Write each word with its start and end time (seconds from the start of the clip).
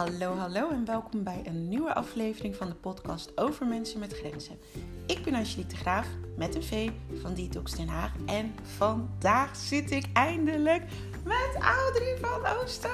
Hallo, 0.00 0.34
hallo 0.34 0.70
en 0.70 0.84
welkom 0.84 1.22
bij 1.24 1.42
een 1.44 1.68
nieuwe 1.68 1.94
aflevering 1.94 2.56
van 2.56 2.68
de 2.68 2.74
podcast 2.74 3.32
over 3.34 3.66
mensen 3.66 3.98
met 3.98 4.12
grenzen. 4.12 4.58
Ik 5.06 5.22
ben 5.24 5.34
Angelique 5.34 5.66
de 5.70 5.76
Graaf 5.76 6.06
met 6.36 6.54
een 6.54 6.62
V 6.62 6.90
van 7.20 7.34
Detox 7.34 7.76
Den 7.76 7.88
Haag 7.88 8.12
en 8.26 8.54
vandaag 8.76 9.56
zit 9.56 9.90
ik 9.90 10.04
eindelijk 10.12 10.82
met 11.24 11.62
Audrey 11.62 12.18
van 12.20 12.46
Oosten, 12.46 12.90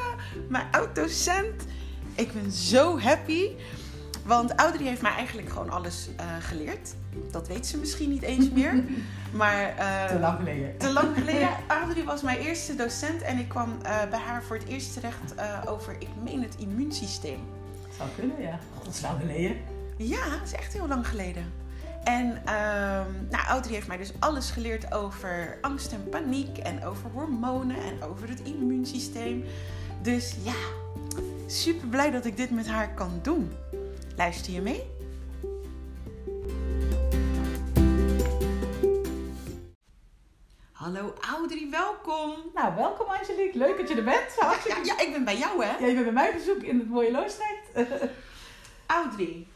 mijn 0.48 0.66
oud-docent. 0.70 1.64
Ik 2.14 2.32
ben 2.32 2.52
zo 2.52 2.98
happy, 2.98 3.50
want 4.26 4.54
Audrey 4.54 4.86
heeft 4.86 5.02
mij 5.02 5.12
eigenlijk 5.12 5.48
gewoon 5.48 5.70
alles 5.70 6.08
uh, 6.20 6.26
geleerd. 6.40 6.94
Dat 7.30 7.48
weet 7.48 7.66
ze 7.66 7.78
misschien 7.78 8.10
niet 8.10 8.22
eens 8.22 8.50
meer. 8.50 8.84
Maar, 9.32 9.74
uh, 9.78 10.04
te 10.04 10.18
lang 10.18 10.38
geleden. 10.38 10.78
Te 10.78 10.92
lang 10.92 11.16
geleden. 11.18 11.48
Audrey 11.66 12.04
was 12.04 12.22
mijn 12.22 12.38
eerste 12.38 12.74
docent 12.74 13.22
en 13.22 13.38
ik 13.38 13.48
kwam 13.48 13.68
uh, 13.82 14.04
bij 14.10 14.18
haar 14.18 14.42
voor 14.42 14.56
het 14.56 14.66
eerst 14.68 14.92
terecht 14.92 15.34
over, 15.66 15.96
ik 15.98 16.08
meen 16.24 16.42
het 16.42 16.54
immuunsysteem. 16.58 17.38
Zou 17.96 18.08
kunnen, 18.16 18.42
ja. 18.42 18.58
Dat 18.84 18.94
is 18.94 19.00
lang 19.00 19.20
geleden. 19.20 19.56
Ja, 19.96 20.28
dat 20.28 20.40
is 20.44 20.52
echt 20.52 20.72
heel 20.72 20.88
lang 20.88 21.08
geleden. 21.08 21.52
En 22.04 22.26
um, 22.26 23.26
nou, 23.30 23.46
Audrey 23.48 23.74
heeft 23.74 23.86
mij 23.86 23.96
dus 23.96 24.12
alles 24.18 24.50
geleerd 24.50 24.94
over 24.94 25.58
angst 25.60 25.92
en 25.92 26.08
paniek 26.08 26.58
en 26.58 26.84
over 26.84 27.10
hormonen 27.10 27.76
en 27.76 28.02
over 28.02 28.28
het 28.28 28.40
immuunsysteem. 28.42 29.44
Dus 30.02 30.36
ja, 30.42 30.54
super 31.46 31.88
blij 31.88 32.10
dat 32.10 32.24
ik 32.24 32.36
dit 32.36 32.50
met 32.50 32.66
haar 32.66 32.94
kan 32.94 33.18
doen. 33.22 33.52
Luister 34.16 34.52
je 34.52 34.60
mee? 34.60 34.82
Hallo 40.72 41.14
Audrey, 41.20 41.68
welkom. 41.70 42.34
Nou, 42.54 42.74
welkom 42.74 43.06
Angelique. 43.06 43.58
Leuk 43.58 43.78
dat 43.78 43.88
je 43.88 43.94
er 43.94 44.04
bent. 44.04 44.36
Ja, 44.40 44.54
ja, 44.66 44.76
ja, 44.84 45.00
ik 45.00 45.12
ben 45.12 45.24
bij 45.24 45.38
jou 45.38 45.64
hè. 45.64 45.76
Ja, 45.78 45.86
je 45.86 45.92
bent 45.92 46.04
bij 46.04 46.12
mij 46.12 46.32
bezoek 46.32 46.62
in 46.62 46.78
het 46.78 46.88
mooie 46.88 47.10
Loosdrecht. 47.10 47.90
Audrey, 48.86 49.46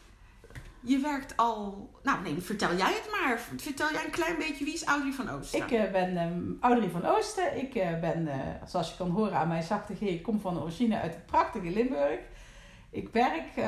je 0.79 0.99
werkt 0.99 1.37
al... 1.37 1.89
Nou 2.03 2.21
nee, 2.21 2.41
vertel 2.41 2.75
jij 2.75 2.93
het 2.93 3.09
maar. 3.11 3.39
Vertel 3.57 3.91
jij 3.91 4.05
een 4.05 4.11
klein 4.11 4.37
beetje, 4.37 4.65
wie 4.65 4.73
is 4.73 4.83
Audrey 4.83 5.11
van 5.11 5.29
Oosten? 5.29 5.59
Ik 5.59 5.71
uh, 5.71 5.91
ben 5.91 6.17
um, 6.17 6.57
Audrey 6.59 6.89
van 6.89 7.05
Oosten. 7.05 7.57
Ik 7.57 7.75
uh, 7.75 7.99
ben, 7.99 8.27
uh, 8.27 8.33
zoals 8.65 8.89
je 8.89 8.97
kan 8.97 9.09
horen 9.09 9.37
aan 9.37 9.47
mijn 9.47 9.63
zachte 9.63 9.95
G, 9.95 9.99
ik 10.01 10.23
kom 10.23 10.39
van 10.39 10.61
origine 10.61 10.99
uit 10.99 11.13
het 11.13 11.25
prachtige 11.25 11.69
Limburg. 11.69 12.19
Ik 12.91 13.09
werk 13.09 13.67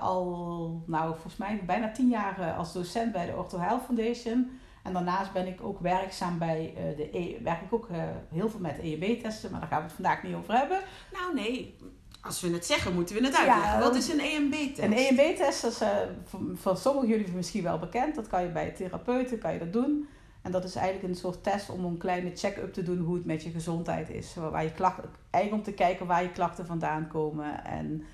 al, 0.00 0.82
nou 0.86 1.12
volgens 1.12 1.36
mij 1.36 1.60
bijna 1.66 1.90
tien 1.90 2.08
jaar 2.08 2.54
als 2.56 2.72
docent 2.72 3.12
bij 3.12 3.26
de 3.26 3.36
Ortho 3.36 3.58
Health 3.58 3.82
Foundation... 3.82 4.60
En 4.82 4.92
daarnaast 4.92 5.32
ben 5.32 5.46
ik 5.46 5.58
ook 5.62 5.80
werkzaam 5.80 6.38
bij 6.38 6.74
uh, 6.76 6.96
de 6.96 7.18
e 7.18 7.42
werk 7.42 7.60
ik 7.60 7.72
ook 7.72 7.88
uh, 7.90 7.96
heel 8.32 8.50
veel 8.50 8.60
met 8.60 8.78
EMB-testen, 8.78 9.50
maar 9.50 9.60
daar 9.60 9.68
gaan 9.68 9.78
we 9.78 9.84
het 9.84 9.94
vandaag 9.94 10.22
niet 10.22 10.34
over 10.34 10.54
hebben. 10.54 10.80
Nou 11.12 11.34
nee, 11.34 11.76
als 12.20 12.40
we 12.40 12.50
het 12.50 12.66
zeggen, 12.66 12.94
moeten 12.94 13.16
we 13.16 13.24
het 13.24 13.36
uitleggen. 13.36 13.64
Ja, 13.64 13.80
Wat 13.80 13.94
is 13.94 14.08
een 14.08 14.20
EMB-test? 14.20 14.78
Een 14.78 14.92
EMB-test 14.92 15.64
is 15.64 15.78
voor, 16.24 16.40
voor 16.54 16.76
sommigen 16.76 17.08
jullie 17.08 17.32
misschien 17.32 17.62
wel 17.62 17.78
bekend. 17.78 18.14
Dat 18.14 18.26
kan 18.26 18.42
je 18.42 18.48
bij 18.48 18.70
therapeuten 18.70 19.38
kan 19.38 19.52
je 19.52 19.58
dat 19.58 19.72
doen. 19.72 20.08
En 20.42 20.52
dat 20.52 20.64
is 20.64 20.74
eigenlijk 20.74 21.08
een 21.08 21.20
soort 21.20 21.42
test 21.42 21.70
om 21.70 21.84
een 21.84 21.98
kleine 21.98 22.36
check-up 22.36 22.72
te 22.72 22.82
doen 22.82 22.98
hoe 22.98 23.14
het 23.14 23.24
met 23.24 23.42
je 23.42 23.50
gezondheid 23.50 24.10
is. 24.10 24.34
Waar 24.34 24.64
je 24.64 24.72
klachten, 24.72 25.10
eigenlijk 25.30 25.66
om 25.66 25.72
te 25.72 25.78
kijken 25.78 26.06
waar 26.06 26.22
je 26.22 26.32
klachten 26.32 26.66
vandaan 26.66 27.08
komen 27.08 27.64
en 27.64 28.04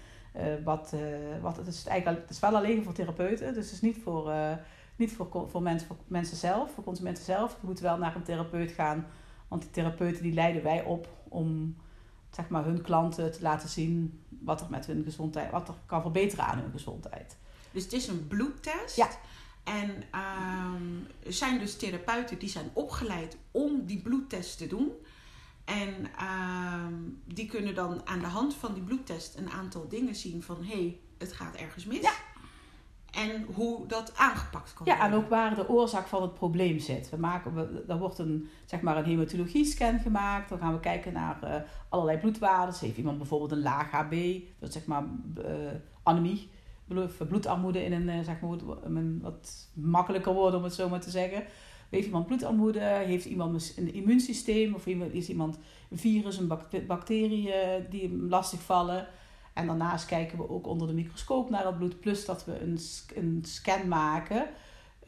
wat, 0.65 0.95
wat 1.41 1.57
het 1.57 1.67
is 1.67 1.87
eigenlijk 1.87 2.21
het 2.21 2.31
is 2.31 2.41
wel 2.41 2.57
alleen 2.57 2.85
voor 2.85 2.93
therapeuten, 2.93 3.55
dus 3.55 3.65
het 3.65 3.75
is 3.75 3.81
niet 3.81 3.99
voor 4.03 4.33
niet 4.99 5.13
voor, 5.13 5.49
voor, 5.51 5.63
mensen, 5.63 5.87
voor 5.87 5.97
mensen 6.07 6.37
zelf, 6.37 6.73
voor 6.75 6.85
consumenten 6.85 7.25
zelf. 7.25 7.57
Je 7.61 7.67
moet 7.67 7.81
wel 7.81 7.99
naar 7.99 8.17
een 8.17 8.23
therapeut 8.23 8.71
gaan. 8.71 9.07
Want 9.49 9.63
die 9.63 9.71
therapeuten 9.71 10.23
die 10.23 10.33
leiden 10.33 10.63
wij 10.63 10.83
op 10.83 11.09
om 11.29 11.77
zeg 12.31 12.49
maar, 12.49 12.65
hun 12.65 12.83
klanten 12.83 13.33
te 13.33 13.43
laten 13.43 13.69
zien 13.69 14.23
wat 14.29 14.61
er 14.61 14.71
met 14.71 14.87
hun 14.87 15.05
gezondheid, 15.05 15.51
wat 15.51 15.69
er 15.69 15.75
kan 15.87 16.03
verbeteren 16.03 16.45
aan 16.45 16.59
hun 16.59 16.71
gezondheid. 16.71 17.37
Dus 17.71 17.83
het 17.83 17.93
is 17.93 18.07
een 18.07 18.27
bloedtest. 18.27 18.97
Ja. 18.97 19.09
En 19.65 19.91
um, 19.91 21.07
er 21.27 21.33
zijn 21.33 21.59
dus 21.59 21.77
therapeuten 21.77 22.39
die 22.39 22.49
zijn 22.49 22.71
opgeleid 22.73 23.37
om 23.51 23.87
die 23.87 24.03
bloedtest 24.03 24.59
te 24.59 24.67
doen. 24.67 24.93
En 25.69 26.11
um, 26.85 27.23
die 27.25 27.47
kunnen 27.47 27.75
dan 27.75 28.01
aan 28.05 28.19
de 28.19 28.27
hand 28.27 28.55
van 28.55 28.75
die 28.75 28.83
bloedtest 28.83 29.37
een 29.37 29.51
aantal 29.51 29.89
dingen 29.89 30.15
zien 30.15 30.43
van 30.43 30.57
hé, 30.65 30.73
hey, 30.73 31.01
het 31.19 31.33
gaat 31.33 31.55
ergens 31.55 31.85
mis. 31.85 32.01
Ja 32.01 32.13
en 33.11 33.47
hoe 33.55 33.87
dat 33.87 34.17
aangepakt 34.17 34.75
kan 34.75 34.87
worden. 34.87 35.05
Ja, 35.05 35.11
en 35.11 35.15
ook 35.15 35.29
waar 35.29 35.55
de 35.55 35.69
oorzaak 35.69 36.07
van 36.07 36.23
het 36.23 36.35
probleem 36.35 36.79
zit. 36.79 37.11
We 37.11 37.17
maken, 37.17 37.55
we, 37.55 37.85
er 37.89 37.99
wordt 37.99 38.19
een, 38.19 38.49
zeg 38.65 38.81
maar 38.81 38.97
een 38.97 39.05
hematologie-scan 39.05 39.99
gemaakt. 39.99 40.49
Dan 40.49 40.59
gaan 40.59 40.73
we 40.73 40.81
kijken 40.81 41.13
naar 41.13 41.39
uh, 41.45 41.55
allerlei 41.89 42.19
bloedwaarden. 42.19 42.75
Heeft 42.81 42.97
iemand 42.97 43.19
bijvoorbeeld 43.19 43.53
een 43.53 43.63
laag 43.63 43.91
HB, 43.91 44.41
dat 44.59 44.73
zeg 44.73 44.87
maar 44.87 45.05
uh, 45.39 45.45
anemie, 46.03 46.51
bloedarmoede 47.29 47.85
in 47.85 47.93
een, 47.93 48.09
uh, 48.09 48.25
zeg 48.25 48.41
maar, 48.41 48.57
wat 49.21 49.69
makkelijker 49.75 50.33
woord 50.33 50.55
om 50.55 50.63
het 50.63 50.75
zo 50.75 50.89
maar 50.89 51.01
te 51.01 51.11
zeggen. 51.11 51.45
Heeft 51.89 52.07
iemand 52.07 52.27
bloedarmoede? 52.27 52.81
Heeft 52.81 53.25
iemand 53.25 53.75
een 53.77 53.95
immuunsysteem? 53.95 54.75
Of 54.75 54.87
is 54.87 55.29
iemand 55.29 55.59
een 55.91 55.99
virus, 55.99 56.39
een 56.39 56.53
bacterie 56.87 57.53
die 57.91 58.03
hem 58.03 58.29
lastig 58.29 58.63
vallen? 58.63 59.09
En 59.59 59.67
daarnaast 59.67 60.07
kijken 60.07 60.39
we 60.39 60.49
ook 60.49 60.67
onder 60.67 60.89
de 60.89 60.95
microscoop 60.95 61.51
naar 61.51 61.67
het 61.67 61.79
bloed, 61.79 62.01
plus 62.01 62.25
dat 62.25 62.45
we 62.45 62.61
een, 62.61 62.79
een 63.15 63.41
scan 63.43 63.89
maken, 63.89 64.47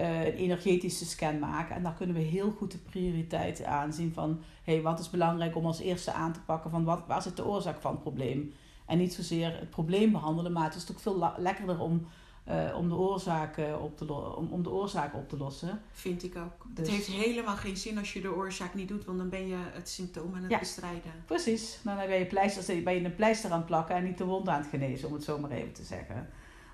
uh, 0.00 0.26
een 0.26 0.32
energetische 0.32 1.04
scan 1.04 1.38
maken. 1.38 1.76
En 1.76 1.82
daar 1.82 1.94
kunnen 1.94 2.16
we 2.16 2.22
heel 2.22 2.50
goed 2.50 2.72
de 2.72 2.78
prioriteiten 2.78 3.68
aanzien 3.68 4.12
van, 4.12 4.40
hey, 4.62 4.82
wat 4.82 4.98
is 4.98 5.10
belangrijk 5.10 5.56
om 5.56 5.66
als 5.66 5.80
eerste 5.80 6.12
aan 6.12 6.32
te 6.32 6.40
pakken 6.40 6.70
van 6.70 6.84
wat, 6.84 7.02
waar 7.06 7.22
zit 7.22 7.36
de 7.36 7.46
oorzaak 7.46 7.80
van 7.80 7.90
het 7.90 8.00
probleem. 8.00 8.52
En 8.86 8.98
niet 8.98 9.14
zozeer 9.14 9.58
het 9.58 9.70
probleem 9.70 10.12
behandelen, 10.12 10.52
maar 10.52 10.64
het 10.64 10.74
is 10.74 10.84
toch 10.84 11.00
veel 11.00 11.32
lekkerder 11.36 11.80
om 11.80 12.06
uh, 12.48 12.76
om, 12.76 12.88
de 12.88 12.94
oorzaak, 12.94 13.56
op 13.80 13.96
te 13.96 14.12
om, 14.36 14.48
om 14.50 14.62
de 14.62 14.70
oorzaak 14.70 15.14
op 15.14 15.28
te 15.28 15.36
lossen. 15.36 15.82
Vind 15.92 16.22
ik 16.22 16.36
ook. 16.36 16.66
Dus... 16.68 16.86
Het 16.86 16.96
heeft 16.96 17.06
helemaal 17.06 17.56
geen 17.56 17.76
zin 17.76 17.98
als 17.98 18.12
je 18.12 18.20
de 18.20 18.34
oorzaak 18.34 18.74
niet 18.74 18.88
doet, 18.88 19.04
want 19.04 19.18
dan 19.18 19.28
ben 19.28 19.46
je 19.46 19.56
het 19.72 19.88
symptoom 19.88 20.34
aan 20.34 20.42
het 20.42 20.50
ja, 20.50 20.58
bestrijden. 20.58 21.12
Precies. 21.26 21.78
Dan 21.82 21.96
ben 21.96 22.18
je, 22.18 22.26
pleisters, 22.26 22.66
ben 22.66 22.94
je 22.94 23.04
een 23.04 23.14
pleister 23.14 23.50
aan 23.50 23.58
het 23.58 23.66
plakken 23.66 23.94
en 23.94 24.04
niet 24.04 24.18
de 24.18 24.24
wond 24.24 24.48
aan 24.48 24.60
het 24.60 24.70
genezen, 24.70 25.08
om 25.08 25.14
het 25.14 25.24
zo 25.24 25.38
maar 25.38 25.50
even 25.50 25.72
te 25.72 25.84
zeggen. 25.84 26.28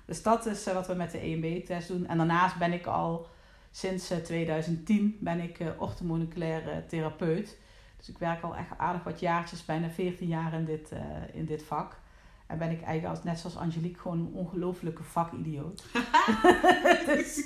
Dus 0.05 0.23
dat 0.23 0.45
is 0.45 0.67
uh, 0.67 0.73
wat 0.73 0.87
we 0.87 0.93
met 0.93 1.11
de 1.11 1.19
EMB-test 1.19 1.87
doen. 1.87 2.07
En 2.07 2.17
daarnaast 2.17 2.57
ben 2.57 2.73
ik 2.73 2.85
al 2.85 3.27
sinds 3.71 4.11
uh, 4.11 4.17
2010 4.17 5.17
ben 5.19 5.39
ik 5.39 5.59
orthomoleculaire 5.77 6.85
therapeut. 6.85 7.57
Dus 7.97 8.09
ik 8.09 8.17
werk 8.17 8.43
al 8.43 8.55
echt 8.55 8.77
aardig 8.77 9.03
wat 9.03 9.19
jaartjes, 9.19 9.65
bijna 9.65 9.89
14 9.89 10.27
jaar 10.27 10.53
in 10.53 10.65
dit, 10.65 10.91
in 11.33 11.45
dit 11.45 11.63
vak. 11.63 11.99
En 12.47 12.57
ben 12.57 12.71
ik 12.71 12.81
eigenlijk 12.81 13.15
als, 13.15 13.23
net 13.23 13.39
zoals 13.39 13.57
Angelique 13.57 14.01
gewoon 14.01 14.19
een 14.19 14.31
ongelofelijke 14.33 15.03
vakidioot. 15.03 15.83
dus, 17.05 17.41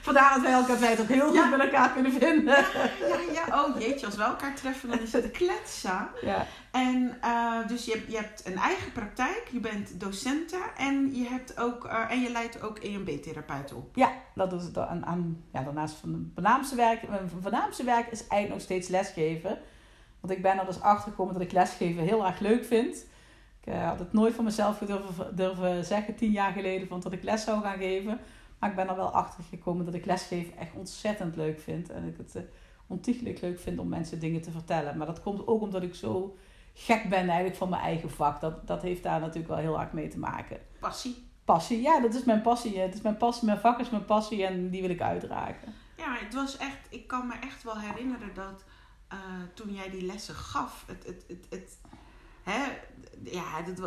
vandaar 0.00 0.34
dat 0.34 0.42
wij 0.42 0.52
elkaar 0.52 0.78
tijd 0.78 1.00
ook 1.00 1.08
heel 1.08 1.28
goed 1.28 1.50
met 1.50 1.60
elkaar 1.60 1.92
kunnen 1.92 2.12
vinden. 2.12 2.64
ja, 3.08 3.18
ja, 3.32 3.64
oh 3.64 3.80
jeetje, 3.80 4.06
als 4.06 4.16
we 4.16 4.22
elkaar 4.22 4.54
treffen 4.54 4.88
dan 4.88 5.00
is 5.00 5.12
het 5.12 5.30
kletsen. 5.30 6.08
Ja. 6.22 6.46
En 6.70 7.18
uh, 7.24 7.68
dus 7.68 7.84
je, 7.84 8.04
je 8.08 8.16
hebt 8.16 8.46
een 8.46 8.56
eigen 8.56 8.92
praktijk, 8.92 9.48
je 9.50 9.60
bent 9.60 10.00
docenten 10.00 10.62
en 10.76 11.14
je, 11.14 11.24
hebt 11.24 11.58
ook, 11.58 11.84
uh, 11.84 12.10
en 12.10 12.20
je 12.20 12.30
leidt 12.30 12.62
ook 12.62 12.78
EMB-therapeuten 12.78 13.76
op. 13.76 13.96
Ja, 13.96 14.12
dat 14.34 14.52
is 14.52 14.64
het 14.64 14.78
aan, 14.78 15.06
aan, 15.06 15.44
ja, 15.52 15.62
daarnaast 15.62 15.94
van 15.94 16.30
voornaamste 16.34 16.76
werk. 16.76 17.08
Mijn 17.08 17.30
voornaamste 17.42 17.84
werk 17.84 18.06
is 18.10 18.20
eigenlijk 18.20 18.50
nog 18.50 18.60
steeds 18.60 18.88
lesgeven. 18.88 19.58
Want 20.20 20.32
ik 20.32 20.42
ben 20.42 20.58
er 20.58 20.66
dus 20.66 20.80
achter 20.80 21.10
gekomen 21.10 21.32
dat 21.34 21.42
ik 21.42 21.52
lesgeven 21.52 22.02
heel 22.02 22.26
erg 22.26 22.38
leuk 22.38 22.64
vind. 22.64 23.04
Ik 23.64 23.72
uh, 23.72 23.88
had 23.88 23.98
het 23.98 24.12
nooit 24.12 24.34
van 24.34 24.44
mezelf 24.44 24.78
durven, 24.78 25.36
durven 25.36 25.84
zeggen, 25.84 26.14
tien 26.14 26.30
jaar 26.30 26.52
geleden, 26.52 26.88
van 26.88 27.00
dat 27.00 27.12
ik 27.12 27.22
les 27.22 27.44
zou 27.44 27.62
gaan 27.62 27.78
geven. 27.78 28.20
Maar 28.58 28.70
ik 28.70 28.76
ben 28.76 28.88
er 28.88 28.96
wel 28.96 29.10
achter 29.10 29.44
gekomen 29.44 29.84
dat 29.84 29.94
ik 29.94 30.04
lesgeven 30.04 30.56
echt 30.56 30.74
ontzettend 30.74 31.36
leuk 31.36 31.60
vind. 31.60 31.90
En 31.90 32.04
ik 32.04 32.16
het 32.16 32.36
uh, 32.36 32.42
ontiegelijk 32.86 33.40
leuk 33.40 33.60
vind 33.60 33.78
om 33.78 33.88
mensen 33.88 34.20
dingen 34.20 34.40
te 34.40 34.50
vertellen. 34.50 34.96
Maar 34.96 35.06
dat 35.06 35.22
komt 35.22 35.46
ook 35.46 35.60
omdat 35.60 35.82
ik 35.82 35.94
zo 35.94 36.36
gek 36.74 37.08
ben 37.08 37.18
eigenlijk 37.18 37.56
van 37.56 37.68
mijn 37.68 37.82
eigen 37.82 38.10
vak. 38.10 38.40
Dat, 38.40 38.66
dat 38.66 38.82
heeft 38.82 39.02
daar 39.02 39.20
natuurlijk 39.20 39.48
wel 39.48 39.56
heel 39.56 39.80
erg 39.80 39.92
mee 39.92 40.08
te 40.08 40.18
maken. 40.18 40.58
Passie. 40.78 41.28
Passie, 41.44 41.82
ja, 41.82 42.00
dat 42.00 42.14
is 42.14 42.24
mijn 42.24 42.42
passie. 42.42 42.78
Het 42.78 42.94
is 42.94 43.00
mijn 43.00 43.16
passie, 43.16 43.46
mijn 43.46 43.60
vak 43.60 43.80
is 43.80 43.90
mijn 43.90 44.04
passie 44.04 44.46
en 44.46 44.70
die 44.70 44.80
wil 44.80 44.90
ik 44.90 45.00
uitdragen. 45.00 45.74
Ja, 45.96 46.16
het 46.18 46.34
was 46.34 46.56
echt, 46.56 46.86
ik 46.90 47.06
kan 47.06 47.26
me 47.26 47.34
echt 47.34 47.62
wel 47.62 47.78
herinneren 47.78 48.34
dat 48.34 48.64
uh, 49.12 49.18
toen 49.54 49.74
jij 49.74 49.90
die 49.90 50.06
lessen 50.06 50.34
gaf, 50.34 50.84
het, 50.86 51.06
het, 51.06 51.24
het, 51.28 51.46
het 51.50 51.78
hè, 52.44 52.64
ja, 53.24 53.42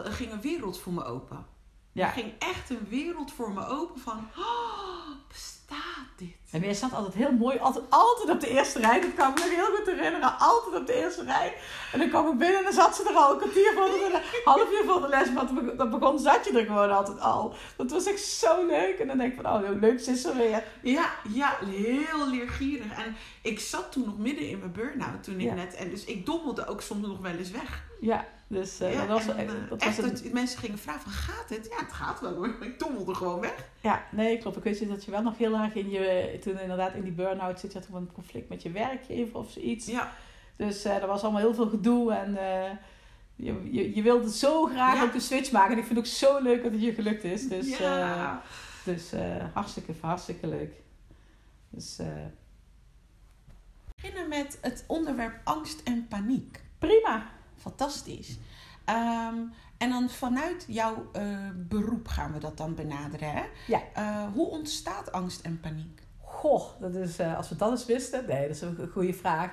er 0.05 0.11
ging 0.11 0.31
een 0.31 0.41
wereld 0.41 0.79
voor 0.79 0.93
me 0.93 1.03
open. 1.03 1.45
Ja. 1.91 2.05
Er 2.05 2.11
ging 2.11 2.33
echt 2.39 2.69
een 2.69 2.87
wereld 2.89 3.31
voor 3.31 3.51
me 3.51 3.67
open 3.67 4.01
van, 4.01 4.29
oh, 4.37 4.87
bestaat 5.27 6.07
dit? 6.17 6.35
En 6.51 6.61
jij 6.61 6.73
zat 6.73 6.93
altijd 6.93 7.13
heel 7.13 7.31
mooi, 7.31 7.57
altijd, 7.57 7.85
altijd 7.89 8.29
op 8.29 8.39
de 8.39 8.49
eerste 8.49 8.79
rij. 8.79 9.01
Dat 9.01 9.13
kan 9.13 9.29
ik 9.29 9.37
me 9.37 9.55
heel 9.55 9.75
goed 9.75 9.85
herinneren. 9.85 10.39
Altijd 10.39 10.75
op 10.75 10.87
de 10.87 10.93
eerste 10.93 11.23
rij. 11.23 11.53
En 11.93 11.99
dan 11.99 12.09
kwam 12.09 12.27
ik 12.27 12.37
binnen 12.37 12.57
en 12.57 12.63
dan 12.63 12.73
zat 12.73 12.95
ze 12.95 13.09
er 13.09 13.15
al 13.15 13.31
een 13.31 13.37
kwartier 13.37 13.73
voor 13.75 13.85
de 13.85 14.41
half 14.43 14.71
uur 14.71 14.83
voor 14.85 15.01
de 15.01 15.07
les. 15.07 15.33
Want 15.33 15.77
dan 15.77 15.89
begon, 15.89 16.19
zat 16.19 16.45
je 16.45 16.59
er 16.59 16.65
gewoon 16.65 16.91
altijd 16.91 17.19
al. 17.19 17.53
Dat 17.77 17.91
was 17.91 18.05
echt 18.05 18.25
zo 18.25 18.65
leuk. 18.65 18.99
En 18.99 19.07
dan 19.07 19.17
denk 19.17 19.33
ik 19.33 19.41
van, 19.41 19.53
oh, 19.53 19.79
leuk 19.79 19.99
is 19.99 20.25
er 20.25 20.35
weer. 20.35 20.63
Ja, 20.81 21.09
ja, 21.29 21.57
heel 21.65 22.29
leergierig. 22.29 22.91
En 22.91 23.15
ik 23.41 23.59
zat 23.59 23.91
toen 23.91 24.05
nog 24.05 24.17
midden 24.17 24.49
in 24.49 24.59
mijn 24.59 24.71
burn-out 24.71 25.23
toen 25.23 25.39
ik 25.39 25.53
net. 25.53 25.75
En 25.75 25.89
dus 25.89 26.05
ik 26.05 26.25
dommelde 26.25 26.67
ook 26.67 26.81
soms 26.81 27.07
nog 27.07 27.19
wel 27.19 27.35
eens 27.35 27.51
weg. 27.51 27.83
Ja. 27.99 28.27
Dus 28.49 28.81
uh, 28.81 28.93
Ja, 28.93 29.05
dat 29.05 29.07
was, 29.25 29.35
en, 29.35 29.47
eh, 29.47 29.53
eh, 29.53 29.69
dat 29.69 29.81
echt, 29.81 29.95
was 30.01 30.05
een, 30.09 30.23
dat 30.23 30.31
mensen 30.33 30.59
gingen 30.59 30.77
vragen 30.77 31.01
van, 31.01 31.11
gaat 31.11 31.49
het? 31.49 31.67
Ja, 31.69 31.77
het 31.83 31.93
gaat 31.93 32.19
wel 32.21 32.33
hoor. 32.33 32.55
Ik 32.61 32.77
tommelde 32.77 33.13
gewoon 33.15 33.39
weg. 33.39 33.69
Ja, 33.81 34.03
nee, 34.11 34.37
klopt. 34.37 34.57
Ik 34.57 34.63
weet 34.63 34.79
je 34.79 34.87
dat 34.87 35.05
je 35.05 35.11
wel 35.11 35.21
nog 35.21 35.37
heel 35.37 35.53
erg 35.57 35.73
in 35.75 35.89
je... 35.89 36.37
Toen 36.41 36.59
inderdaad 36.59 36.93
in 36.93 37.03
die 37.03 37.11
burn-out 37.11 37.59
zit, 37.59 37.71
je 37.73 37.79
had 37.79 37.87
een 38.01 38.11
conflict 38.13 38.49
met 38.49 38.61
je 38.61 38.71
werkgever 38.71 39.37
of 39.37 39.51
zoiets. 39.51 39.85
Ja, 39.85 40.11
Dus 40.55 40.83
eh 40.83 40.95
er 40.95 41.07
was 41.07 41.21
allemaal 41.21 41.41
heel 41.41 41.53
veel 41.53 41.69
gedoe 41.69 42.13
en 42.13 42.37
eh, 42.37 42.71
je, 43.35 43.69
je, 43.71 43.95
je 43.95 44.01
wilde 44.01 44.31
zo 44.31 44.65
graag 44.65 44.95
Ja. 44.95 45.03
ook 45.03 45.13
de 45.13 45.19
switch 45.19 45.51
maken. 45.51 45.71
En 45.71 45.77
ik 45.77 45.85
vind 45.85 45.97
het 45.97 46.07
ook 46.07 46.13
zo 46.13 46.41
leuk 46.41 46.63
dat 46.63 46.71
het 46.71 46.81
je 46.81 46.93
gelukt 46.93 47.23
is. 47.23 47.47
Dus, 47.49 47.77
ja. 47.77 48.31
eh, 48.31 48.35
dus 48.85 49.11
eh, 49.11 49.45
hartstikke, 49.53 49.93
hartstikke 50.01 50.47
leuk. 50.47 50.73
Dus 51.69 51.99
eh, 51.99 52.05
We 53.85 53.91
beginnen 54.01 54.29
met 54.29 54.57
het 54.61 54.83
onderwerp 54.87 55.39
angst 55.43 55.81
en 55.83 56.07
paniek. 56.07 56.61
prima. 56.77 57.35
Fantastisch. 57.57 58.37
Ehm, 58.85 59.35
en 59.77 59.89
dan 59.89 60.09
vanuit 60.09 60.65
jouw 60.67 61.09
eh, 61.13 61.23
beroep 61.55 62.07
gaan 62.07 62.33
we 62.33 62.39
dat 62.39 62.57
dan 62.57 62.75
benaderen. 62.75 63.31
Hè? 63.31 63.43
Ja. 63.67 63.81
Eh, 63.93 64.33
hoe 64.33 64.47
ontstaat 64.47 65.11
angst 65.11 65.41
en 65.41 65.59
paniek? 65.59 66.01
Goh, 66.21 66.63
dat 66.79 66.95
is, 66.95 67.17
eh, 67.19 67.37
als 67.37 67.49
we 67.49 67.55
dat 67.55 67.71
eens 67.71 67.85
wisten. 67.85 68.25
Nee, 68.27 68.47
dat 68.47 68.55
is 68.55 68.61
een 68.61 68.89
goede 68.91 69.13
vraag. 69.13 69.51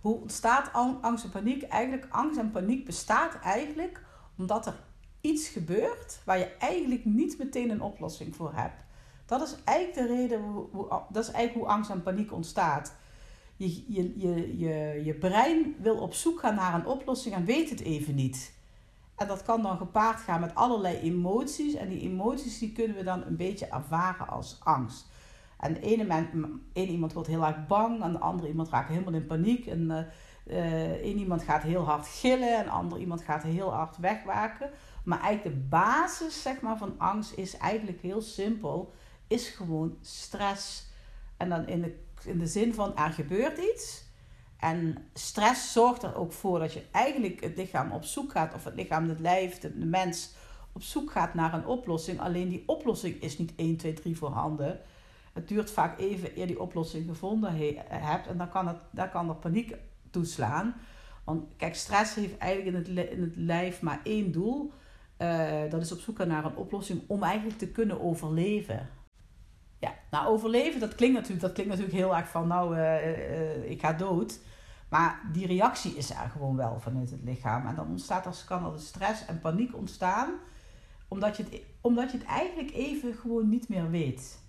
Hoe 0.00 0.20
ontstaat 0.20 0.72
ang- 0.72 1.02
angst 1.02 1.24
en 1.24 1.30
paniek? 1.30 1.62
Eigenlijk, 1.62 2.06
angst 2.10 2.38
en 2.38 2.50
paniek 2.50 2.84
bestaat 2.84 3.38
eigenlijk 3.42 4.02
omdat 4.36 4.66
er 4.66 4.74
iets 5.20 5.48
gebeurt 5.48 6.20
waar 6.24 6.38
je 6.38 6.56
eigenlijk 6.58 7.04
niet 7.04 7.38
meteen 7.38 7.70
een 7.70 7.80
oplossing 7.82 8.36
voor 8.36 8.52
hebt. 8.54 8.84
Dat 9.26 9.42
is 9.42 9.54
eigenlijk 9.64 9.98
de 9.98 10.14
reden, 10.14 10.40
hoe- 10.42 10.88
dat 11.10 11.22
is 11.24 11.30
eigenlijk 11.30 11.54
hoe 11.66 11.74
angst 11.76 11.90
en 11.90 12.02
paniek 12.02 12.32
ontstaat. 12.32 12.94
Je, 13.62 13.84
je, 13.88 14.12
je, 14.16 14.58
je, 14.58 15.04
je 15.04 15.14
brein 15.14 15.74
wil 15.78 15.96
op 15.96 16.14
zoek 16.14 16.40
gaan 16.40 16.54
naar 16.54 16.74
een 16.74 16.86
oplossing 16.86 17.34
en 17.34 17.44
weet 17.44 17.70
het 17.70 17.80
even 17.80 18.14
niet. 18.14 18.52
En 19.16 19.26
dat 19.26 19.42
kan 19.42 19.62
dan 19.62 19.76
gepaard 19.76 20.20
gaan 20.20 20.40
met 20.40 20.54
allerlei 20.54 20.96
emoties. 20.96 21.74
En 21.74 21.88
die 21.88 22.00
emoties 22.00 22.58
die 22.58 22.72
kunnen 22.72 22.96
we 22.96 23.02
dan 23.02 23.24
een 23.24 23.36
beetje 23.36 23.66
ervaren 23.66 24.28
als 24.28 24.60
angst. 24.60 25.10
En 25.58 25.74
de 25.74 25.80
ene, 25.80 26.04
men, 26.04 26.62
ene 26.72 26.90
iemand 26.90 27.12
wordt 27.12 27.28
heel 27.28 27.44
erg 27.44 27.66
bang, 27.66 28.02
en 28.02 28.12
de 28.12 28.18
andere 28.18 28.48
iemand 28.48 28.68
raakt 28.68 28.88
helemaal 28.88 29.12
in 29.12 29.26
paniek. 29.26 29.66
En 29.66 30.10
eh, 30.46 30.92
één 30.92 31.18
iemand 31.18 31.42
gaat 31.42 31.62
heel 31.62 31.84
hard 31.84 32.06
gillen, 32.06 32.58
en 32.58 32.64
de 32.64 32.70
andere 32.70 33.00
iemand 33.00 33.22
gaat 33.22 33.42
heel 33.42 33.72
hard 33.72 33.96
wegwaken. 33.96 34.70
Maar 35.04 35.20
eigenlijk 35.20 35.56
de 35.56 35.62
basis 35.68 36.42
zeg 36.42 36.60
maar, 36.60 36.76
van 36.76 36.94
angst 36.98 37.32
is 37.32 37.56
eigenlijk 37.56 38.00
heel 38.00 38.20
simpel. 38.20 38.92
Is 39.26 39.48
gewoon 39.48 39.96
stress. 40.00 40.90
En 41.36 41.48
dan 41.48 41.66
in 41.66 41.80
de, 41.82 42.00
in 42.24 42.38
de 42.38 42.46
zin 42.46 42.74
van 42.74 42.96
er 42.96 43.12
gebeurt 43.12 43.58
iets. 43.58 44.04
En 44.56 44.96
stress 45.14 45.72
zorgt 45.72 46.02
er 46.02 46.16
ook 46.16 46.32
voor 46.32 46.58
dat 46.58 46.72
je 46.72 46.84
eigenlijk 46.90 47.40
het 47.40 47.56
lichaam 47.56 47.92
op 47.92 48.04
zoek 48.04 48.30
gaat, 48.30 48.54
of 48.54 48.64
het 48.64 48.74
lichaam, 48.74 49.08
het 49.08 49.20
lijf, 49.20 49.58
de, 49.58 49.78
de 49.78 49.86
mens 49.86 50.34
op 50.72 50.82
zoek 50.82 51.10
gaat 51.10 51.34
naar 51.34 51.54
een 51.54 51.66
oplossing. 51.66 52.20
Alleen 52.20 52.48
die 52.48 52.62
oplossing 52.66 53.22
is 53.22 53.38
niet 53.38 53.52
1, 53.56 53.76
2, 53.76 53.92
3 53.92 54.16
voorhanden. 54.16 54.80
Het 55.32 55.48
duurt 55.48 55.70
vaak 55.70 55.98
even 55.98 56.38
eer 56.38 56.46
die 56.46 56.60
oplossing 56.60 57.08
gevonden 57.08 57.56
he- 57.56 57.82
hebt. 57.88 58.26
En 58.26 58.36
dan 58.36 58.48
kan, 58.48 58.66
het, 58.66 58.76
dan 58.90 59.10
kan 59.10 59.28
er 59.28 59.34
paniek 59.34 59.74
toeslaan. 60.10 60.74
Want 61.24 61.56
kijk, 61.56 61.74
stress 61.74 62.14
heeft 62.14 62.38
eigenlijk 62.38 62.86
in 62.86 62.96
het, 62.96 63.10
in 63.10 63.22
het 63.22 63.36
lijf 63.36 63.82
maar 63.82 64.00
één 64.04 64.32
doel. 64.32 64.72
Eh, 65.16 65.60
dat 65.70 65.82
is 65.82 65.92
op 65.92 65.98
zoek 65.98 66.26
naar 66.26 66.44
een 66.44 66.56
oplossing 66.56 67.02
om 67.06 67.22
eigenlijk 67.22 67.58
te 67.58 67.68
kunnen 67.68 68.00
overleven. 68.00 68.88
Nou 70.12 70.26
overleven, 70.26 70.80
dat 70.80 70.94
klinkt 70.94 71.14
natuurlijk, 71.14 71.42
dat 71.42 71.52
klinkt 71.52 71.70
natuurlijk 71.70 71.98
heel 71.98 72.16
erg 72.16 72.28
van, 72.28 72.46
nou, 72.48 72.76
eh, 72.76 72.96
eh, 72.96 73.70
ik 73.70 73.80
ga 73.80 73.92
dood. 73.92 74.40
Maar 74.88 75.20
die 75.32 75.46
reactie 75.46 75.96
is 75.96 76.10
er 76.10 76.30
gewoon 76.30 76.56
wel 76.56 76.80
vanuit 76.80 77.10
het 77.10 77.22
lichaam. 77.24 77.66
En 77.66 77.74
dan 77.74 77.88
ontstaat 77.88 78.26
er, 78.26 78.44
kan 78.46 78.64
er 78.64 78.72
de 78.72 78.78
stress 78.78 79.26
en 79.26 79.40
paniek 79.40 79.76
ontstaan, 79.76 80.30
omdat 81.08 81.36
je 81.36 81.42
het, 81.42 81.60
omdat 81.80 82.10
je 82.10 82.18
het 82.18 82.26
eigenlijk 82.26 82.70
even 82.70 83.14
gewoon 83.14 83.48
niet 83.48 83.68
meer 83.68 83.90
weet. 83.90 84.40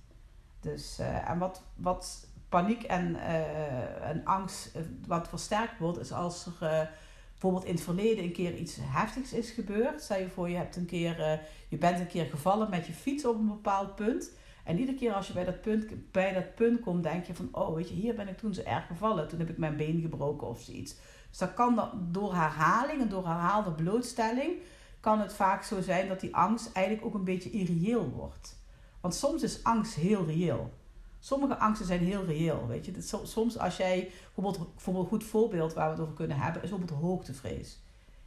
Dus, 0.60 1.00
eh, 1.00 1.30
en 1.30 1.38
wat, 1.38 1.64
wat 1.76 2.28
paniek 2.54 2.84
en, 2.84 3.16
eh, 3.16 4.10
en 4.10 4.26
angst, 4.26 4.76
eh, 4.76 4.82
wat 5.08 5.28
versterkt 5.28 5.80
wordt, 5.80 6.00
is 6.00 6.12
als 6.12 6.46
er 6.46 6.68
eh, 6.68 6.88
bijvoorbeeld 7.32 7.66
in 7.66 7.74
het 7.74 7.84
verleden 7.84 8.24
een 8.24 8.32
keer 8.32 8.56
iets 8.56 8.78
heftigs 8.82 9.34
is 9.34 9.50
gebeurd. 9.50 10.02
Stel 10.02 10.20
je 10.20 10.30
voor, 10.30 10.50
je, 10.50 10.56
hebt 10.56 10.76
een 10.76 10.86
keer, 10.86 11.22
eh, 11.22 11.40
je 11.68 11.78
bent 11.78 12.00
een 12.00 12.08
keer 12.08 12.26
gevallen 12.26 12.70
met 12.70 12.88
je 12.88 12.94
fiets 12.94 13.26
op 13.26 13.36
een 13.36 13.48
bepaald 13.48 13.96
punt. 13.96 14.32
En 14.64 14.80
iedere 14.80 14.98
keer 14.98 15.14
als 15.14 15.28
je 15.28 15.34
bij 15.34 15.46
dat, 15.46 15.62
punt, 15.62 16.12
bij 16.12 16.34
dat 16.34 16.56
punt 16.56 16.80
komt, 16.80 17.04
denk 17.04 17.26
je 17.26 17.34
van, 17.34 17.50
oh 17.52 17.76
weet 17.76 17.90
je, 17.90 17.96
hier 17.96 18.16
ben 18.16 18.28
ik 18.28 18.38
toen 18.38 18.54
zo 18.54 18.62
erg 18.62 18.88
gevallen. 18.88 19.28
Toen 19.28 19.40
heb 19.40 19.50
ik 19.50 19.58
mijn 19.58 19.78
been 19.78 20.02
gebroken 20.02 20.48
of 20.48 20.62
zoiets. 20.62 20.96
Dus 21.30 21.38
dat 21.38 21.54
kan 21.54 21.92
door 22.12 22.34
herhaling 22.34 23.02
en 23.02 23.10
door 23.10 23.26
herhaalde 23.26 23.72
blootstelling, 23.72 24.52
kan 25.00 25.20
het 25.20 25.34
vaak 25.34 25.64
zo 25.64 25.82
zijn 25.82 26.08
dat 26.08 26.20
die 26.20 26.36
angst 26.36 26.72
eigenlijk 26.72 27.06
ook 27.06 27.14
een 27.14 27.24
beetje 27.24 27.50
irreëel 27.50 28.10
wordt. 28.10 28.62
Want 29.02 29.16
soms 29.16 29.44
is 29.44 29.64
angst 29.64 29.96
heel 29.96 30.26
reëel. 30.26 30.74
Sommige 31.20 31.58
angsten 31.58 31.88
zijn 31.88 32.00
heel 32.00 32.26
reëel, 32.26 32.68
weet 32.68 32.86
je. 32.86 32.94
Soms 33.24 33.58
als 33.58 33.78
jij, 33.78 34.12
bijvoorbeeld, 34.24 34.74
bijvoorbeeld 34.74 35.06
een 35.06 35.12
goed 35.12 35.24
voorbeeld 35.24 35.74
waar 35.74 35.86
we 35.86 35.92
het 35.92 36.02
over 36.02 36.14
kunnen 36.14 36.38
hebben, 36.38 36.64
is 36.64 36.70
bijvoorbeeld 36.70 37.00
hoogtevrees. 37.00 37.80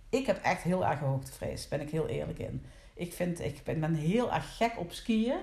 Ik 0.09 0.27
heb 0.27 0.43
echt 0.43 0.63
heel 0.63 0.87
erg 0.87 0.99
hoogtevrees, 0.99 1.69
ben 1.69 1.81
ik 1.81 1.91
heel 1.91 2.07
eerlijk 2.07 2.39
in. 2.39 2.65
Ik, 2.95 3.13
vind, 3.13 3.41
ik 3.41 3.63
ben 3.65 3.95
heel 3.95 4.33
erg 4.33 4.57
gek 4.57 4.79
op 4.79 4.93
skiën. 4.93 5.39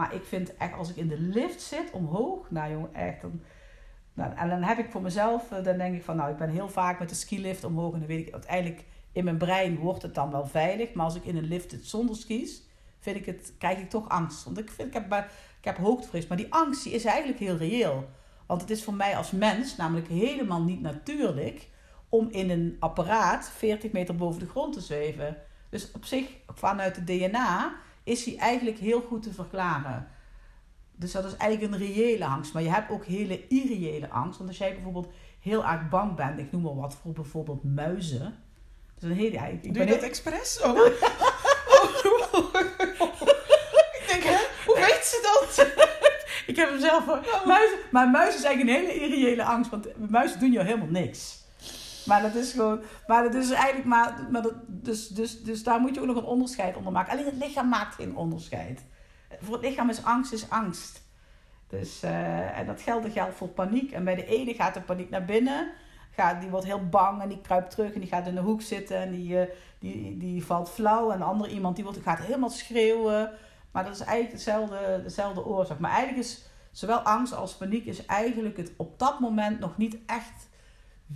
Maar 0.00 0.14
ik 0.14 0.24
vind 0.24 0.56
echt, 0.56 0.74
als 0.74 0.90
ik 0.90 0.96
in 0.96 1.08
de 1.08 1.18
lift 1.18 1.60
zit, 1.60 1.90
omhoog, 1.90 2.50
nou 2.50 2.70
jongen, 2.70 2.94
echt. 2.94 3.20
Dan, 4.14 4.36
en 4.36 4.48
dan 4.48 4.62
heb 4.62 4.78
ik 4.78 4.90
voor 4.90 5.02
mezelf, 5.02 5.52
eh, 5.52 5.64
dan 5.64 5.78
denk 5.78 5.94
ik 5.94 6.02
van, 6.02 6.16
nou, 6.16 6.30
ik 6.30 6.36
ben 6.36 6.50
heel 6.50 6.68
vaak 6.68 6.98
met 6.98 7.08
de 7.08 7.14
skilift 7.14 7.64
omhoog. 7.64 7.92
En 7.92 7.98
dan 7.98 8.08
weet 8.08 8.26
ik 8.26 8.32
uiteindelijk, 8.32 8.84
in 9.12 9.24
mijn 9.24 9.36
brein 9.36 9.78
wordt 9.78 10.02
het 10.02 10.14
dan 10.14 10.30
wel 10.30 10.46
veilig. 10.46 10.92
Maar 10.92 11.04
als 11.04 11.14
ik 11.14 11.24
in 11.24 11.36
een 11.36 11.48
lift 11.48 11.70
zit 11.70 11.86
zonder 11.86 12.16
skis, 12.16 12.62
vind 12.98 13.16
ik 13.16 13.26
het, 13.26 13.52
krijg 13.58 13.78
ik 13.78 13.90
toch 13.90 14.08
angst. 14.08 14.44
Want 14.44 14.58
ik, 14.58 14.70
vind, 14.70 14.88
ik, 14.88 14.94
heb, 14.94 15.30
ik 15.58 15.64
heb 15.64 15.76
hoogtevrees. 15.76 16.26
Maar 16.26 16.36
die 16.36 16.52
angst, 16.52 16.84
die 16.84 16.92
is 16.92 17.04
eigenlijk 17.04 17.38
heel 17.38 17.56
reëel. 17.56 18.08
Want 18.46 18.60
het 18.60 18.70
is 18.70 18.84
voor 18.84 18.94
mij 18.94 19.16
als 19.16 19.30
mens 19.30 19.76
namelijk 19.76 20.08
helemaal 20.08 20.62
niet 20.62 20.80
natuurlijk 20.80 21.68
om 22.08 22.28
in 22.30 22.50
een 22.50 22.76
apparaat 22.78 23.50
40 23.50 23.92
meter 23.92 24.16
boven 24.16 24.40
de 24.40 24.48
grond 24.48 24.72
te 24.72 24.80
zweven. 24.80 25.36
Dus 25.68 25.92
op 25.92 26.04
zich, 26.04 26.26
vanuit 26.46 26.96
het 26.96 27.06
DNA, 27.06 27.72
is 28.04 28.24
die 28.24 28.38
eigenlijk 28.38 28.78
heel 28.78 29.00
goed 29.00 29.22
te 29.22 29.32
verklaren. 29.32 30.08
Dus 30.96 31.12
dat 31.12 31.24
is 31.24 31.36
eigenlijk 31.36 31.72
een 31.72 31.78
reële 31.78 32.24
angst. 32.24 32.52
Maar 32.52 32.62
je 32.62 32.70
hebt 32.70 32.90
ook 32.90 33.04
hele 33.04 33.46
irreële 33.48 34.10
angst. 34.10 34.38
Want 34.38 34.48
als 34.50 34.58
jij 34.58 34.74
bijvoorbeeld 34.74 35.08
heel 35.40 35.64
erg 35.66 35.88
bang 35.88 36.14
bent, 36.16 36.38
ik 36.38 36.52
noem 36.52 36.62
maar 36.62 36.74
wat, 36.76 36.94
voor 37.02 37.12
bijvoorbeeld 37.12 37.64
muizen. 37.64 38.38
Dat 38.94 39.02
is 39.02 39.10
een 39.10 39.16
hele... 39.16 39.36
Ik 39.52 39.62
Doe 39.62 39.82
je 39.82 39.88
dat 39.88 39.98
heel- 39.98 40.08
expres? 40.08 40.60
Oh. 40.62 40.76
ik 44.00 44.04
denk, 44.08 44.22
hè? 44.22 44.38
Hoe 44.66 44.74
weet 44.74 45.04
ze 45.04 45.20
dat? 45.22 45.66
Ik 46.46 46.56
heb 46.56 46.68
hem 46.68 46.80
zelf 46.80 47.04
voor. 47.04 47.42
Muizen, 47.46 47.78
maar 47.90 48.08
muizen 48.08 48.38
is 48.40 48.44
eigenlijk 48.44 48.78
een 48.78 48.86
hele 48.86 49.00
irreële 49.00 49.44
angst. 49.44 49.70
Want 49.70 50.10
muizen 50.10 50.38
doen 50.40 50.52
jou 50.52 50.66
helemaal 50.66 50.88
niks. 50.88 51.39
Maar 52.10 52.22
dat 52.22 52.34
is 52.34 52.52
gewoon. 52.52 52.80
Maar 53.06 53.22
dat 53.22 53.34
is 53.34 53.50
eigenlijk 53.50 53.84
maar. 53.84 54.26
maar 54.30 54.42
dat, 54.42 54.54
dus, 54.66 55.08
dus, 55.08 55.42
dus 55.42 55.62
daar 55.62 55.80
moet 55.80 55.94
je 55.94 56.00
ook 56.00 56.06
nog 56.06 56.16
een 56.16 56.24
onderscheid 56.24 56.76
onder 56.76 56.92
maken. 56.92 57.12
Alleen 57.12 57.24
het 57.24 57.44
lichaam 57.44 57.68
maakt 57.68 57.94
geen 57.94 58.16
onderscheid. 58.16 58.84
Voor 59.40 59.54
het 59.54 59.64
lichaam 59.64 59.88
is 59.90 60.04
angst 60.04 60.32
is 60.32 60.50
angst. 60.50 61.02
Dus, 61.68 62.02
eh, 62.02 62.58
en 62.58 62.66
dat 62.66 62.80
geldt, 62.80 63.12
geldt 63.12 63.36
voor 63.36 63.48
paniek. 63.48 63.92
En 63.92 64.04
bij 64.04 64.14
de 64.14 64.26
ene 64.26 64.54
gaat 64.54 64.74
de 64.74 64.80
paniek 64.80 65.10
naar 65.10 65.24
binnen. 65.24 65.72
Gaat, 66.10 66.40
die 66.40 66.50
wordt 66.50 66.66
heel 66.66 66.88
bang 66.88 67.22
en 67.22 67.28
die 67.28 67.40
kruipt 67.40 67.70
terug 67.70 67.92
en 67.92 68.00
die 68.00 68.08
gaat 68.08 68.26
in 68.26 68.34
de 68.34 68.40
hoek 68.40 68.62
zitten 68.62 68.96
en 68.96 69.10
die, 69.10 69.40
eh, 69.40 69.48
die, 69.78 70.16
die 70.16 70.44
valt 70.44 70.70
flauw. 70.70 71.10
En 71.10 71.18
de 71.18 71.24
andere 71.24 71.50
iemand 71.50 71.76
die 71.76 71.84
wordt, 71.84 72.00
gaat 72.02 72.18
helemaal 72.18 72.50
schreeuwen. 72.50 73.30
Maar 73.72 73.84
dat 73.84 73.94
is 73.94 74.00
eigenlijk 74.00 74.36
dezelfde, 74.36 75.00
dezelfde 75.02 75.44
oorzaak. 75.44 75.78
Maar 75.78 75.90
eigenlijk 75.90 76.26
is 76.26 76.44
zowel 76.70 76.98
angst 76.98 77.34
als 77.34 77.54
paniek 77.54 77.84
is 77.84 78.06
eigenlijk 78.06 78.56
het 78.56 78.72
op 78.76 78.98
dat 78.98 79.20
moment 79.20 79.60
nog 79.60 79.76
niet 79.76 79.98
echt 80.06 80.48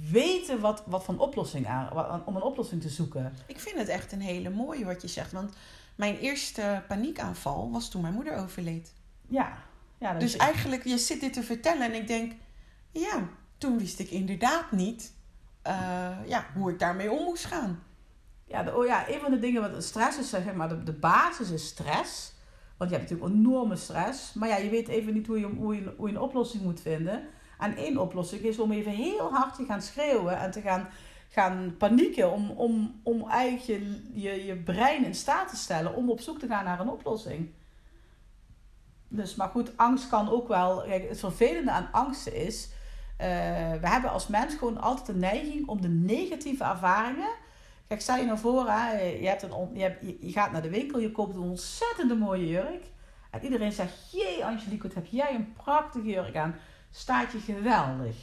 weten 0.01 0.61
wat, 0.61 0.83
wat 0.87 1.09
een 1.09 1.19
oplossing 1.19 1.67
aan, 1.67 2.25
om 2.27 2.37
een 2.37 2.43
oplossing 2.43 2.81
te 2.83 2.89
zoeken. 2.89 3.35
Ik 3.47 3.61
vind 3.61 3.79
het 3.79 3.89
echt 3.89 4.13
een 4.13 4.21
hele 4.21 4.51
mooie 4.51 4.85
wat 4.85 5.03
je 5.03 5.09
zegt. 5.09 5.33
Want 5.33 5.55
mijn 5.95 6.17
eerste 6.19 6.83
paniekaanval 6.89 7.71
was 7.71 7.89
toen 7.91 8.03
mijn 8.03 8.15
moeder 8.15 8.37
overleed. 8.37 8.93
Ja. 9.29 9.57
ja 9.99 10.13
dat 10.13 10.21
Dus 10.21 10.35
is- 10.35 10.41
eigenlijk, 10.41 10.85
je 10.85 10.99
zit 10.99 11.21
dit 11.21 11.33
te 11.33 11.43
vertellen 11.43 11.83
en 11.83 11.95
ik 11.95 12.07
denk... 12.07 12.33
Ja, 12.91 13.29
toen 13.59 13.79
wist 13.79 13.99
ik 13.99 14.11
inderdaad 14.11 14.73
niet 14.73 15.13
eh, 15.63 16.11
ja, 16.27 16.47
hoe 16.55 16.71
ik 16.71 16.79
daarmee 16.79 17.11
om 17.11 17.25
moest 17.25 17.45
gaan. 17.45 17.83
Ja, 18.47 18.63
de, 18.63 18.77
oh 18.77 18.87
ja, 18.87 19.09
een 19.09 19.21
van 19.21 19.31
de 19.31 19.39
dingen 19.39 19.73
wat 19.73 19.85
stress 19.85 20.19
is, 20.19 20.29
zeg 20.29 20.55
maar, 20.55 20.69
de, 20.69 20.83
de 20.83 20.93
basis 20.93 21.51
is 21.51 21.67
stress. 21.67 22.33
Want 22.77 22.91
je 22.91 22.97
hebt 22.97 23.11
natuurlijk 23.11 23.37
enorme 23.39 23.77
stress. 23.77 24.33
Maar 24.33 24.49
ja, 24.49 24.57
je 24.57 24.71
weet 24.71 24.89
even 24.89 25.13
niet 25.15 25.27
hoe 25.27 25.39
je, 25.39 25.47
hoe 25.47 25.75
je, 25.75 25.95
hoe 25.97 26.09
je 26.09 26.15
een 26.15 26.21
oplossing 26.21 26.63
moet 26.63 26.81
vinden. 26.81 27.27
En 27.58 27.76
één 27.76 27.99
oplossing 27.99 28.42
is 28.42 28.58
om 28.58 28.73
even 28.73 28.92
heel 28.92 29.32
hard 29.32 29.54
te 29.54 29.64
gaan 29.64 29.82
schreeuwen 29.82 30.38
en 30.38 30.50
te 30.50 30.61
gaan, 30.61 30.88
gaan 31.28 31.75
panieken. 31.78 32.32
Om, 32.32 32.50
om, 32.50 33.00
om 33.02 33.28
eigenlijk 33.28 33.66
je, 33.66 34.02
je, 34.20 34.44
je 34.44 34.56
brein 34.56 35.04
in 35.04 35.14
staat 35.14 35.49
te 35.49 35.56
stellen 35.56 35.94
om 35.94 36.11
op 36.11 36.20
zoek 36.20 36.38
te 36.38 36.46
gaan 36.46 36.64
naar 36.64 36.80
een 36.80 36.90
oplossing. 36.90 37.50
Dus, 39.08 39.34
maar 39.34 39.49
goed, 39.49 39.76
angst 39.76 40.08
kan 40.08 40.30
ook 40.30 40.49
wel. 40.49 40.82
Kijk, 40.82 41.08
het 41.08 41.18
vervelende 41.20 41.70
aan 41.70 41.88
angsten 41.92 42.34
is. 42.34 42.68
eh, 43.16 43.26
we 43.80 43.88
hebben 43.88 44.11
als 44.11 44.26
mens 44.26 44.54
gewoon 44.54 44.80
altijd 44.80 45.06
de 45.06 45.14
neiging 45.14 45.68
om 45.68 45.80
de 45.80 45.88
negatieve 45.88 46.64
ervaringen 46.64 47.42
Kijk, 47.87 48.00
stel 48.00 48.16
je 48.16 48.25
nou 48.25 48.38
voor, 48.38 48.70
hè, 48.70 49.00
je, 49.00 49.26
hebt 49.26 49.42
een, 49.42 49.70
je, 49.73 50.16
je 50.20 50.32
gaat 50.32 50.52
naar 50.52 50.62
de 50.62 50.70
winkel, 50.70 50.99
je 50.99 51.12
koopt 51.12 51.34
een 51.34 51.42
ontzettende 51.42 52.14
mooie 52.14 52.49
jurk. 52.49 52.84
En 53.30 53.44
iedereen 53.44 53.73
zegt, 53.73 54.11
jee 54.12 54.44
Angelique, 54.44 54.87
wat 54.87 54.94
heb 54.94 55.06
jij 55.06 55.34
een 55.34 55.52
prachtige 55.52 56.06
jurk 56.06 56.37
aan. 56.37 56.54
Staat 56.97 57.33
je 57.33 57.39
geweldig. 57.39 58.17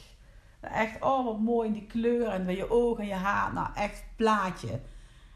Echt, 0.60 1.02
oh 1.02 1.24
wat 1.24 1.38
mooi 1.38 1.68
in 1.68 1.72
die 1.72 1.86
kleur 1.86 2.28
en 2.28 2.44
bij 2.44 2.56
je 2.56 2.70
ogen 2.70 3.02
en 3.02 3.08
je 3.08 3.14
haar. 3.14 3.52
Nou, 3.52 3.68
echt 3.74 4.04
plaatje. 4.16 4.80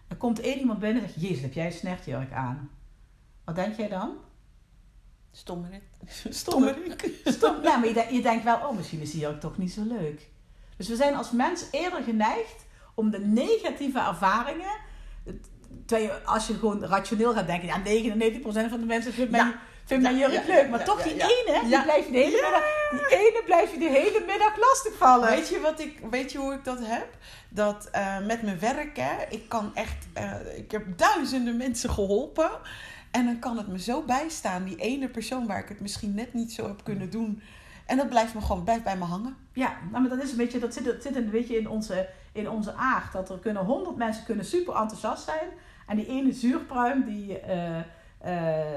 Er 0.08 0.16
komt 0.16 0.40
één 0.40 0.58
iemand 0.58 0.78
binnen 0.78 1.02
en 1.02 1.08
zegt, 1.08 1.20
jezus, 1.20 1.42
heb 1.42 1.52
jij 1.52 1.66
een 1.66 1.72
snertjurk 1.72 2.32
aan. 2.32 2.70
Wat 3.44 3.54
denk 3.54 3.76
jij 3.76 3.88
dan? 3.88 4.16
Stommerik. 5.32 5.82
Stommerik. 6.28 7.20
Stom, 7.24 7.62
ja, 7.62 7.76
maar 7.76 7.88
je, 7.88 8.14
je 8.14 8.22
denkt 8.22 8.44
wel, 8.44 8.56
oh, 8.56 8.76
misschien 8.76 9.00
is 9.00 9.10
die 9.10 9.20
jurk 9.20 9.40
toch 9.40 9.58
niet 9.58 9.72
zo 9.72 9.82
leuk. 9.84 10.28
Dus 10.76 10.88
we 10.88 10.96
zijn 10.96 11.14
als 11.14 11.30
mens 11.30 11.68
eerder 11.70 12.02
geneigd 12.02 12.66
om 12.94 13.10
de 13.10 13.20
negatieve 13.20 14.00
ervaringen. 14.00 14.80
Terwijl 15.86 16.08
je, 16.08 16.24
als 16.24 16.46
je 16.46 16.54
gewoon 16.54 16.84
rationeel 16.84 17.32
gaat 17.32 17.46
denken, 17.46 17.68
ja, 17.68 17.78
99% 17.80 18.42
van 18.70 18.80
de 18.80 18.86
mensen 18.86 19.12
vindt 19.12 19.30
mijn, 19.30 19.46
Ja. 19.46 19.58
Vindt 19.86 20.02
mijn 20.02 20.16
jurk 20.16 20.46
leuk. 20.46 20.68
Maar 20.70 20.84
toch 20.84 21.02
die 21.02 21.12
ene, 21.12 21.60
die 21.64 21.82
blijf 21.82 22.06
je 22.06 22.12
de 22.12 22.18
hele 22.18 22.40
middag, 22.42 22.62
die 22.90 23.18
ene 23.18 23.42
blijf 23.44 23.72
je 23.72 23.78
de 23.78 23.88
hele 23.88 24.22
middag 24.26 24.56
lastigvallen. 24.58 25.28
Weet 25.28 25.48
je, 25.48 25.60
wat 25.60 25.80
ik, 25.80 26.00
weet 26.10 26.32
je 26.32 26.38
hoe 26.38 26.54
ik 26.54 26.64
dat 26.64 26.78
heb? 26.80 27.08
Dat 27.48 27.88
eh, 27.92 28.18
met 28.26 28.42
mijn 28.42 28.58
werk, 28.58 28.96
hè, 28.96 29.24
ik 29.28 29.48
kan 29.48 29.74
echt, 29.74 30.06
eh, 30.12 30.32
ik 30.56 30.70
heb 30.70 30.98
duizenden 30.98 31.56
mensen 31.56 31.90
geholpen. 31.90 32.50
En 33.10 33.24
dan 33.24 33.38
kan 33.38 33.56
het 33.56 33.66
me 33.66 33.78
zo 33.78 34.02
bijstaan, 34.02 34.64
die 34.64 34.76
ene 34.76 35.08
persoon 35.08 35.46
waar 35.46 35.58
ik 35.58 35.68
het 35.68 35.80
misschien 35.80 36.14
net 36.14 36.34
niet 36.34 36.52
zo 36.52 36.66
heb 36.66 36.84
kunnen 36.84 37.10
doen. 37.10 37.42
En 37.86 37.96
dat 37.96 38.08
blijft 38.08 38.34
me 38.34 38.40
gewoon, 38.40 38.64
blijft 38.64 38.84
bij 38.84 38.96
me 38.96 39.04
hangen. 39.04 39.36
Ja, 39.52 39.76
nou, 39.90 40.02
maar 40.02 40.16
dat 40.16 40.22
is 40.22 40.30
een 40.30 40.36
beetje, 40.36 40.58
dat 40.58 40.74
zit, 40.74 40.84
dat 40.84 41.02
zit 41.02 41.16
een 41.16 41.30
beetje 41.30 41.58
in 41.58 41.68
onze, 41.68 42.08
in 42.32 42.50
onze 42.50 42.72
aard. 42.72 43.12
Dat 43.12 43.30
er 43.30 43.38
kunnen 43.38 43.64
honderd 43.64 43.96
mensen 43.96 44.24
kunnen 44.24 44.44
super 44.44 44.74
enthousiast 44.74 45.24
zijn. 45.24 45.48
En 45.86 45.96
die 45.96 46.06
ene 46.06 46.32
zuurpruim 46.32 47.04
die 47.04 47.38
eh, 47.38 47.80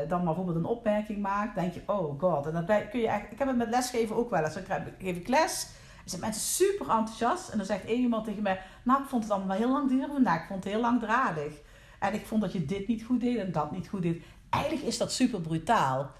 dan 0.08 0.18
maar 0.18 0.25
bijvoorbeeld 0.25 0.56
een 0.58 0.65
opmerking 0.65 1.22
maakt, 1.22 1.56
denk 1.56 1.74
je, 1.74 1.82
oh 1.86 2.20
god. 2.20 2.46
En 2.46 2.53
dat 2.53 2.65
kun 2.65 3.00
je 3.00 3.08
eigenlijk, 3.08 3.32
ik 3.32 3.39
heb 3.39 3.48
het 3.48 3.58
met 3.58 3.70
lesgeven 3.70 4.15
ook 4.15 4.29
wel 4.29 4.44
eens. 4.44 4.53
Dan 4.53 4.63
geef 5.00 5.15
ik 5.15 5.27
les, 5.27 5.68
zijn 6.06 6.22
mensen 6.22 6.41
super 6.41 6.89
enthousiast. 6.89 7.50
En 7.50 7.58
dan 7.58 7.65
zegt 7.65 7.86
één 7.86 8.01
iemand 8.01 8.25
tegen 8.25 8.44
mij, 8.44 8.60
nou 8.84 9.01
ik 9.01 9.10
vond 9.10 9.24
het 9.24 9.32
allemaal 9.32 9.58
heel 9.58 9.72
lang 9.72 9.89
duren 9.89 10.13
vandaag. 10.13 10.41
Ik 10.41 10.48
vond 10.48 10.63
het 10.63 10.74
heel 10.74 10.82
langdradig. 10.82 11.53
En 12.00 12.13
ik 12.13 12.25
vond 12.25 12.41
dat 12.41 12.53
je 12.53 12.65
dit 12.65 12.88
niet 12.88 13.03
goed 13.03 13.22
deed 13.22 13.38
en 13.38 13.51
dat 13.51 13.72
niet 13.72 13.88
goed 13.88 14.01
deed. 14.01 14.24
Eigenlijk 14.50 14.86
is 14.86 14.98
dat 14.98 15.12
super 15.12 15.41
brutaal. 15.41 16.12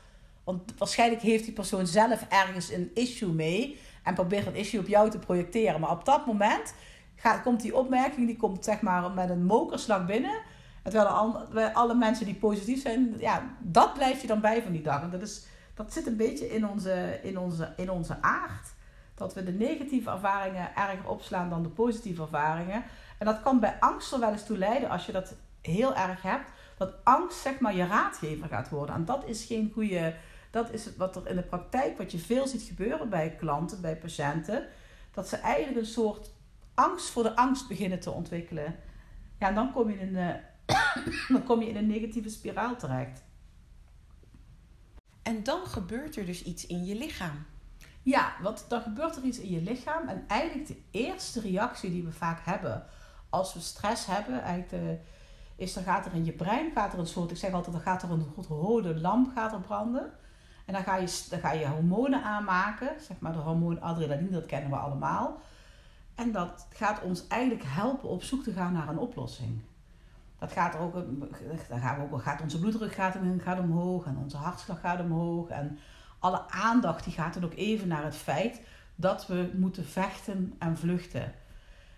Want 0.44 0.74
waarschijnlijk 0.78 1.22
heeft 1.22 1.44
die 1.44 1.54
persoon 1.54 1.88
zelf 1.88 2.26
ergens 2.30 2.72
een 2.72 2.92
issue 2.94 3.34
mee. 3.34 3.80
En 4.04 4.14
probeert 4.14 4.46
dat 4.46 4.54
issue 4.54 4.80
op 4.80 4.88
jou 4.88 5.10
te 5.10 5.20
projecteren. 5.20 5.80
Maar 5.80 5.92
op 5.92 6.06
dat 6.06 6.26
moment 6.26 6.74
gaat, 7.16 7.42
komt 7.42 7.62
die 7.62 7.76
opmerking, 7.76 8.28
die 8.28 8.38
komt 8.38 8.66
zeg 8.66 8.82
maar 8.82 9.12
met 9.12 9.30
een 9.30 9.46
mokerslag 9.46 10.06
binnen. 10.06 10.42
En 10.84 10.92
terwijl 10.92 11.14
al- 11.14 11.46
terwijl 11.46 11.70
alle 11.70 11.96
mensen 11.96 12.26
die 12.26 12.36
positief 12.36 12.82
zijn, 12.82 13.16
ja, 13.18 13.56
dat 13.60 13.94
blijft 13.94 14.22
je 14.22 14.28
dan 14.28 14.42
bij 14.42 14.62
van 14.62 14.72
die 14.72 14.82
dag. 14.82 15.02
En 15.02 15.10
dat, 15.10 15.22
is, 15.22 15.46
dat 15.74 15.94
zit 15.94 16.08
een 16.08 16.18
beetje 16.18 16.50
in 16.50 16.68
onze, 16.68 17.20
in, 17.24 17.40
onze, 17.40 17.74
in 17.76 17.92
onze 17.92 18.18
aard. 18.22 18.68
Dat 19.16 19.34
we 19.34 19.44
de 19.44 19.52
negatieve 19.52 20.10
ervaringen 20.10 20.76
erger 20.76 21.10
opslaan 21.10 21.50
dan 21.50 21.64
de 21.64 21.70
positieve 21.70 22.22
ervaringen. 22.22 22.84
En 23.18 23.26
dat 23.26 23.42
kan 23.42 23.60
bij 23.60 23.76
angst 23.80 24.14
er 24.14 24.20
wel 24.20 24.32
eens 24.32 24.46
toe 24.46 24.58
leiden, 24.58 24.90
als 24.90 25.06
je 25.06 25.12
dat 25.12 25.36
heel 25.62 25.96
erg 25.96 26.22
hebt, 26.22 26.52
dat 26.78 26.94
angst 27.04 27.40
zeg 27.40 27.60
maar 27.60 27.76
je 27.76 27.88
raadgever 27.88 28.48
gaat 28.48 28.70
worden. 28.70 28.96
En 28.96 29.06
dat 29.06 29.26
is 29.26 29.46
geen 29.46 29.72
goede. 29.74 30.16
Dat 30.52 30.72
is 30.72 30.96
wat 30.96 31.16
er 31.16 31.28
in 31.28 31.36
de 31.36 31.42
praktijk, 31.42 31.98
wat 31.98 32.12
je 32.12 32.20
veel 32.20 32.48
ziet 32.48 32.62
gebeuren 32.62 33.10
bij 33.10 33.36
klanten, 33.36 33.82
bij 33.82 33.96
patiënten. 33.96 34.68
Dat 35.14 35.28
ze 35.28 35.36
eigenlijk 35.38 35.78
een 35.80 35.92
soort 35.92 36.32
angst 36.74 37.10
voor 37.10 37.24
de 37.24 37.36
angst 37.36 37.68
beginnen 37.68 38.00
te 38.00 38.12
ontwikkelen. 38.12 38.76
Ja, 39.40 39.48
en 39.48 39.56
dan 39.56 39.72
kom 39.72 39.90
je 39.90 40.00
in 40.00 40.16
een, 40.16 40.40
dan 41.34 41.44
kom 41.44 41.62
je 41.62 41.70
in 41.70 41.76
een 41.76 41.88
negatieve 41.88 42.30
spiraal 42.30 42.76
terecht. 42.76 43.24
En 45.22 45.44
dan 45.44 45.66
gebeurt 45.66 46.16
er 46.16 46.26
dus 46.26 46.44
iets 46.44 46.66
in 46.66 46.86
je 46.86 46.96
lichaam. 46.96 47.46
Ja, 48.02 48.34
want 48.42 48.66
dan 48.68 48.82
gebeurt 48.82 49.16
er 49.16 49.24
iets 49.24 49.40
in 49.40 49.50
je 49.50 49.62
lichaam. 49.62 50.08
En 50.08 50.24
eigenlijk 50.28 50.68
de 50.68 50.82
eerste 50.92 51.42
reactie 51.42 51.92
die 51.92 52.04
we 52.04 52.12
vaak 52.12 52.46
hebben 52.46 52.86
als 53.30 53.54
we 53.54 53.60
stress 53.60 54.06
hebben, 54.06 54.42
eigenlijk 54.42 54.70
de, 54.70 54.98
is 55.56 55.74
dan 55.74 55.84
gaat 55.84 56.06
er 56.06 56.14
in 56.14 56.26
je 56.26 56.32
brein 56.32 56.72
gaat 56.72 56.94
er 56.94 57.00
een 57.00 57.08
soort, 57.08 57.32
ik 57.32 57.38
zeg 57.38 57.52
altijd, 57.52 57.76
dan 57.76 57.84
gaat 57.84 58.04
er 58.04 58.12
een 58.12 58.34
rode 58.48 59.00
lamp 59.00 59.32
gaat 59.36 59.54
er 59.54 59.60
branden. 59.60 60.12
En 60.66 60.74
dan 60.74 60.84
ga, 60.84 60.96
je, 60.96 61.26
dan 61.30 61.40
ga 61.40 61.52
je 61.52 61.68
hormonen 61.68 62.24
aanmaken, 62.24 63.02
zeg 63.02 63.20
maar 63.20 63.34
de 63.34 63.40
hormoon 63.40 63.82
adrenaline, 63.82 64.30
dat 64.30 64.46
kennen 64.46 64.70
we 64.70 64.76
allemaal. 64.76 65.40
En 66.16 66.32
dat 66.32 66.68
gaat 66.74 67.02
ons 67.02 67.28
eigenlijk 67.28 67.64
helpen 67.66 68.10
op 68.10 68.24
zoek 68.24 68.44
te 68.44 68.52
gaan 68.52 68.74
naar 68.74 68.88
een 68.88 68.98
oplossing. 68.98 69.62
Dat 70.40 70.52
gaat 70.52 70.74
er 70.74 70.80
ook, 70.80 70.94
dan 71.70 71.80
gaan 71.80 71.96
we 71.96 72.02
ook, 72.16 72.22
gaat 72.22 72.42
onze 72.42 72.60
bloeddruk 72.60 72.94
gaat, 72.94 73.18
gaat 73.38 73.60
omhoog 73.60 74.06
en 74.06 74.18
onze 74.18 74.38
hartslag 74.38 74.80
gaat 74.80 75.00
omhoog. 75.00 75.50
En 75.50 75.78
alle 76.20 76.50
aandacht 76.50 77.04
die 77.04 77.14
gaat 77.14 77.34
dan 77.34 77.44
ook 77.44 77.56
even 77.56 77.88
naar 77.88 78.04
het 78.04 78.16
feit 78.16 78.62
dat 78.96 79.28
we 79.28 79.52
moeten 79.56 79.86
vechten 79.86 80.54
en 80.60 80.78
vluchten. 80.78 81.34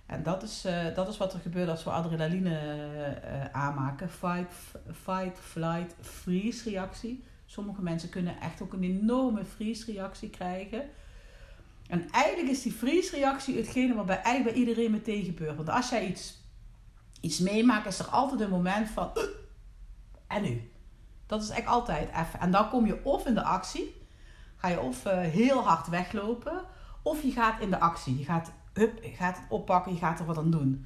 En 0.06 0.24
dat 0.24 0.44
is, 0.44 0.66
eh, 0.66 0.96
dat 0.96 1.08
is 1.08 1.18
wat 1.18 1.34
er 1.34 1.40
gebeurt 1.40 1.70
als 1.70 1.84
we 1.84 1.90
adrenaline 1.90 2.58
eh, 2.58 3.46
aanmaken. 3.52 4.10
Fight, 4.10 4.54
fight, 5.04 5.40
flight, 5.40 5.96
freeze 6.02 6.70
reactie. 6.70 7.24
Sommige 7.46 7.82
mensen 7.82 8.10
kunnen 8.10 8.40
echt 8.42 8.62
ook 8.62 8.74
een 8.74 8.84
enorme 8.84 9.46
freeze 9.46 9.92
reactie 9.92 10.30
krijgen. 10.30 10.84
En 11.88 12.10
eigenlijk 12.12 12.50
is 12.50 12.62
die 12.62 12.72
freeze 12.72 13.16
reactie 13.16 13.58
hetgene 13.58 13.96
wat 13.96 14.06
bij, 14.06 14.22
eigenlijk 14.22 14.56
bij 14.56 14.66
iedereen 14.66 14.92
meteen 14.92 15.24
gebeurt. 15.24 15.56
Want 15.56 15.70
als 15.70 15.90
jij 15.90 16.08
iets, 16.08 16.41
iets 17.22 17.40
meemaakt, 17.40 17.86
is 17.86 18.00
er 18.00 18.06
altijd 18.06 18.42
een 18.42 18.50
moment 18.50 18.90
van... 18.90 19.12
"Uh, 19.16 19.24
en 20.28 20.42
nu? 20.42 20.72
Dat 21.26 21.42
is 21.42 21.50
echt 21.50 21.68
altijd 21.68 22.10
even. 22.10 22.40
En 22.40 22.52
dan 22.52 22.70
kom 22.70 22.86
je 22.86 23.04
of 23.04 23.26
in 23.26 23.34
de 23.34 23.44
actie. 23.44 24.08
Ga 24.56 24.68
je 24.68 24.80
of 24.80 25.06
eh, 25.06 25.20
heel 25.20 25.64
hard 25.64 25.88
weglopen. 25.88 26.62
Of 27.02 27.22
je 27.22 27.32
gaat 27.32 27.62
in 27.62 27.70
de 27.70 27.80
actie. 27.80 28.18
Je 28.18 28.24
gaat, 28.24 28.52
hup, 28.74 29.04
je 29.04 29.10
gaat 29.10 29.38
het 29.38 29.46
oppakken. 29.50 29.94
Je 29.94 30.00
gaat 30.00 30.20
er 30.20 30.26
wat 30.26 30.38
aan 30.38 30.52
doen. 30.52 30.86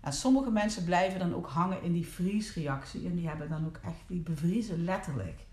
En 0.00 0.12
sommige 0.12 0.50
mensen 0.50 0.84
blijven 0.84 1.18
dan 1.18 1.34
ook 1.34 1.48
hangen 1.48 1.82
in 1.82 1.92
die 1.92 2.06
vriesreactie. 2.06 3.06
En 3.06 3.14
die 3.14 3.28
hebben 3.28 3.48
dan 3.48 3.66
ook 3.66 3.78
echt, 3.84 4.00
die 4.06 4.20
bevriezen 4.20 4.84
letterlijk. 4.84 5.46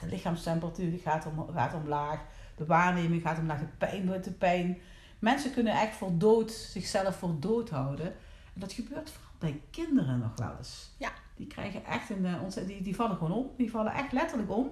De 0.00 0.06
lichaamstemperatuur 0.06 0.98
gaat, 0.98 1.26
om, 1.26 1.38
omlaag. 1.74 2.20
De 2.56 2.66
waarneming 2.66 3.22
gaat 3.22 3.38
omlaag. 3.38 3.60
De 3.60 3.66
pijn 3.78 4.06
wordt 4.06 4.24
de 4.24 4.32
pijn. 4.32 4.78
Mensen 5.18 5.52
kunnen 5.52 5.80
echt 5.80 5.96
voor 5.96 6.18
dood, 6.18 6.50
zichzelf 6.50 7.16
voor 7.16 7.40
dood 7.40 7.70
houden. 7.70 8.06
En 8.54 8.60
dat 8.60 8.72
gebeurt 8.72 9.10
bij 9.38 9.60
kinderen 9.70 10.18
nog 10.18 10.36
wel 10.36 10.54
eens. 10.58 10.94
Ja. 10.98 11.12
Die 11.36 11.46
krijgen 11.46 11.84
echt 11.84 12.10
een, 12.10 12.26
eh, 12.26 12.66
die, 12.66 12.82
die 12.82 12.94
vallen 12.94 13.16
gewoon 13.16 13.32
om. 13.32 13.50
Die 13.56 13.70
vallen 13.70 13.92
echt 13.92 14.12
letterlijk 14.12 14.50
om. 14.50 14.70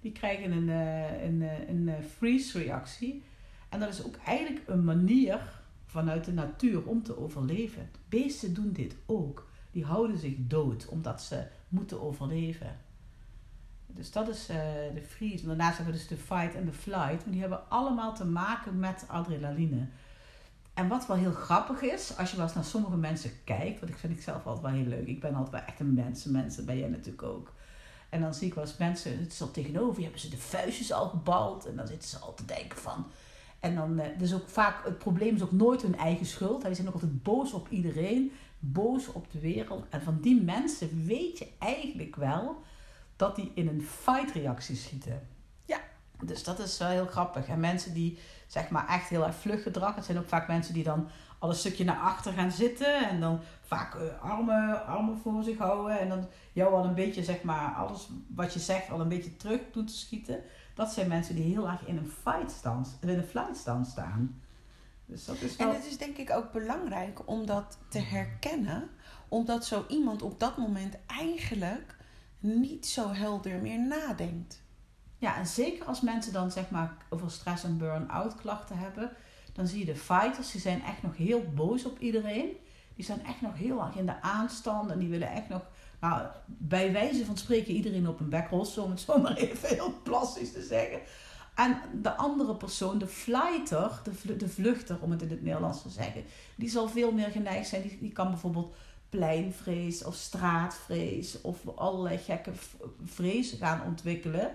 Die 0.00 0.12
krijgen 0.12 0.52
een, 0.52 0.68
eh, 0.68 1.22
een, 1.24 1.42
eh, 1.42 1.68
een, 1.68 1.88
eh, 1.88 2.04
freeze-reactie. 2.16 3.22
En 3.68 3.80
dat 3.80 3.88
is 3.88 4.04
ook 4.04 4.16
eigenlijk 4.16 4.68
een 4.68 4.84
manier 4.84 5.40
vanuit 5.86 6.24
de 6.24 6.32
natuur 6.32 6.86
om 6.86 7.02
te 7.02 7.18
overleven. 7.18 7.90
Beesten 8.08 8.54
doen 8.54 8.72
dit 8.72 8.96
ook. 9.06 9.50
Die 9.70 9.84
houden 9.84 10.18
zich 10.18 10.34
dood 10.38 10.88
omdat 10.88 11.22
ze 11.22 11.46
moeten 11.68 12.02
overleven. 12.02 12.76
Dus 13.86 14.12
dat 14.12 14.28
is 14.28 14.46
de 14.46 15.02
freeze. 15.06 15.42
En 15.42 15.48
daarnaast 15.48 15.76
hebben 15.76 15.94
we 15.94 16.00
dus 16.00 16.08
de 16.08 16.16
fight 16.16 16.54
en 16.54 16.64
de 16.64 16.72
flight. 16.72 17.24
Maar 17.24 17.30
die 17.30 17.40
hebben 17.40 17.70
allemaal 17.70 18.14
te 18.14 18.24
maken 18.26 18.78
met 18.78 19.04
adrenaline. 19.08 19.88
En 20.78 20.88
wat 20.88 21.06
wel 21.06 21.16
heel 21.16 21.32
grappig 21.32 21.80
is, 21.80 22.16
als 22.16 22.30
je 22.30 22.36
wel 22.36 22.44
eens 22.44 22.54
naar 22.54 22.64
sommige 22.64 22.96
mensen 22.96 23.30
kijkt, 23.44 23.80
wat 23.80 23.88
ik 23.88 23.98
vind 23.98 24.12
ik 24.12 24.22
zelf 24.22 24.46
altijd 24.46 24.64
wel 24.64 24.82
heel 24.82 24.88
leuk. 24.88 25.06
Ik 25.06 25.20
ben 25.20 25.34
altijd 25.34 25.50
wel 25.50 25.64
echt 25.66 25.80
een 25.80 25.94
mensen, 25.94 26.32
mensen 26.32 26.64
ben 26.64 26.78
jij 26.78 26.88
natuurlijk 26.88 27.22
ook. 27.22 27.52
En 28.08 28.20
dan 28.20 28.34
zie 28.34 28.46
ik 28.46 28.54
wel 28.54 28.64
eens 28.64 28.76
mensen, 28.76 29.18
het 29.18 29.32
is 29.32 29.40
al 29.40 29.50
tegenover, 29.50 29.96
je 29.96 30.02
hebben 30.02 30.20
ze 30.20 30.28
de 30.28 30.38
vuistjes 30.38 30.92
al 30.92 31.08
gebald. 31.08 31.66
En 31.66 31.76
dan 31.76 31.86
zitten 31.86 32.08
ze 32.08 32.18
al 32.18 32.34
te 32.34 32.44
denken 32.44 32.78
van. 32.78 33.06
En 33.60 33.74
dan, 33.74 34.00
dus 34.18 34.34
ook 34.34 34.48
vaak, 34.48 34.84
het 34.84 34.98
probleem 34.98 35.34
is 35.34 35.42
ook 35.42 35.52
nooit 35.52 35.82
hun 35.82 35.96
eigen 35.96 36.26
schuld. 36.26 36.64
Die 36.64 36.74
zijn 36.74 36.88
ook 36.88 36.94
altijd 36.94 37.22
boos 37.22 37.52
op 37.52 37.68
iedereen, 37.68 38.32
boos 38.58 39.12
op 39.12 39.30
de 39.30 39.40
wereld. 39.40 39.86
En 39.88 40.02
van 40.02 40.18
die 40.20 40.42
mensen 40.42 41.06
weet 41.06 41.38
je 41.38 41.48
eigenlijk 41.58 42.16
wel 42.16 42.62
dat 43.16 43.36
die 43.36 43.52
in 43.54 43.68
een 43.68 43.82
fight-reactie 43.82 44.76
schieten. 44.76 45.28
Dus 46.24 46.44
dat 46.44 46.58
is 46.58 46.78
wel 46.78 46.88
heel 46.88 47.06
grappig. 47.06 47.46
En 47.46 47.60
mensen 47.60 47.94
die 47.94 48.18
zeg 48.46 48.70
maar 48.70 48.88
echt 48.88 49.08
heel 49.08 49.26
erg 49.26 49.34
vlug 49.34 49.62
gedrag. 49.62 49.94
Het 49.94 50.04
zijn 50.04 50.18
ook 50.18 50.28
vaak 50.28 50.48
mensen 50.48 50.74
die 50.74 50.84
dan 50.84 51.08
al 51.38 51.48
een 51.48 51.54
stukje 51.54 51.84
naar 51.84 52.00
achter 52.00 52.32
gaan 52.32 52.50
zitten. 52.50 53.08
En 53.08 53.20
dan 53.20 53.40
vaak 53.60 53.94
eh, 53.94 54.22
armen, 54.22 54.86
armen 54.86 55.18
voor 55.18 55.42
zich 55.42 55.58
houden. 55.58 55.98
En 55.98 56.08
dan 56.08 56.28
jou 56.52 56.74
al 56.74 56.84
een 56.84 56.94
beetje 56.94 57.24
zeg 57.24 57.42
maar 57.42 57.74
alles 57.74 58.08
wat 58.34 58.52
je 58.52 58.60
zegt 58.60 58.90
al 58.90 59.00
een 59.00 59.08
beetje 59.08 59.36
terug 59.36 59.60
doen 59.72 59.86
te 59.86 59.96
schieten. 59.96 60.40
Dat 60.74 60.92
zijn 60.92 61.08
mensen 61.08 61.34
die 61.34 61.52
heel 61.52 61.68
erg 61.68 61.86
in 61.86 61.96
een 61.96 62.12
fight 62.22 62.50
stand, 62.50 62.98
in 63.00 63.08
een 63.08 63.24
flight 63.24 63.56
stand 63.56 63.86
staan. 63.86 64.40
Dus 65.06 65.24
dat 65.24 65.40
is 65.40 65.56
En 65.56 65.66
wel... 65.66 65.74
het 65.74 65.86
is 65.86 65.98
denk 65.98 66.16
ik 66.16 66.30
ook 66.30 66.52
belangrijk 66.52 67.28
om 67.28 67.46
dat 67.46 67.78
te 67.88 67.98
herkennen, 67.98 68.90
omdat 69.28 69.66
zo 69.66 69.84
iemand 69.88 70.22
op 70.22 70.40
dat 70.40 70.56
moment 70.56 70.96
eigenlijk 71.06 71.96
niet 72.38 72.86
zo 72.86 73.12
helder 73.12 73.60
meer 73.60 73.80
nadenkt. 73.80 74.62
Ja, 75.18 75.36
en 75.36 75.46
zeker 75.46 75.84
als 75.84 76.00
mensen 76.00 76.32
dan 76.32 76.50
zeg 76.50 76.70
maar 76.70 76.96
over 77.08 77.30
stress 77.30 77.64
en 77.64 77.78
burn-out 77.78 78.34
klachten 78.34 78.78
hebben, 78.78 79.10
dan 79.52 79.66
zie 79.66 79.78
je 79.78 79.84
de 79.84 79.96
fighters, 79.96 80.50
die 80.50 80.60
zijn 80.60 80.82
echt 80.82 81.02
nog 81.02 81.16
heel 81.16 81.44
boos 81.54 81.84
op 81.84 81.98
iedereen. 81.98 82.56
die 82.94 83.04
staan 83.04 83.24
echt 83.24 83.40
nog 83.40 83.56
heel 83.56 83.80
erg 83.84 83.96
in 83.96 84.06
de 84.06 84.22
aanstand 84.22 84.90
en 84.90 84.98
die 84.98 85.08
willen 85.08 85.30
echt 85.30 85.48
nog, 85.48 85.62
nou, 86.00 86.26
bij 86.46 86.92
wijze 86.92 87.24
van 87.24 87.36
spreken 87.36 87.74
iedereen 87.74 88.08
op 88.08 88.20
een 88.20 88.28
bek 88.28 88.48
rossen, 88.48 88.82
om 88.82 88.90
het 88.90 89.00
zo 89.00 89.18
maar 89.18 89.36
even 89.36 89.68
heel 89.68 89.94
plastisch 90.02 90.52
te 90.52 90.62
zeggen. 90.62 91.00
En 91.54 91.80
de 92.02 92.16
andere 92.16 92.56
persoon, 92.56 92.98
de 92.98 93.06
flighter, 93.06 94.00
de, 94.38 94.48
vluchter 94.48 94.98
om 95.00 95.10
het 95.10 95.22
in 95.22 95.30
het 95.30 95.42
Nederlands 95.42 95.82
te 95.82 95.88
zeggen, 95.88 96.24
die 96.54 96.68
zal 96.68 96.88
veel 96.88 97.12
meer 97.12 97.30
geneigd 97.30 97.68
zijn. 97.68 97.82
Die, 97.82 97.98
die 98.00 98.12
kan 98.12 98.30
bijvoorbeeld 98.30 98.74
pleinvrees 99.08 100.04
of 100.04 100.14
straatvrees 100.14 101.40
of 101.40 101.56
allerlei 101.74 102.18
gekke 102.18 102.50
vrezen 103.04 103.58
gaan 103.58 103.82
ontwikkelen. 103.86 104.50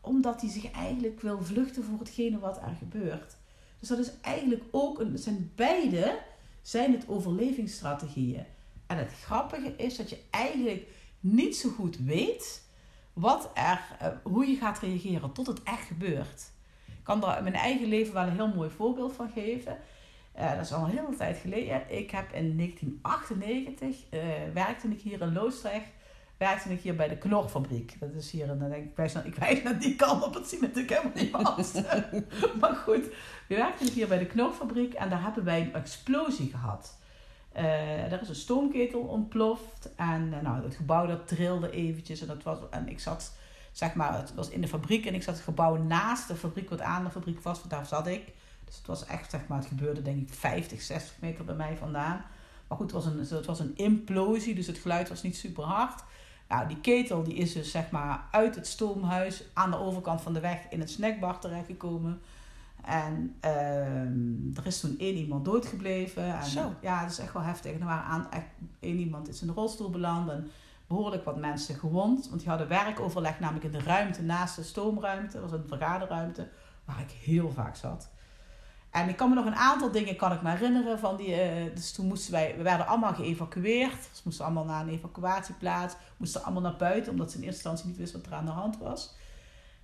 Omdat 0.00 0.40
hij 0.40 0.50
zich 0.50 0.70
eigenlijk 0.70 1.20
wil 1.20 1.42
vluchten 1.42 1.84
voor 1.84 1.98
hetgene 1.98 2.38
wat 2.38 2.56
er 2.56 2.74
gebeurt. 2.78 3.36
Dus 3.78 3.88
dat 3.88 3.98
is 3.98 4.10
eigenlijk 4.20 4.64
ook, 4.70 5.00
een, 5.00 5.18
zijn 5.18 5.52
beide 5.54 6.18
zijn 6.62 6.92
het 6.92 7.08
overlevingsstrategieën. 7.08 8.44
En 8.86 8.96
het 8.96 9.12
grappige 9.12 9.74
is 9.76 9.96
dat 9.96 10.10
je 10.10 10.18
eigenlijk 10.30 10.86
niet 11.20 11.56
zo 11.56 11.70
goed 11.70 11.98
weet 11.98 12.62
wat 13.12 13.50
er, 13.54 13.80
eh, 13.98 14.08
hoe 14.22 14.46
je 14.46 14.56
gaat 14.56 14.78
reageren 14.78 15.32
tot 15.32 15.46
het 15.46 15.62
echt 15.62 15.86
gebeurt. 15.86 16.50
Ik 16.86 17.06
kan 17.06 17.20
daar 17.20 17.36
in 17.36 17.42
mijn 17.42 17.54
eigen 17.54 17.88
leven 17.88 18.14
wel 18.14 18.26
een 18.26 18.34
heel 18.34 18.54
mooi 18.54 18.70
voorbeeld 18.70 19.12
van 19.12 19.30
geven. 19.30 19.78
Uh, 20.38 20.54
dat 20.54 20.64
is 20.64 20.72
al 20.72 20.84
een 20.84 20.90
hele 20.90 21.16
tijd 21.16 21.38
geleden. 21.38 21.82
Ik 21.88 22.10
heb 22.10 22.32
in 22.32 22.56
1998 22.56 23.96
uh, 24.10 24.46
eh, 24.46 24.52
werkte 24.54 24.88
ik 24.88 25.00
hier 25.00 25.20
in 25.20 25.32
Loosdrecht. 25.32 25.90
Werkte 26.40 26.72
ik 26.72 26.80
hier 26.80 26.96
bij 26.96 27.08
de 27.08 27.16
Knorfabriek. 27.16 27.96
Dat 28.00 28.12
is 28.14 28.30
hier, 28.30 28.50
en 28.50 28.58
dan 28.58 28.68
denk 28.68 28.84
ik, 28.84 28.96
wijs 28.96 29.12
naar, 29.12 29.26
ik 29.26 29.34
wijs 29.34 29.62
naar 29.62 29.78
die 29.78 29.96
kant 29.96 30.24
op, 30.24 30.34
het 30.34 30.46
zien 30.46 30.60
natuurlijk 30.60 30.90
helemaal 30.90 31.12
niet 31.14 31.30
was. 31.30 31.72
maar 32.60 32.74
goed, 32.74 33.04
we 33.48 33.54
werkten 33.54 33.92
hier 33.92 34.08
bij 34.08 34.18
de 34.18 34.26
Knorfabriek 34.26 34.94
en 34.94 35.10
daar 35.10 35.22
hebben 35.22 35.44
wij 35.44 35.60
een 35.60 35.74
explosie 35.74 36.50
gehad. 36.50 36.96
Uh, 37.56 38.12
er 38.12 38.20
is 38.20 38.28
een 38.28 38.34
stoomketel 38.34 39.00
ontploft 39.00 39.94
en 39.96 40.28
nou, 40.28 40.64
het 40.64 40.74
gebouw 40.74 41.06
dat 41.06 41.28
trilde 41.28 41.70
eventjes. 41.70 42.20
En, 42.20 42.26
dat 42.26 42.42
was, 42.42 42.58
en 42.70 42.88
ik 42.88 43.00
zat, 43.00 43.32
zeg 43.72 43.94
maar, 43.94 44.18
het 44.18 44.34
was 44.34 44.48
in 44.48 44.60
de 44.60 44.68
fabriek 44.68 45.06
en 45.06 45.14
ik 45.14 45.22
zat 45.22 45.34
het 45.34 45.44
gebouw 45.44 45.76
naast 45.76 46.28
de 46.28 46.36
fabriek, 46.36 46.70
wat 46.70 46.80
aan 46.80 47.04
de 47.04 47.10
fabriek 47.10 47.40
was, 47.40 47.58
want 47.58 47.70
daar 47.70 47.86
zat 47.86 48.06
ik. 48.06 48.32
Dus 48.64 48.76
het 48.76 48.86
was 48.86 49.06
echt, 49.06 49.30
zeg 49.30 49.40
maar, 49.46 49.58
het 49.58 49.68
gebeurde 49.68 50.02
denk 50.02 50.20
ik 50.20 50.34
50, 50.34 50.80
60 50.80 51.14
meter 51.20 51.44
bij 51.44 51.54
mij 51.54 51.76
vandaan. 51.76 52.24
Maar 52.68 52.78
goed, 52.78 52.92
het 52.92 53.04
was 53.04 53.06
een, 53.06 53.36
het 53.36 53.46
was 53.46 53.60
een 53.60 53.76
implosie, 53.76 54.54
dus 54.54 54.66
het 54.66 54.78
geluid 54.78 55.08
was 55.08 55.22
niet 55.22 55.36
super 55.36 55.64
hard. 55.64 56.02
Nou, 56.50 56.68
die 56.68 56.80
ketel 56.80 57.22
die 57.22 57.34
is 57.34 57.52
dus 57.52 57.70
zeg 57.70 57.90
maar 57.90 58.24
uit 58.30 58.54
het 58.54 58.66
stoomhuis 58.66 59.44
aan 59.52 59.70
de 59.70 59.78
overkant 59.78 60.20
van 60.20 60.32
de 60.32 60.40
weg 60.40 60.58
in 60.70 60.80
het 60.80 60.90
snackbar 60.90 61.38
terechtgekomen. 61.38 62.20
En 62.84 63.36
uh, 63.44 64.56
er 64.58 64.66
is 64.66 64.80
toen 64.80 64.98
één 64.98 65.16
iemand 65.16 65.44
doodgebleven. 65.44 66.38
En, 66.38 66.44
Zo. 66.44 66.74
Ja, 66.80 67.00
dat 67.02 67.10
is 67.10 67.18
echt 67.18 67.32
wel 67.32 67.42
heftig. 67.42 67.72
er 67.72 67.84
waren 67.84 68.04
aan, 68.04 68.30
echt, 68.30 68.46
één 68.80 68.98
iemand 68.98 69.28
is 69.28 69.40
in 69.40 69.46
de 69.46 69.52
rolstoel 69.52 69.90
beland 69.90 70.30
en 70.30 70.50
behoorlijk 70.86 71.24
wat 71.24 71.36
mensen 71.36 71.74
gewond. 71.74 72.28
Want 72.28 72.40
die 72.40 72.48
hadden 72.48 72.68
werkoverleg 72.68 73.40
namelijk 73.40 73.64
in 73.64 73.72
de 73.72 73.82
ruimte 73.82 74.22
naast 74.22 74.56
de 74.56 74.62
stoomruimte. 74.62 75.40
Dat 75.40 75.50
was 75.50 75.60
een 75.60 75.68
vergaderruimte 75.68 76.48
waar 76.84 77.00
ik 77.00 77.10
heel 77.10 77.50
vaak 77.50 77.76
zat. 77.76 78.10
En 78.90 79.08
ik 79.08 79.16
kan 79.16 79.28
me 79.28 79.34
nog 79.34 79.46
een 79.46 79.54
aantal 79.54 79.90
dingen 79.90 80.16
kan 80.16 80.32
ik 80.32 80.42
me 80.42 80.50
herinneren 80.50 80.98
van 80.98 81.16
die. 81.16 81.28
Uh, 81.28 81.74
dus 81.74 81.92
toen 81.92 82.06
moesten 82.06 82.32
wij, 82.32 82.54
we 82.56 82.62
werden 82.62 82.86
allemaal 82.86 83.14
geëvacueerd. 83.14 84.08
Dus 84.10 84.22
moesten 84.22 84.44
allemaal 84.44 84.64
naar 84.64 84.82
een 84.82 84.88
evacuatieplaats. 84.88 85.94
Moesten 86.16 86.42
allemaal 86.42 86.62
naar 86.62 86.76
buiten, 86.76 87.12
omdat 87.12 87.30
ze 87.30 87.36
in 87.36 87.42
eerste 87.42 87.68
instantie 87.68 87.86
niet 87.86 87.96
wisten 87.96 88.20
wat 88.20 88.30
er 88.30 88.36
aan 88.36 88.44
de 88.44 88.50
hand 88.50 88.78
was. 88.78 89.14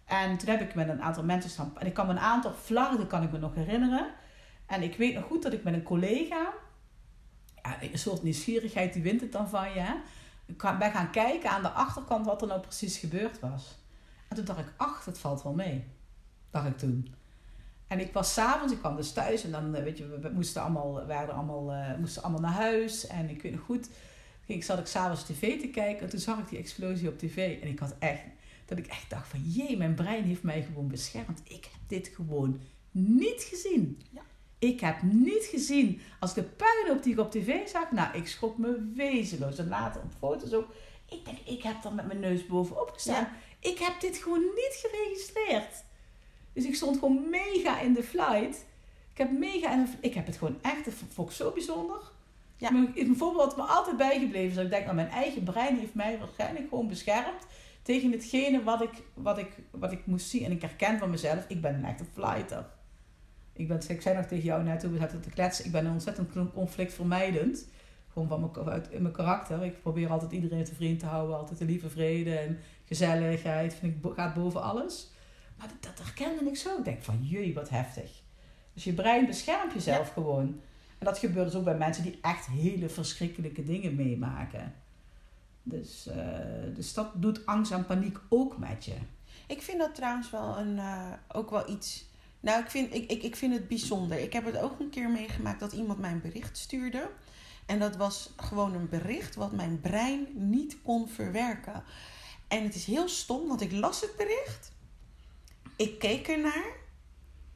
En 0.04 0.38
toen 0.38 0.48
heb 0.48 0.60
ik 0.60 0.74
met 0.74 0.88
een 0.88 1.02
aantal 1.02 1.24
mensen 1.24 1.50
staan. 1.50 1.72
En 1.78 1.86
ik 1.86 1.94
kan 1.94 2.06
me 2.06 2.12
een 2.12 2.18
aantal 2.18 2.52
flarden 2.52 3.06
kan 3.06 3.22
ik 3.22 3.32
me 3.32 3.38
nog 3.38 3.54
herinneren. 3.54 4.06
En 4.66 4.82
ik 4.82 4.96
weet 4.96 5.14
nog 5.14 5.24
goed 5.24 5.42
dat 5.42 5.52
ik 5.52 5.64
met 5.64 5.74
een 5.74 5.82
collega. 5.82 6.52
Ja, 7.62 7.82
een 7.82 7.98
soort 7.98 8.22
nieuwsgierigheid, 8.22 8.92
die 8.92 9.02
wint 9.02 9.20
het 9.20 9.32
dan 9.32 9.48
van 9.48 9.72
je. 9.72 9.80
Hè? 9.80 9.94
Ben 10.78 10.90
gaan 10.90 11.10
kijken 11.10 11.50
aan 11.50 11.62
de 11.62 11.68
achterkant 11.68 12.26
wat 12.26 12.42
er 12.42 12.48
nou 12.48 12.60
precies 12.60 12.98
gebeurd 12.98 13.40
was. 13.40 13.78
En 14.28 14.36
toen 14.36 14.44
dacht 14.44 14.58
ik, 14.58 14.72
ach, 14.76 15.04
het 15.04 15.18
valt 15.18 15.42
wel 15.42 15.54
mee. 15.54 15.84
Dacht 16.50 16.66
ik 16.66 16.78
toen. 16.78 17.14
En 17.86 18.00
ik 18.00 18.12
was 18.12 18.32
s'avonds, 18.32 18.72
ik 18.72 18.78
kwam 18.78 18.96
dus 18.96 19.12
thuis 19.12 19.44
en 19.44 19.50
dan, 19.50 19.74
eh, 19.74 19.82
weet 19.82 19.98
je, 19.98 20.18
we 20.18 20.30
moesten 20.34 20.62
allemaal, 20.62 21.06
werden 21.06 21.34
allemaal, 21.34 21.72
uh, 21.72 21.96
moesten 21.98 22.22
allemaal 22.22 22.40
naar 22.40 22.52
huis. 22.52 23.06
En 23.06 23.30
ik 23.30 23.42
weet 23.42 23.52
nog 23.52 23.60
goed, 23.60 23.88
ik 24.46 24.64
zat 24.64 24.78
ik 24.78 24.86
s'avonds 24.86 25.24
tv 25.24 25.60
te 25.60 25.68
kijken 25.68 26.02
en 26.02 26.08
toen 26.08 26.20
zag 26.20 26.38
ik 26.38 26.48
die 26.48 26.58
explosie 26.58 27.08
op 27.08 27.18
tv. 27.18 27.62
En 27.62 27.68
ik 27.68 27.78
had 27.78 27.94
echt, 27.98 28.22
dat 28.64 28.78
ik 28.78 28.86
echt 28.86 29.10
dacht 29.10 29.28
van, 29.28 29.40
jee, 29.42 29.76
mijn 29.76 29.94
brein 29.94 30.24
heeft 30.24 30.42
mij 30.42 30.62
gewoon 30.62 30.88
beschermd. 30.88 31.40
Ik 31.44 31.64
heb 31.64 31.80
dit 31.86 32.08
gewoon 32.08 32.60
niet 32.90 33.42
gezien. 33.42 34.02
Ja. 34.10 34.22
Ik 34.58 34.80
heb 34.80 35.02
niet 35.02 35.44
gezien, 35.44 36.00
als 36.20 36.30
ik 36.30 36.36
de 36.36 36.50
puinhoop 36.64 37.02
die 37.02 37.12
ik 37.12 37.18
op 37.18 37.30
tv 37.30 37.68
zag, 37.68 37.90
nou, 37.90 38.16
ik 38.16 38.26
schrok 38.26 38.58
me 38.58 38.92
wezenloos. 38.94 39.58
En 39.58 39.68
later 39.68 40.02
op 40.02 40.12
foto's 40.18 40.52
ook, 40.52 40.74
ik 41.08 41.24
denk, 41.24 41.38
ik 41.38 41.62
heb 41.62 41.84
er 41.84 41.94
met 41.94 42.06
mijn 42.06 42.20
neus 42.20 42.46
bovenop 42.46 42.90
gestaan. 42.90 43.28
Ik 43.60 43.78
heb 43.78 44.00
dit 44.00 44.16
gewoon 44.16 44.40
niet 44.40 44.86
geregistreerd. 44.86 45.84
Dus 46.56 46.64
ik 46.64 46.74
stond 46.74 46.98
gewoon 46.98 47.30
mega 47.30 47.80
in 47.80 47.92
de 47.92 48.02
flight. 48.02 48.64
Ik 49.12 49.18
heb 49.18 49.30
mega 49.30 49.72
in 49.72 49.84
de, 49.84 49.90
Ik 50.00 50.14
heb 50.14 50.26
het 50.26 50.36
gewoon 50.36 50.58
echt, 50.62 50.84
dat 50.84 50.94
vond 51.08 51.28
ik 51.28 51.34
zo 51.34 51.50
bijzonder. 51.50 51.98
Ja. 52.56 52.70
Een 52.94 53.16
voorbeeld 53.16 53.54
wat 53.54 53.56
me 53.56 53.62
altijd 53.62 53.96
bijgebleven 53.96 54.56
dat 54.56 54.64
ik 54.64 54.70
denk, 54.70 54.84
nou, 54.84 54.96
mijn 54.96 55.08
eigen 55.08 55.42
brein 55.42 55.78
heeft 55.78 55.94
mij 55.94 56.18
waarschijnlijk 56.18 56.68
gewoon 56.68 56.88
beschermd 56.88 57.46
tegen 57.82 58.12
hetgene 58.12 58.62
wat 58.62 58.82
ik, 58.82 59.02
wat 59.14 59.38
ik, 59.38 59.48
wat 59.70 59.92
ik 59.92 60.06
moest 60.06 60.28
zien. 60.28 60.44
En 60.44 60.50
ik 60.50 60.60
herken 60.60 60.98
van 60.98 61.10
mezelf, 61.10 61.44
ik 61.48 61.60
ben 61.60 61.74
een 61.74 61.84
echte 61.84 62.04
flighter. 62.12 62.66
Ik, 63.52 63.68
ben, 63.68 63.80
ik 63.88 64.02
zei 64.02 64.16
nog 64.16 64.26
tegen 64.26 64.44
jou 64.44 64.62
net 64.62 64.80
toen 64.80 64.92
we 64.92 64.98
zaten 64.98 65.20
te 65.20 65.30
kletsen, 65.30 65.64
ik 65.64 65.72
ben 65.72 65.90
ontzettend 65.90 66.52
conflictvermijdend. 66.54 67.68
Gewoon 68.12 68.28
van 68.28 68.40
mijn, 68.40 68.68
uit, 68.68 68.88
in 68.90 69.02
mijn 69.02 69.14
karakter. 69.14 69.64
Ik 69.64 69.82
probeer 69.82 70.10
altijd 70.10 70.32
iedereen 70.32 70.64
te 70.64 70.74
vriend 70.74 70.98
te 70.98 71.06
houden, 71.06 71.36
altijd 71.36 71.58
de 71.58 71.64
lieve 71.64 71.90
vrede 71.90 72.38
en 72.38 72.58
gezelligheid. 72.84 73.74
Vind 73.74 74.04
ik, 74.04 74.12
gaat 74.14 74.34
boven 74.34 74.62
alles. 74.62 75.14
Maar 75.58 75.68
dat, 75.68 75.82
dat 75.82 76.06
herkende 76.06 76.50
ik 76.50 76.56
zo. 76.56 76.78
Ik 76.78 76.84
denk 76.84 77.02
van, 77.02 77.18
jee, 77.22 77.54
wat 77.54 77.68
heftig. 77.68 78.22
Dus 78.72 78.84
je 78.84 78.92
brein 78.92 79.26
beschermt 79.26 79.72
jezelf 79.72 80.12
gewoon. 80.12 80.60
En 80.98 81.06
dat 81.06 81.18
gebeurt 81.18 81.46
dus 81.46 81.54
ook 81.54 81.64
bij 81.64 81.76
mensen 81.76 82.02
die 82.02 82.18
echt 82.22 82.46
hele 82.46 82.88
verschrikkelijke 82.88 83.62
dingen 83.62 83.94
meemaken. 83.94 84.74
Dus, 85.62 86.06
uh, 86.08 86.14
dus 86.74 86.94
dat 86.94 87.22
doet 87.22 87.46
angst 87.46 87.72
en 87.72 87.86
paniek 87.86 88.18
ook 88.28 88.58
met 88.58 88.84
je. 88.84 88.94
Ik 89.46 89.62
vind 89.62 89.78
dat 89.78 89.94
trouwens 89.94 90.30
wel 90.30 90.58
een, 90.58 90.76
uh, 90.76 91.12
ook 91.28 91.50
wel 91.50 91.70
iets. 91.70 92.04
Nou, 92.40 92.62
ik 92.62 92.70
vind, 92.70 92.94
ik, 92.94 93.10
ik, 93.10 93.22
ik 93.22 93.36
vind 93.36 93.52
het 93.52 93.68
bijzonder. 93.68 94.18
Ik 94.18 94.32
heb 94.32 94.44
het 94.44 94.56
ook 94.56 94.80
een 94.80 94.90
keer 94.90 95.10
meegemaakt 95.10 95.60
dat 95.60 95.72
iemand 95.72 95.98
mij 95.98 96.10
een 96.10 96.20
bericht 96.20 96.58
stuurde. 96.58 97.10
En 97.66 97.78
dat 97.78 97.96
was 97.96 98.32
gewoon 98.36 98.74
een 98.74 98.88
bericht 98.88 99.34
wat 99.34 99.52
mijn 99.52 99.80
brein 99.80 100.26
niet 100.32 100.82
kon 100.82 101.08
verwerken. 101.08 101.82
En 102.48 102.62
het 102.62 102.74
is 102.74 102.84
heel 102.84 103.08
stom, 103.08 103.48
want 103.48 103.60
ik 103.60 103.72
las 103.72 104.00
het 104.00 104.16
bericht. 104.16 104.72
Ik 105.76 105.98
keek 105.98 106.28
ernaar. 106.28 106.84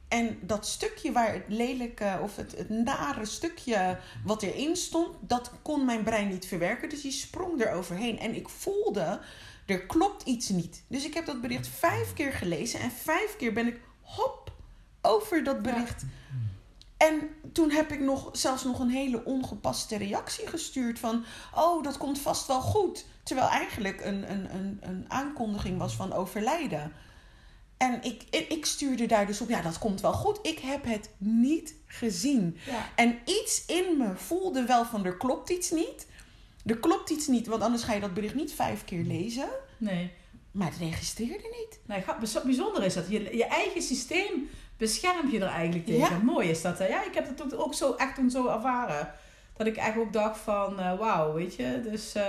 En 0.07 0.39
dat 0.41 0.67
stukje 0.67 1.11
waar 1.11 1.33
het 1.33 1.43
lelijke 1.47 2.19
of 2.21 2.35
het, 2.35 2.57
het 2.57 2.69
nare 2.69 3.25
stukje 3.25 3.97
wat 4.25 4.43
erin 4.43 4.75
stond, 4.75 5.15
dat 5.19 5.51
kon 5.61 5.85
mijn 5.85 6.03
brein 6.03 6.29
niet 6.29 6.45
verwerken. 6.45 6.89
Dus 6.89 7.01
die 7.01 7.11
sprong 7.11 7.61
er 7.61 7.71
overheen. 7.71 8.19
En 8.19 8.35
ik 8.35 8.49
voelde, 8.49 9.19
er 9.65 9.85
klopt 9.85 10.23
iets 10.23 10.49
niet. 10.49 10.83
Dus 10.87 11.05
ik 11.05 11.13
heb 11.13 11.25
dat 11.25 11.41
bericht 11.41 11.67
vijf 11.67 12.13
keer 12.13 12.33
gelezen. 12.33 12.79
En 12.79 12.91
vijf 12.91 13.35
keer 13.35 13.53
ben 13.53 13.67
ik 13.67 13.79
hop 14.01 14.51
over 15.01 15.43
dat 15.43 15.61
bericht. 15.61 16.03
En 16.97 17.29
toen 17.51 17.71
heb 17.71 17.91
ik 17.91 17.99
nog, 17.99 18.29
zelfs 18.31 18.63
nog 18.63 18.79
een 18.79 18.89
hele 18.89 19.25
ongepaste 19.25 19.97
reactie 19.97 20.47
gestuurd 20.47 20.99
van... 20.99 21.23
Oh, 21.55 21.83
dat 21.83 21.97
komt 21.97 22.19
vast 22.19 22.47
wel 22.47 22.61
goed. 22.61 23.05
Terwijl 23.23 23.47
eigenlijk 23.47 24.05
een, 24.05 24.31
een, 24.31 24.55
een, 24.55 24.77
een 24.81 25.05
aankondiging 25.07 25.77
was 25.77 25.95
van 25.95 26.13
overlijden. 26.13 26.93
En 27.81 28.03
ik, 28.03 28.23
ik 28.49 28.65
stuurde 28.65 29.05
daar 29.05 29.27
dus 29.27 29.41
op, 29.41 29.49
ja, 29.49 29.61
dat 29.61 29.77
komt 29.77 30.01
wel 30.01 30.13
goed. 30.13 30.39
Ik 30.41 30.59
heb 30.59 30.85
het 30.85 31.09
niet 31.17 31.75
gezien. 31.85 32.57
En 32.95 33.19
iets 33.25 33.65
in 33.65 33.97
me 33.97 34.15
voelde 34.15 34.65
wel 34.65 34.85
van, 34.85 35.05
er 35.05 35.17
klopt 35.17 35.49
iets 35.49 35.71
niet. 35.71 36.07
Er 36.65 36.77
klopt 36.77 37.09
iets 37.09 37.27
niet, 37.27 37.47
want 37.47 37.61
anders 37.61 37.83
ga 37.83 37.93
je 37.93 37.99
dat 37.99 38.13
bericht 38.13 38.35
niet 38.35 38.53
vijf 38.53 38.83
keer 38.83 39.03
lezen. 39.03 39.49
Nee. 39.77 40.11
Maar 40.51 40.67
het 40.67 40.77
registreerde 40.77 41.55
niet. 41.59 41.79
Nee, 41.85 42.03
bijzonder 42.43 42.83
is 42.83 42.93
dat. 42.93 43.09
Je, 43.09 43.37
je 43.37 43.45
eigen 43.45 43.81
systeem 43.81 44.49
bescherm 44.77 45.31
je 45.31 45.39
er 45.39 45.47
eigenlijk 45.47 45.85
tegen. 45.85 46.17
Ja. 46.17 46.23
Mooi 46.23 46.49
is 46.49 46.61
dat. 46.61 46.77
Hè? 46.77 46.87
Ja, 46.87 47.05
ik 47.05 47.13
heb 47.13 47.37
het 47.37 47.55
ook 47.55 47.73
zo, 47.73 47.93
echt 47.93 48.15
toen 48.15 48.29
zo 48.29 48.47
ervaren. 48.47 49.13
Dat 49.57 49.67
ik 49.67 49.77
eigenlijk 49.77 50.07
ook 50.07 50.23
dacht 50.23 50.39
van, 50.39 50.79
uh, 50.79 50.99
wauw, 50.99 51.33
weet 51.33 51.55
je. 51.55 51.81
Dus, 51.91 52.15
uh... 52.15 52.23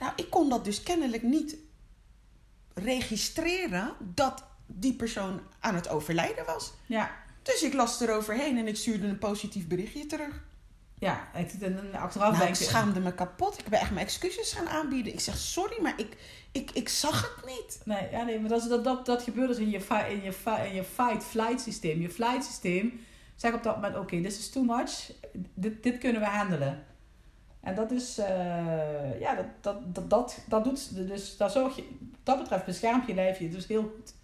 Nou, 0.00 0.12
ik 0.16 0.30
kon 0.30 0.48
dat 0.48 0.64
dus 0.64 0.82
kennelijk 0.82 1.22
niet 1.22 1.56
registreren 2.74 3.92
dat 4.14 4.47
die 4.68 4.94
persoon 4.94 5.40
aan 5.60 5.74
het 5.74 5.88
overlijden 5.88 6.44
was. 6.44 6.72
Ja. 6.86 7.10
Dus 7.42 7.62
ik 7.62 7.72
las 7.72 8.00
eroverheen 8.00 8.58
en 8.58 8.66
ik 8.66 8.76
stuurde 8.76 9.06
een 9.06 9.18
positief 9.18 9.66
berichtje 9.66 10.06
terug. 10.06 10.46
Ja, 10.94 11.28
en 11.32 11.94
achteraf 11.94 12.38
nou, 12.38 12.48
ik 12.48 12.54
schaamde 12.54 13.00
me 13.00 13.14
kapot. 13.14 13.58
Ik 13.58 13.68
ben 13.68 13.80
echt 13.80 13.90
mijn 13.90 14.06
excuses 14.06 14.52
gaan 14.52 14.68
aanbieden. 14.68 15.12
Ik 15.12 15.20
zeg 15.20 15.36
sorry, 15.36 15.82
maar 15.82 15.94
ik, 15.96 16.16
ik, 16.52 16.70
ik 16.70 16.88
zag 16.88 17.34
het 17.36 17.46
niet. 17.46 17.80
Nee, 17.84 18.10
ja, 18.10 18.22
nee 18.22 18.40
maar 18.40 18.48
dat, 18.48 18.68
dat, 18.68 18.84
dat, 18.84 19.06
dat 19.06 19.22
gebeurt 19.22 19.48
dus 19.48 19.58
in 19.58 19.70
je, 19.70 19.78
in 20.08 20.22
je, 20.22 20.34
in 20.68 20.74
je 20.74 20.84
fight-flight 20.84 21.60
systeem. 21.60 22.00
Je 22.00 22.10
flight 22.10 22.44
systeem 22.44 23.00
zegt 23.36 23.54
op 23.54 23.62
dat 23.62 23.74
moment, 23.74 23.94
oké, 23.94 24.02
okay, 24.02 24.22
this 24.22 24.38
is 24.38 24.50
too 24.50 24.62
much. 24.62 25.12
Dit, 25.54 25.82
dit 25.82 25.98
kunnen 25.98 26.20
we 26.20 26.26
handelen. 26.26 26.86
En 27.60 27.74
dat 27.74 27.90
is, 27.90 28.18
eh, 28.18 29.20
ja, 29.20 29.34
dat, 29.34 29.46
dat, 29.60 29.94
dat, 29.94 30.10
dat, 30.10 30.38
dat 30.48 30.64
doet, 30.64 31.08
dus 31.08 31.36
daar 31.36 31.50
zorg 31.50 31.76
je, 31.76 31.84
wat 32.00 32.20
dat 32.22 32.38
betreft 32.38 32.64
beschermt 32.64 33.06
je 33.06 33.14
lijf 33.14 33.38
je 33.38 33.48
dus 33.48 33.66
heel 33.66 33.82
goed. 33.82 34.14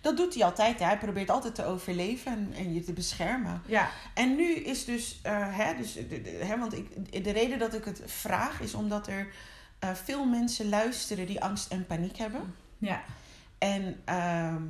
Dat 0.00 0.16
doet 0.16 0.34
hij 0.34 0.44
altijd. 0.44 0.78
Hè? 0.78 0.84
Hij 0.84 0.98
probeert 0.98 1.30
altijd 1.30 1.54
te 1.54 1.64
overleven 1.64 2.32
en, 2.32 2.52
en 2.56 2.74
je 2.74 2.80
te 2.84 2.92
beschermen. 2.92 3.62
Ja. 3.66 3.90
En 4.14 4.36
nu 4.36 4.54
is 4.54 4.84
dus, 4.84 5.18
eh, 5.22 5.56
hè, 5.56 5.76
dus 5.76 5.92
de, 5.92 6.06
de- 6.22 6.30
hè, 6.44 6.58
want 6.58 6.74
ik, 6.76 7.24
de 7.24 7.30
reden 7.30 7.58
dat 7.58 7.74
ik 7.74 7.84
het 7.84 8.02
vraag 8.06 8.60
is 8.60 8.74
omdat 8.74 9.06
er 9.06 9.28
eh, 9.78 9.94
veel 9.94 10.24
mensen 10.24 10.68
luisteren 10.68 11.26
die 11.26 11.40
angst 11.42 11.70
en 11.70 11.86
paniek 11.86 12.16
hebben. 12.16 12.54
Ja. 12.78 13.02
En 13.58 14.00
ehm, 14.04 14.62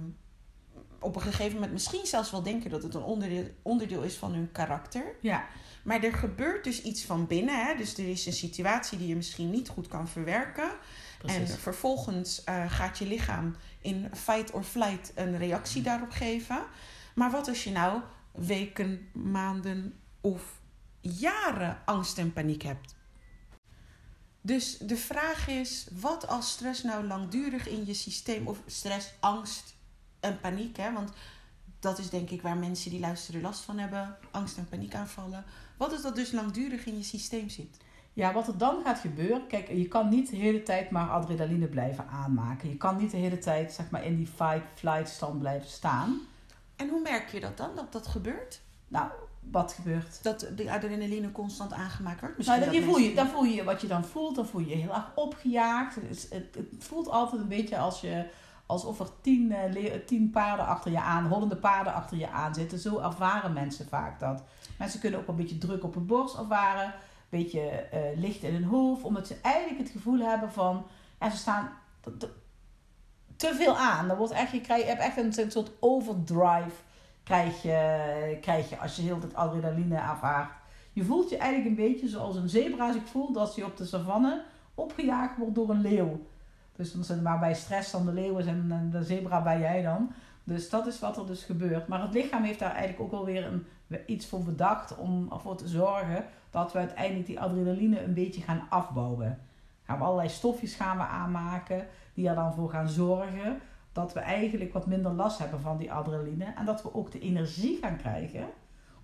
op 0.98 1.16
een 1.16 1.22
gegeven 1.22 1.54
moment 1.54 1.72
misschien 1.72 2.06
zelfs 2.06 2.30
wel 2.30 2.42
denken 2.42 2.70
dat 2.70 2.82
het 2.82 2.94
een 2.94 3.02
onderdeel, 3.02 3.46
onderdeel 3.62 4.02
is 4.02 4.14
van 4.14 4.32
hun 4.32 4.52
karakter. 4.52 5.14
Ja. 5.20 5.46
Maar 5.84 6.02
er 6.02 6.12
gebeurt 6.14 6.64
dus 6.64 6.82
iets 6.82 7.04
van 7.04 7.26
binnen. 7.26 7.66
Hè? 7.66 7.76
Dus 7.76 7.98
er 7.98 8.08
is 8.08 8.26
een 8.26 8.32
situatie 8.32 8.98
die 8.98 9.08
je 9.08 9.16
misschien 9.16 9.50
niet 9.50 9.68
goed 9.68 9.88
kan 9.88 10.08
verwerken. 10.08 10.70
En 11.26 11.48
vervolgens 11.48 12.44
eh, 12.44 12.70
gaat 12.72 12.98
je 12.98 13.06
lichaam 13.06 13.56
in 13.82 14.08
fight 14.12 14.50
or 14.50 14.62
flight 14.62 15.12
een 15.14 15.38
reactie 15.38 15.82
daarop 15.82 16.10
geven. 16.10 16.64
Maar 17.14 17.30
wat 17.30 17.48
als 17.48 17.64
je 17.64 17.70
nou 17.70 18.02
weken, 18.32 19.08
maanden 19.12 20.00
of 20.20 20.60
jaren 21.00 21.82
angst 21.84 22.18
en 22.18 22.32
paniek 22.32 22.62
hebt? 22.62 22.94
Dus 24.40 24.78
de 24.78 24.96
vraag 24.96 25.48
is, 25.48 25.86
wat 26.00 26.28
als 26.28 26.50
stress 26.50 26.82
nou 26.82 27.06
langdurig 27.06 27.68
in 27.68 27.86
je 27.86 27.94
systeem, 27.94 28.46
of 28.46 28.58
stress, 28.66 29.12
angst 29.20 29.74
en 30.20 30.40
paniek, 30.40 30.76
hè? 30.76 30.92
want 30.92 31.12
dat 31.80 31.98
is 31.98 32.10
denk 32.10 32.30
ik 32.30 32.42
waar 32.42 32.56
mensen 32.56 32.90
die 32.90 33.00
luisteren 33.00 33.40
last 33.40 33.60
van 33.60 33.78
hebben, 33.78 34.16
angst 34.30 34.56
en 34.56 34.68
paniekaanvallen. 34.68 35.44
Wat 35.76 35.92
als 35.92 36.02
dat 36.02 36.14
dus 36.14 36.32
langdurig 36.32 36.84
in 36.84 36.96
je 36.96 37.02
systeem 37.02 37.48
zit? 37.48 37.76
Ja, 38.12 38.32
wat 38.32 38.48
er 38.48 38.58
dan 38.58 38.82
gaat 38.84 38.98
gebeuren, 38.98 39.46
kijk, 39.46 39.68
je 39.68 39.88
kan 39.88 40.08
niet 40.08 40.30
de 40.30 40.36
hele 40.36 40.62
tijd 40.62 40.90
maar 40.90 41.08
adrenaline 41.08 41.66
blijven 41.66 42.06
aanmaken. 42.08 42.68
Je 42.68 42.76
kan 42.76 42.96
niet 42.96 43.10
de 43.10 43.16
hele 43.16 43.38
tijd 43.38 43.72
zeg 43.72 43.90
maar 43.90 44.04
in 44.04 44.16
die 44.16 44.26
fight-flight 44.26 45.08
stand 45.08 45.38
blijven 45.38 45.68
staan. 45.68 46.20
En 46.76 46.88
hoe 46.88 47.00
merk 47.00 47.28
je 47.28 47.40
dat 47.40 47.56
dan, 47.56 47.70
dat 47.74 47.92
dat 47.92 48.06
gebeurt? 48.06 48.60
Nou, 48.88 49.10
wat 49.50 49.72
gebeurt? 49.72 50.22
Dat 50.22 50.46
de 50.56 50.72
adrenaline 50.72 51.32
constant 51.32 51.72
aangemaakt 51.72 52.20
wordt? 52.20 52.36
Misschien 52.36 52.60
Nou, 52.60 52.72
je 52.72 52.82
voel 52.82 52.98
je, 52.98 53.14
dan 53.14 53.26
voel 53.26 53.44
je 53.44 53.64
wat 53.64 53.80
je 53.80 53.86
dan 53.86 54.04
voelt, 54.04 54.36
dan 54.36 54.46
voel 54.46 54.60
je 54.60 54.68
je 54.68 54.74
heel 54.74 54.94
erg 54.94 55.10
opgejaagd. 55.14 55.94
Het, 55.94 56.26
het, 56.30 56.54
het 56.54 56.84
voelt 56.84 57.10
altijd 57.10 57.42
een 57.42 57.48
beetje 57.48 57.78
als 57.78 58.00
je, 58.00 58.26
alsof 58.66 59.00
er 59.00 59.08
tien, 59.20 59.52
eh, 59.52 59.94
tien 60.06 60.30
paarden 60.30 60.66
achter 60.66 60.90
je 60.90 61.00
aan, 61.00 61.26
hollende 61.26 61.56
paarden 61.56 61.94
achter 61.94 62.16
je 62.16 62.30
aan 62.30 62.54
zitten. 62.54 62.78
Zo 62.78 62.98
ervaren 62.98 63.52
mensen 63.52 63.88
vaak 63.88 64.20
dat. 64.20 64.42
Mensen 64.78 65.00
kunnen 65.00 65.20
ook 65.20 65.28
een 65.28 65.36
beetje 65.36 65.58
druk 65.58 65.84
op 65.84 65.94
hun 65.94 66.06
borst 66.06 66.36
ervaren, 66.36 66.94
beetje 67.38 67.60
eh, 67.70 68.00
licht 68.16 68.42
in 68.42 68.52
hun 68.52 68.64
hoofd, 68.64 69.04
omdat 69.04 69.26
ze 69.26 69.36
eigenlijk 69.42 69.78
het 69.78 69.90
gevoel 69.90 70.18
hebben 70.18 70.52
van, 70.52 70.84
ja, 71.20 71.30
ze 71.30 71.36
staan 71.36 71.70
te, 73.36 73.54
veel 73.54 73.76
aan. 73.76 74.10
Er 74.10 74.16
wordt 74.16 74.32
echt, 74.32 74.52
je, 74.52 74.60
krijg, 74.60 74.82
je 74.82 74.88
hebt 74.88 75.00
echt 75.00 75.16
een, 75.16 75.50
soort 75.50 75.70
overdrive 75.80 76.76
krijg 77.22 77.62
je, 77.62 78.38
krijg 78.40 78.70
je 78.70 78.78
als 78.78 78.96
je 78.96 79.02
heel 79.02 79.20
het 79.20 79.34
adrenaline 79.34 79.96
ervaart. 79.96 80.52
Je 80.92 81.04
voelt 81.04 81.30
je 81.30 81.36
eigenlijk 81.36 81.70
een 81.70 81.86
beetje 81.86 82.08
zoals 82.08 82.36
een 82.36 82.48
zebra 82.48 82.92
zich 82.92 83.06
voelt 83.06 83.36
als 83.36 83.56
hij 83.56 83.64
op 83.64 83.76
de 83.76 83.86
savanne 83.86 84.44
opgejaagd 84.74 85.36
wordt 85.36 85.54
door 85.54 85.70
een 85.70 85.80
leeuw. 85.80 86.26
Dus 86.76 86.92
dan 86.92 87.04
zijn 87.04 87.22
maar 87.22 87.38
bij 87.38 87.54
stress 87.54 87.90
dan 87.90 88.06
de 88.06 88.12
leeuw 88.12 88.38
is 88.38 88.46
en 88.46 88.66
en 88.70 88.90
de 88.90 89.02
zebra 89.02 89.42
ben 89.42 89.60
jij 89.60 89.82
dan. 89.82 90.12
Dus 90.44 90.70
dat 90.70 90.86
is 90.86 90.98
wat 90.98 91.16
er 91.16 91.26
dus 91.26 91.44
gebeurt. 91.44 91.88
Maar 91.88 92.02
het 92.02 92.14
lichaam 92.14 92.42
heeft 92.42 92.58
daar 92.58 92.70
eigenlijk 92.70 93.00
ook 93.00 93.10
wel 93.10 93.24
weer 93.24 93.46
een, 93.46 93.66
iets 94.06 94.26
voor 94.26 94.42
bedacht 94.42 94.96
om 94.96 95.28
ervoor 95.32 95.56
te 95.56 95.68
zorgen 95.68 96.24
dat 96.52 96.72
we 96.72 96.78
uiteindelijk 96.78 97.26
die 97.26 97.40
adrenaline 97.40 98.02
een 98.02 98.14
beetje 98.14 98.42
gaan 98.42 98.66
afbouwen. 98.68 99.38
Gaan 99.82 99.98
we 99.98 100.04
allerlei 100.04 100.28
stofjes 100.28 100.74
gaan 100.74 100.96
we 100.96 101.02
aanmaken 101.02 101.86
die 102.14 102.28
er 102.28 102.34
dan 102.34 102.54
voor 102.54 102.70
gaan 102.70 102.88
zorgen 102.88 103.60
dat 103.92 104.12
we 104.12 104.20
eigenlijk 104.20 104.72
wat 104.72 104.86
minder 104.86 105.12
last 105.12 105.38
hebben 105.38 105.60
van 105.60 105.76
die 105.76 105.92
adrenaline. 105.92 106.44
En 106.44 106.64
dat 106.64 106.82
we 106.82 106.94
ook 106.94 107.10
de 107.10 107.20
energie 107.20 107.78
gaan 107.80 107.96
krijgen 107.96 108.46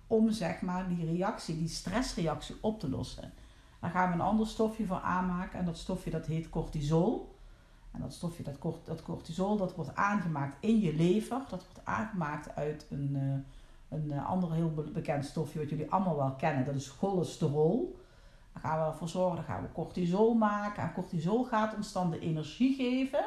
om 0.07 0.31
zeg 0.31 0.61
maar 0.61 0.87
die 0.87 1.05
reactie, 1.05 1.57
die 1.57 1.67
stressreactie 1.67 2.55
op 2.61 2.79
te 2.79 2.89
lossen. 2.89 3.33
Daar 3.79 3.91
gaan 3.91 4.07
we 4.07 4.13
een 4.13 4.21
ander 4.21 4.47
stofje 4.47 4.85
voor 4.85 4.99
aanmaken 4.99 5.59
en 5.59 5.65
dat 5.65 5.77
stofje 5.77 6.11
dat 6.11 6.25
heet 6.25 6.49
cortisol. 6.49 7.37
En 7.91 8.01
dat 8.01 8.13
stofje, 8.13 8.43
dat 8.83 9.03
cortisol, 9.03 9.57
dat 9.57 9.75
wordt 9.75 9.95
aangemaakt 9.95 10.55
in 10.59 10.79
je 10.79 10.95
lever. 10.95 11.37
Dat 11.49 11.65
wordt 11.65 11.85
aangemaakt 11.85 12.55
uit 12.55 12.85
een, 12.89 13.11
eh, 13.15 13.58
een 13.89 14.11
eh, 14.11 14.29
ander 14.29 14.53
heel 14.53 14.73
be- 14.73 14.91
bekend 14.91 15.25
stofje 15.25 15.59
wat 15.59 15.69
jullie 15.69 15.91
allemaal 15.91 16.15
wel 16.15 16.35
kennen. 16.35 16.65
Dat 16.65 16.75
is 16.75 16.89
cholesterol. 16.89 17.99
Daar 18.53 18.61
gaan 18.61 18.79
we 18.79 18.85
ervoor 18.85 19.09
zorgen, 19.09 19.35
dan 19.35 19.45
gaan 19.45 19.61
we 19.61 19.71
cortisol 19.71 20.33
maken. 20.33 20.83
En 20.83 20.93
cortisol 20.93 21.43
gaat 21.43 21.75
ons 21.75 21.91
dan 21.91 22.11
de 22.11 22.19
energie 22.19 22.75
geven 22.75 23.25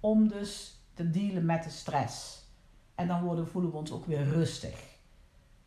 om 0.00 0.28
dus 0.28 0.80
te 0.94 1.10
dealen 1.10 1.44
met 1.44 1.64
de 1.64 1.70
stress. 1.70 2.44
En 2.94 3.08
dan 3.08 3.22
worden, 3.22 3.48
voelen 3.48 3.70
we 3.70 3.76
ons 3.76 3.92
ook 3.92 4.06
weer 4.06 4.24
rustig. 4.24 4.94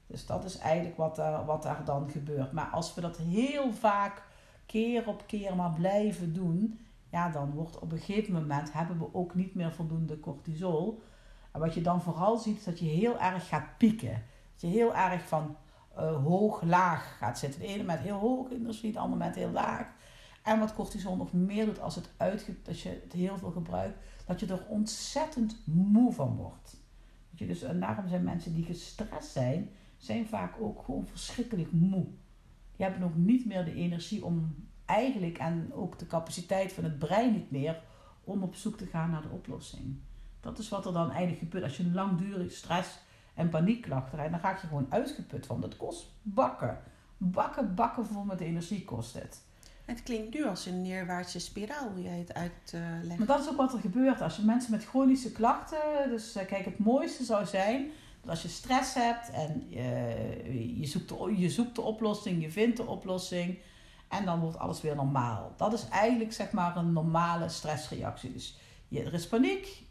Dus 0.07 0.25
dat 0.25 0.43
is 0.43 0.57
eigenlijk 0.57 0.97
wat, 0.97 1.15
daar 1.15 1.45
wat 1.45 1.63
daar 1.63 1.85
dan 1.85 2.09
gebeurt. 2.09 2.51
Maar 2.51 2.67
als 2.67 2.93
we 2.93 3.01
dat 3.01 3.17
heel 3.17 3.73
vaak 3.73 4.23
keer 4.65 5.07
op 5.07 5.23
keer 5.27 5.55
maar 5.55 5.71
blijven 5.71 6.33
doen, 6.33 6.79
ja, 7.09 7.29
dan 7.29 7.51
wordt 7.51 7.79
op 7.79 7.91
een 7.91 7.99
gegeven 7.99 8.33
moment 8.33 8.73
hebben 8.73 8.99
we 8.99 9.13
ook 9.13 9.35
niet 9.35 9.55
meer 9.55 9.73
voldoende 9.73 10.19
cortisol. 10.19 11.01
En 11.51 11.59
wat 11.59 11.73
je 11.73 11.81
dan 11.81 12.01
vooral 12.01 12.37
ziet, 12.37 12.57
is 12.57 12.63
dat 12.63 12.79
je 12.79 12.85
heel 12.85 13.19
erg 13.19 13.47
gaat 13.47 13.77
pieken. 13.77 14.23
Dat 14.51 14.61
je 14.61 14.67
heel 14.67 14.95
erg 14.95 15.27
van 15.27 15.55
eh, 15.95 16.23
hoog-laag 16.23 17.17
gaat 17.17 17.39
zitten. 17.39 17.59
De 17.59 17.67
ene 17.67 17.83
met 17.83 17.99
heel 17.99 18.17
hoog 18.17 18.51
energie, 18.51 18.91
de 18.91 18.99
andere 18.99 19.23
met 19.23 19.35
heel 19.35 19.51
laag. 19.51 19.91
En 20.43 20.59
wat 20.59 20.73
cortisol 20.73 21.15
nog 21.15 21.33
meer 21.33 21.65
doet 21.65 21.81
als, 21.81 21.95
het 21.95 22.09
uitge 22.17 22.55
als 22.67 22.83
je 22.83 22.89
het 23.03 23.13
heel 23.13 23.37
veel 23.37 23.51
gebruikt, 23.51 23.97
dat 24.25 24.39
je 24.39 24.47
er 24.47 24.65
ontzettend 24.67 25.61
moe 25.65 26.13
van 26.13 26.35
wordt. 26.35 26.77
Dat 27.29 27.39
je 27.39 27.47
dus, 27.47 27.61
en 27.61 27.79
daarom 27.79 28.07
zijn 28.07 28.23
mensen 28.23 28.53
die 28.53 28.63
gestrest 28.63 29.31
zijn, 29.31 29.69
zijn 29.97 30.27
vaak 30.27 30.55
ook 30.59 30.81
gewoon 30.85 31.07
verschrikkelijk 31.07 31.71
moe. 31.71 32.05
Die 32.75 32.85
hebben 32.85 33.03
ook 33.03 33.15
niet 33.15 33.45
meer 33.45 33.65
de 33.65 33.73
energie 33.73 34.25
om 34.25 34.55
eigenlijk, 34.85 35.37
en 35.37 35.73
ook 35.73 35.99
de 35.99 36.07
capaciteit 36.07 36.73
van 36.73 36.83
het 36.83 36.99
brein 36.99 37.33
niet 37.33 37.51
meer, 37.51 37.81
om 38.23 38.43
op 38.43 38.55
zoek 38.55 38.77
te 38.77 38.85
gaan 38.85 39.09
naar 39.09 39.21
de 39.21 39.29
oplossing. 39.29 39.99
Dat 40.39 40.59
is 40.59 40.69
wat 40.69 40.85
er 40.85 40.93
dan 40.93 41.09
eigenlijk 41.09 41.39
gebeurt 41.39 41.63
als 41.63 41.77
je 41.77 41.91
langdurig 41.91 42.51
stress 42.51 42.99
en 43.33 43.49
paniekklachten 43.49 44.17
rijdt. 44.17 44.31
Dan 44.31 44.41
raak 44.41 44.61
je 44.61 44.67
gewoon 44.67 44.87
uitgeput 44.89 45.45
van. 45.45 45.61
Dat 45.61 45.77
kost 45.77 46.11
bakken. 46.21 46.79
Bakken, 47.17 47.75
bakken 47.75 48.05
vol 48.05 48.23
met 48.23 48.39
energie 48.39 48.85
kost 48.85 49.13
het. 49.13 49.41
Het 49.85 50.03
klinkt 50.03 50.33
nu 50.33 50.45
als 50.45 50.65
een 50.65 50.81
neerwaartse 50.81 51.39
spiraal, 51.39 51.89
hoe 51.89 52.01
jij 52.01 52.17
het 52.17 52.33
uitlegt. 52.33 53.17
Maar 53.17 53.27
dat 53.27 53.39
is 53.39 53.49
ook 53.49 53.57
wat 53.57 53.73
er 53.73 53.79
gebeurt 53.79 54.21
als 54.21 54.35
je 54.35 54.41
mensen 54.41 54.71
met 54.71 54.85
chronische 54.85 55.31
klachten. 55.31 56.09
Dus 56.09 56.35
eh, 56.35 56.47
kijk, 56.47 56.65
het 56.65 56.79
mooiste 56.79 57.23
zou 57.23 57.45
zijn 57.45 57.89
dat 58.21 58.29
als 58.29 58.41
je 58.41 58.47
stress 58.47 58.93
hebt 58.93 59.31
en 59.31 59.67
eh, 59.71 60.79
je, 60.79 60.85
zoekt 60.85 61.09
de, 61.09 61.33
je 61.37 61.49
zoekt 61.49 61.75
de 61.75 61.81
oplossing, 61.81 62.41
je 62.41 62.51
vindt 62.51 62.77
de 62.77 62.85
oplossing. 62.85 63.57
En 64.07 64.25
dan 64.25 64.39
wordt 64.39 64.57
alles 64.57 64.81
weer 64.81 64.95
normaal. 64.95 65.53
Dat 65.57 65.73
is 65.73 65.87
eigenlijk 65.89 66.33
zeg 66.33 66.51
maar 66.51 66.77
een 66.77 66.93
normale 66.93 67.49
stressreactie. 67.49 68.33
Dus 68.33 68.57
je, 68.87 69.03
er 69.03 69.13
is 69.13 69.27
paniek, 69.27 69.83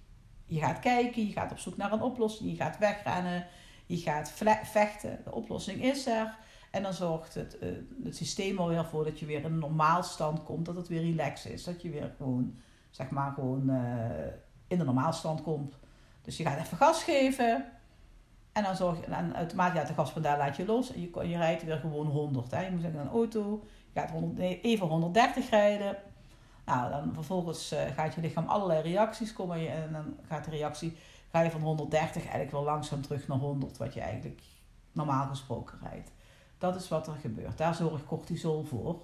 je 0.48 0.61
gaat 0.61 0.78
kijken, 0.78 1.26
je 1.26 1.32
gaat 1.32 1.50
op 1.50 1.58
zoek 1.58 1.76
naar 1.76 1.92
een 1.92 2.02
oplossing, 2.02 2.50
je 2.50 2.56
gaat 2.56 2.78
wegrennen, 2.78 3.46
je 3.87 3.96
gaat 3.96 4.32
vechten. 4.62 5.20
De 5.24 5.32
oplossing 5.32 5.82
is 5.82 6.06
er. 6.06 6.37
En 6.70 6.82
dan 6.82 6.92
zorgt 6.92 7.34
het, 7.34 7.58
eh, 7.58 7.68
het 8.04 8.16
systeem 8.16 8.58
alweer 8.58 8.84
voor 8.84 9.04
dat 9.04 9.18
je 9.18 9.26
weer 9.26 9.38
in 9.38 9.44
een 9.44 9.58
normaal 9.58 10.02
stand 10.02 10.44
komt, 10.44 10.66
dat 10.66 10.76
het 10.76 10.88
weer 10.88 11.02
relaxed 11.02 11.52
is. 11.52 11.64
Dat 11.64 11.82
je 11.82 11.90
weer 11.90 12.14
gewoon, 12.16 12.58
zeg 12.90 13.11
maar, 13.11 13.32
gewoon 13.32 13.70
eh, 13.70 14.26
in 14.66 14.78
de 14.78 14.84
normaalstand 14.84 15.42
komt. 15.42 15.78
Dus 16.22 16.37
je 16.37 16.44
gaat 16.44 16.58
even 16.58 16.76
gas 16.76 17.02
geven. 17.02 17.64
En 18.52 18.62
dan 18.62 18.76
zorg 18.76 19.00
je, 19.00 19.06
en 19.06 19.34
automatisch 19.34 19.78
uit 19.78 19.88
de 19.88 19.94
gaspedaal 19.94 20.38
laat 20.38 20.56
je 20.56 20.64
los. 20.64 20.92
En 20.92 21.00
je, 21.00 21.28
je 21.28 21.37
rijdt 21.37 21.64
weer 21.64 21.78
gewoon 21.78 22.06
100. 22.06 22.50
Hè. 22.50 22.64
Je 22.64 22.70
moet 22.70 22.80
zeggen, 22.80 23.00
een 23.00 23.08
auto, 23.08 23.64
je 23.92 24.00
gaat 24.00 24.11
100, 24.11 24.38
nee, 24.38 24.61
even 24.61 24.87
130 24.87 25.50
rijden. 25.50 25.96
Nou, 26.68 26.90
dan 26.90 27.14
vervolgens 27.14 27.72
eh, 27.72 27.87
gaat 27.94 28.14
je 28.14 28.20
lichaam 28.20 28.46
allerlei 28.48 28.81
reacties 28.83 29.33
komen. 29.33 29.59
je- 29.61 29.68
En 29.68 29.92
dan 29.92 30.16
gaat 30.28 30.44
de 30.44 30.50
reactie, 30.50 30.96
ga 31.31 31.40
je 31.40 31.50
van 31.50 31.61
130 31.61 32.22
eigenlijk 32.22 32.50
wel 32.50 32.62
langzaam 32.64 33.02
terug 33.02 33.28
naar 33.28 33.38
100. 33.38 33.76
Wat 33.76 33.94
je 33.94 34.00
eigenlijk 34.00 34.40
normaal 34.92 35.26
gesproken 35.26 35.78
rijdt. 35.83 36.11
Dat 36.59 36.74
is 36.76 36.88
wat 36.88 37.07
er 37.07 37.14
gebeurt. 37.20 37.59
Daar 37.59 37.74
zorgt 37.74 38.04
cortisol 38.07 38.64
voor. 38.64 39.02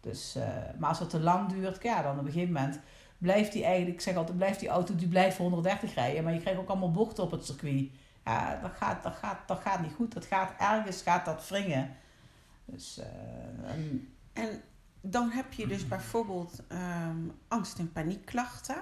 Dus, 0.00 0.34
eh, 0.36 0.46
maar 0.78 0.88
als 0.88 0.98
het 0.98 1.10
te 1.10 1.20
lang 1.20 1.48
duurt, 1.48 1.82
ja, 1.82 2.02
dan 2.02 2.18
op 2.18 2.24
een 2.26 2.32
gegeven 2.32 2.52
moment 2.52 2.80
blijft 3.18 3.52
die 3.52 3.64
eigenlijk, 3.64 3.94
ik 3.94 4.00
zeg 4.00 4.16
altijd, 4.16 4.36
blijft 4.36 4.60
die 4.60 4.68
auto 4.68 4.94
die 4.96 5.08
blijft 5.08 5.36
130 5.38 5.94
rijden. 5.94 6.24
Maar 6.24 6.32
je 6.32 6.40
krijgt 6.40 6.60
ook 6.60 6.68
allemaal 6.68 6.90
bochten 6.90 7.24
op 7.24 7.30
het 7.30 7.44
circuit. 7.46 7.90
Ja, 8.24 8.58
dat 8.62 8.70
gaat, 8.70 9.02
dat 9.02 9.14
gaat, 9.14 9.38
dat 9.48 9.58
gaat 9.60 9.80
niet 9.80 9.92
goed. 9.94 10.12
Dat 10.14 10.24
gaat 10.24 10.52
ergens 10.58 11.02
gaat 11.02 11.24
dat 11.24 11.48
wringen. 11.48 11.96
Dus, 12.64 12.98
eh, 12.98 13.06
En 14.32 14.62
dan 15.02 15.30
heb 15.30 15.52
je 15.52 15.66
dus 15.66 15.88
bijvoorbeeld 15.88 16.62
ehm, 16.68 17.16
angst- 17.48 17.78
en 17.78 17.92
paniekklachten. 17.92 18.76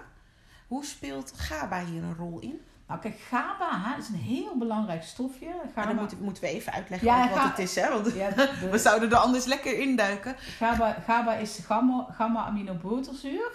Hoe 0.68 0.84
speelt 0.84 1.32
GABA 1.36 1.84
hier 1.84 2.02
een 2.02 2.14
rol 2.14 2.38
in? 2.38 2.60
Nou 2.86 3.00
kijk, 3.00 3.18
GABA 3.18 3.68
hè, 3.82 3.98
is 3.98 4.08
een 4.08 4.14
heel 4.14 4.56
belangrijk 4.58 5.02
stofje. 5.02 5.46
Maar 5.46 5.66
GABA, 5.74 5.86
dan 5.86 5.96
moeten, 5.96 6.18
moeten 6.22 6.42
we 6.42 6.48
even 6.48 6.72
uitleggen 6.72 7.08
Ja, 7.08 7.28
wat 7.30 7.42
het 7.42 7.58
is, 7.58 7.74
hè? 7.74 7.88
Want 7.88 8.12
ja, 8.14 8.28
we 8.34 8.68
de- 8.70 8.78
zouden 8.78 9.10
er 9.10 9.16
anders 9.16 9.44
lekker 9.44 9.78
induiken. 9.78 10.34
GABA, 10.38 10.92
GABA 11.06 11.34
is 11.34 11.58
gamma- 11.58 12.06
gamma-aminobuterzuur. 12.64 13.50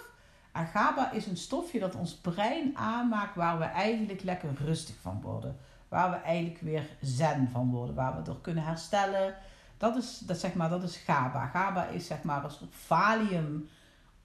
en 0.52 0.66
GABA 0.66 1.10
is 1.12 1.26
een 1.26 1.36
stofje 1.36 1.78
dat 1.80 1.94
ons 1.94 2.14
brein 2.14 2.76
aanmaakt 2.78 3.34
waar 3.34 3.58
we 3.58 3.64
eigenlijk 3.64 4.22
lekker 4.22 4.50
rustig 4.64 4.94
van 5.00 5.20
worden. 5.22 5.56
Waar 5.88 6.10
we 6.10 6.16
eigenlijk 6.16 6.60
weer 6.60 6.86
zen 7.00 7.48
van 7.52 7.70
worden, 7.70 7.94
waar 7.94 8.16
we 8.16 8.22
door 8.22 8.40
kunnen 8.40 8.64
herstellen. 8.64 9.34
Dat 9.76 9.96
is, 9.96 10.18
dat 10.18 10.38
zeg 10.38 10.54
maar, 10.54 10.68
dat 10.68 10.82
is 10.82 10.96
GABA. 10.96 11.46
GABA 11.46 11.86
is 11.86 12.06
zeg 12.06 12.22
maar 12.22 12.44
een 12.44 12.50
soort 12.50 12.74
valium. 12.74 13.68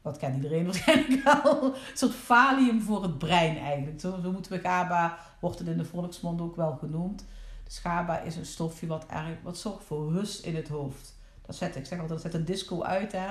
Dat 0.02 0.18
kent 0.18 0.36
iedereen 0.36 0.66
waarschijnlijk 0.70 1.24
wel. 1.24 1.64
Een 1.64 1.74
soort 1.94 2.16
valium 2.16 2.82
voor 2.82 3.04
het 3.04 3.18
brein 3.18 3.58
eigenlijk. 3.58 4.00
Zo, 4.00 4.20
zo 4.24 4.32
moeten 4.32 4.52
we 4.52 4.60
GABA, 4.60 5.18
wordt 5.40 5.60
het 5.60 5.68
in 5.68 5.78
de 5.78 5.86
volksmond 5.86 6.42
ook 6.42 6.56
wel 6.56 6.76
genoemd. 6.76 7.26
Dus 7.64 7.80
GABA 7.80 8.20
is 8.20 8.36
een 8.36 8.46
stofje 8.46 8.88
wat, 8.88 9.06
erg, 9.06 9.42
wat 9.44 9.58
zorgt 9.58 9.84
voor 9.84 10.12
rust 10.12 10.46
in 10.46 10.56
het 10.56 10.68
hoofd. 10.68 11.20
Dat 11.46 11.56
zet, 11.56 11.76
ik 11.76 11.86
zeg 11.86 12.00
altijd, 12.00 12.22
dat 12.22 12.32
zet 12.32 12.40
een 12.40 12.46
disco 12.46 12.84
uit. 12.84 13.12
Hè? 13.12 13.28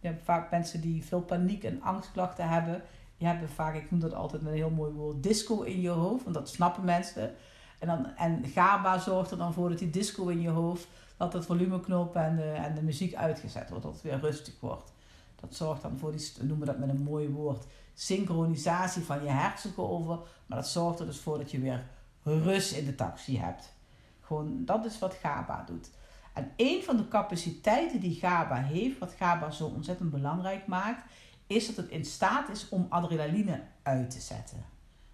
Je 0.00 0.08
hebt 0.08 0.24
vaak 0.24 0.50
mensen 0.50 0.80
die 0.80 1.04
veel 1.04 1.20
paniek 1.20 1.64
en 1.64 1.82
angstklachten 1.82 2.48
hebben. 2.48 2.82
Die 3.18 3.28
hebben 3.28 3.48
vaak, 3.48 3.74
ik 3.74 3.90
noem 3.90 4.00
dat 4.00 4.14
altijd 4.14 4.42
met 4.42 4.50
een 4.52 4.58
heel 4.58 4.70
mooi 4.70 4.92
woord, 4.92 5.22
disco 5.22 5.62
in 5.62 5.80
je 5.80 5.88
hoofd. 5.88 6.22
Want 6.22 6.34
dat 6.34 6.48
snappen 6.48 6.84
mensen. 6.84 7.34
En, 7.78 7.86
dan, 7.86 8.16
en 8.16 8.44
GABA 8.44 8.98
zorgt 8.98 9.30
er 9.30 9.38
dan 9.38 9.52
voor 9.52 9.68
dat 9.68 9.78
die 9.78 9.90
disco 9.90 10.28
in 10.28 10.40
je 10.40 10.48
hoofd, 10.48 10.88
dat 11.16 11.32
het 11.32 11.46
volumeknop 11.46 12.16
en 12.16 12.36
de, 12.36 12.50
en 12.50 12.74
de 12.74 12.82
muziek 12.82 13.14
uitgezet 13.14 13.68
wordt. 13.68 13.84
Dat 13.84 13.92
het 13.92 14.02
weer 14.02 14.20
rustig 14.20 14.54
wordt. 14.60 14.92
Dat 15.40 15.54
zorgt 15.54 15.82
dan 15.82 15.98
voor 15.98 16.12
die, 16.12 16.32
we 16.38 16.44
noemen 16.44 16.66
dat 16.66 16.78
met 16.78 16.88
een 16.88 17.02
mooi 17.02 17.28
woord, 17.28 17.64
synchronisatie 17.94 19.02
van 19.02 19.22
je 19.22 19.30
hersengolven. 19.30 20.20
Maar 20.46 20.58
dat 20.58 20.68
zorgt 20.68 21.00
er 21.00 21.06
dus 21.06 21.18
voor 21.18 21.38
dat 21.38 21.50
je 21.50 21.60
weer 21.60 21.84
rust 22.22 22.72
in 22.72 22.84
de 22.84 22.94
taxi 22.94 23.38
hebt. 23.38 23.74
Gewoon, 24.20 24.64
dat 24.64 24.84
is 24.84 24.98
wat 24.98 25.14
GABA 25.14 25.64
doet. 25.66 25.90
En 26.34 26.52
een 26.56 26.82
van 26.82 26.96
de 26.96 27.08
capaciteiten 27.08 28.00
die 28.00 28.14
GABA 28.14 28.56
heeft, 28.56 28.98
wat 28.98 29.12
GABA 29.18 29.50
zo 29.50 29.66
ontzettend 29.66 30.10
belangrijk 30.10 30.66
maakt, 30.66 31.04
is 31.46 31.66
dat 31.66 31.76
het 31.76 31.88
in 31.88 32.04
staat 32.04 32.48
is 32.48 32.68
om 32.68 32.86
adrenaline 32.88 33.62
uit 33.82 34.10
te 34.10 34.20
zetten. 34.20 34.64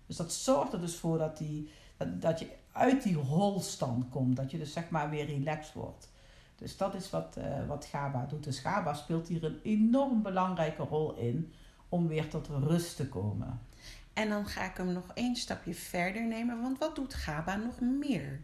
Dus 0.07 0.17
dat 0.17 0.33
zorgt 0.33 0.73
er 0.73 0.81
dus 0.81 0.97
voor 0.97 1.19
dat, 1.19 1.39
die, 1.39 1.71
dat, 1.97 2.23
dat 2.23 2.39
je 2.39 2.49
uit 2.73 3.03
die 3.03 3.17
holstand 3.17 4.09
komt. 4.09 4.37
Dat 4.37 4.51
je 4.51 4.59
dus 4.59 4.73
zeg 4.73 4.91
maar 4.91 5.11
weer 5.11 5.27
relaxed 5.27 5.75
wordt. 5.75 6.11
Dus 6.57 6.77
dat 6.77 6.95
is 6.95 7.11
wat, 7.11 7.37
eh, 7.37 7.67
wat 7.67 7.85
GABA 7.85 8.27
doet. 8.27 8.45
Dus 8.45 8.59
GABA 8.59 8.95
speelt 8.95 9.29
hier 9.29 9.45
een 9.45 9.61
enorm 9.63 10.23
belangrijke 10.23 10.83
rol 10.83 11.15
in 11.15 11.53
om 11.89 12.09
weer 12.09 12.29
tot 12.29 12.47
rust 12.47 12.97
te 12.97 13.09
komen. 13.09 13.61
En 14.13 14.29
dan 14.29 14.47
ga 14.47 14.65
ik 14.65 14.77
hem 14.77 14.93
nog 14.93 15.11
één 15.15 15.37
stapje 15.37 15.75
verder 15.75 16.27
nemen, 16.27 16.61
want 16.61 16.79
wat 16.79 16.97
doet 16.97 17.15
GABA 17.15 17.57
nog 17.57 17.81
meer? 17.81 18.41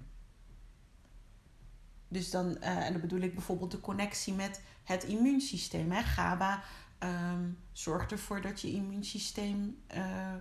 Dus 2.09 2.31
dan, 2.31 2.59
eh, 2.61 2.87
en 2.87 2.93
dan 2.93 3.01
bedoel 3.01 3.21
ik 3.21 3.35
bijvoorbeeld 3.35 3.71
de 3.71 3.81
connectie 3.81 4.35
met 4.35 4.63
het 4.85 5.05
immuunsysteem. 5.05 5.91
Hè? 5.91 6.03
GABA 6.03 6.63
ehm, 6.99 7.51
zorgt 7.73 8.13
ervoor 8.13 8.41
dat 8.41 8.61
je 8.61 8.73
immuunsysteem 8.73 9.83
eh, 9.87 10.35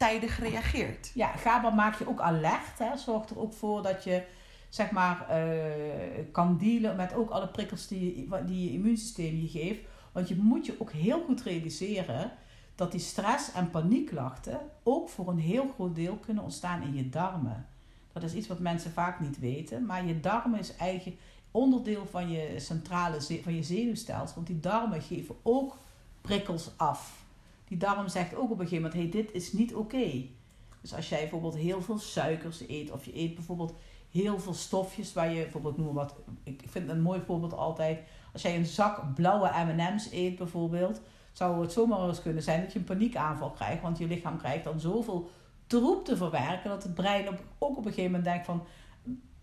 tijdig 0.00 0.38
reageert. 0.38 1.10
Ja, 1.14 1.28
GABA 1.28 1.70
maakt 1.70 1.98
je 1.98 2.08
ook 2.08 2.20
alert. 2.20 2.78
Hè. 2.78 2.96
Zorgt 2.96 3.30
er 3.30 3.38
ook 3.38 3.52
voor 3.52 3.82
dat 3.82 4.04
je 4.04 4.22
zeg 4.68 4.90
maar, 4.90 5.28
eh, 5.28 6.24
kan 6.32 6.58
dealen 6.58 6.96
met 6.96 7.14
ook 7.14 7.30
alle 7.30 7.48
prikkels 7.48 7.86
die, 7.86 8.28
die 8.46 8.64
je 8.64 8.72
immuunsysteem 8.72 9.36
je 9.36 9.48
geeft. 9.48 9.80
Want 10.12 10.28
je 10.28 10.36
moet 10.36 10.66
je 10.66 10.80
ook 10.80 10.92
heel 10.92 11.24
goed 11.24 11.42
realiseren 11.42 12.32
dat 12.74 12.90
die 12.90 13.00
stress- 13.00 13.52
en 13.52 13.70
paniekklachten 13.70 14.60
ook 14.82 15.08
voor 15.08 15.28
een 15.28 15.38
heel 15.38 15.68
groot 15.74 15.94
deel 15.94 16.16
kunnen 16.16 16.44
ontstaan 16.44 16.82
in 16.82 16.94
je 16.94 17.08
darmen. 17.08 17.66
Dat 18.12 18.22
is 18.22 18.34
iets 18.34 18.48
wat 18.48 18.58
mensen 18.58 18.90
vaak 18.90 19.20
niet 19.20 19.38
weten. 19.38 19.86
Maar 19.86 20.06
je 20.06 20.20
darmen 20.20 20.58
is 20.58 20.76
eigen 20.76 21.16
onderdeel 21.50 22.06
van 22.06 22.30
je 22.30 22.60
centrale 22.60 23.20
van 23.42 23.54
je 23.54 23.62
zenuwstelsel. 23.62 24.34
Want 24.34 24.46
die 24.46 24.60
darmen 24.60 25.02
geven 25.02 25.36
ook 25.42 25.78
prikkels 26.20 26.70
af. 26.76 27.19
Die 27.70 27.78
darm 27.78 28.08
zegt 28.08 28.34
ook 28.34 28.50
op 28.50 28.58
een 28.58 28.68
gegeven 28.68 28.90
moment: 28.90 28.94
hey, 28.94 29.22
dit 29.22 29.32
is 29.32 29.52
niet 29.52 29.74
oké. 29.74 30.24
Dus 30.80 30.94
als 30.94 31.08
jij 31.08 31.20
bijvoorbeeld 31.20 31.56
heel 31.56 31.82
veel 31.82 31.98
suikers 31.98 32.68
eet, 32.68 32.90
of 32.90 33.04
je 33.04 33.18
eet 33.18 33.34
bijvoorbeeld 33.34 33.74
heel 34.10 34.38
veel 34.38 34.54
stofjes 34.54 35.12
waar 35.12 35.32
je 35.32 35.42
bijvoorbeeld 35.42 35.76
noem 35.76 35.94
wat. 35.94 36.14
Ik 36.42 36.62
vind 36.66 36.88
een 36.88 37.00
mooi 37.00 37.20
voorbeeld 37.26 37.54
altijd. 37.54 38.00
Als 38.32 38.42
jij 38.42 38.56
een 38.56 38.66
zak 38.66 39.14
blauwe 39.14 39.50
MM's 39.64 40.12
eet 40.12 40.36
bijvoorbeeld, 40.36 41.00
zou 41.32 41.62
het 41.62 41.72
zomaar 41.72 42.08
eens 42.08 42.22
kunnen 42.22 42.42
zijn 42.42 42.60
dat 42.60 42.72
je 42.72 42.78
een 42.78 42.84
paniekaanval 42.84 43.50
krijgt. 43.50 43.82
Want 43.82 43.98
je 43.98 44.06
lichaam 44.06 44.38
krijgt 44.38 44.64
dan 44.64 44.80
zoveel 44.80 45.30
troep 45.66 46.04
te 46.04 46.16
verwerken 46.16 46.70
dat 46.70 46.82
het 46.82 46.94
brein 46.94 47.28
ook 47.58 47.76
op 47.76 47.84
een 47.84 47.92
gegeven 47.92 48.04
moment 48.04 48.24
denkt 48.24 48.46
van 48.46 48.62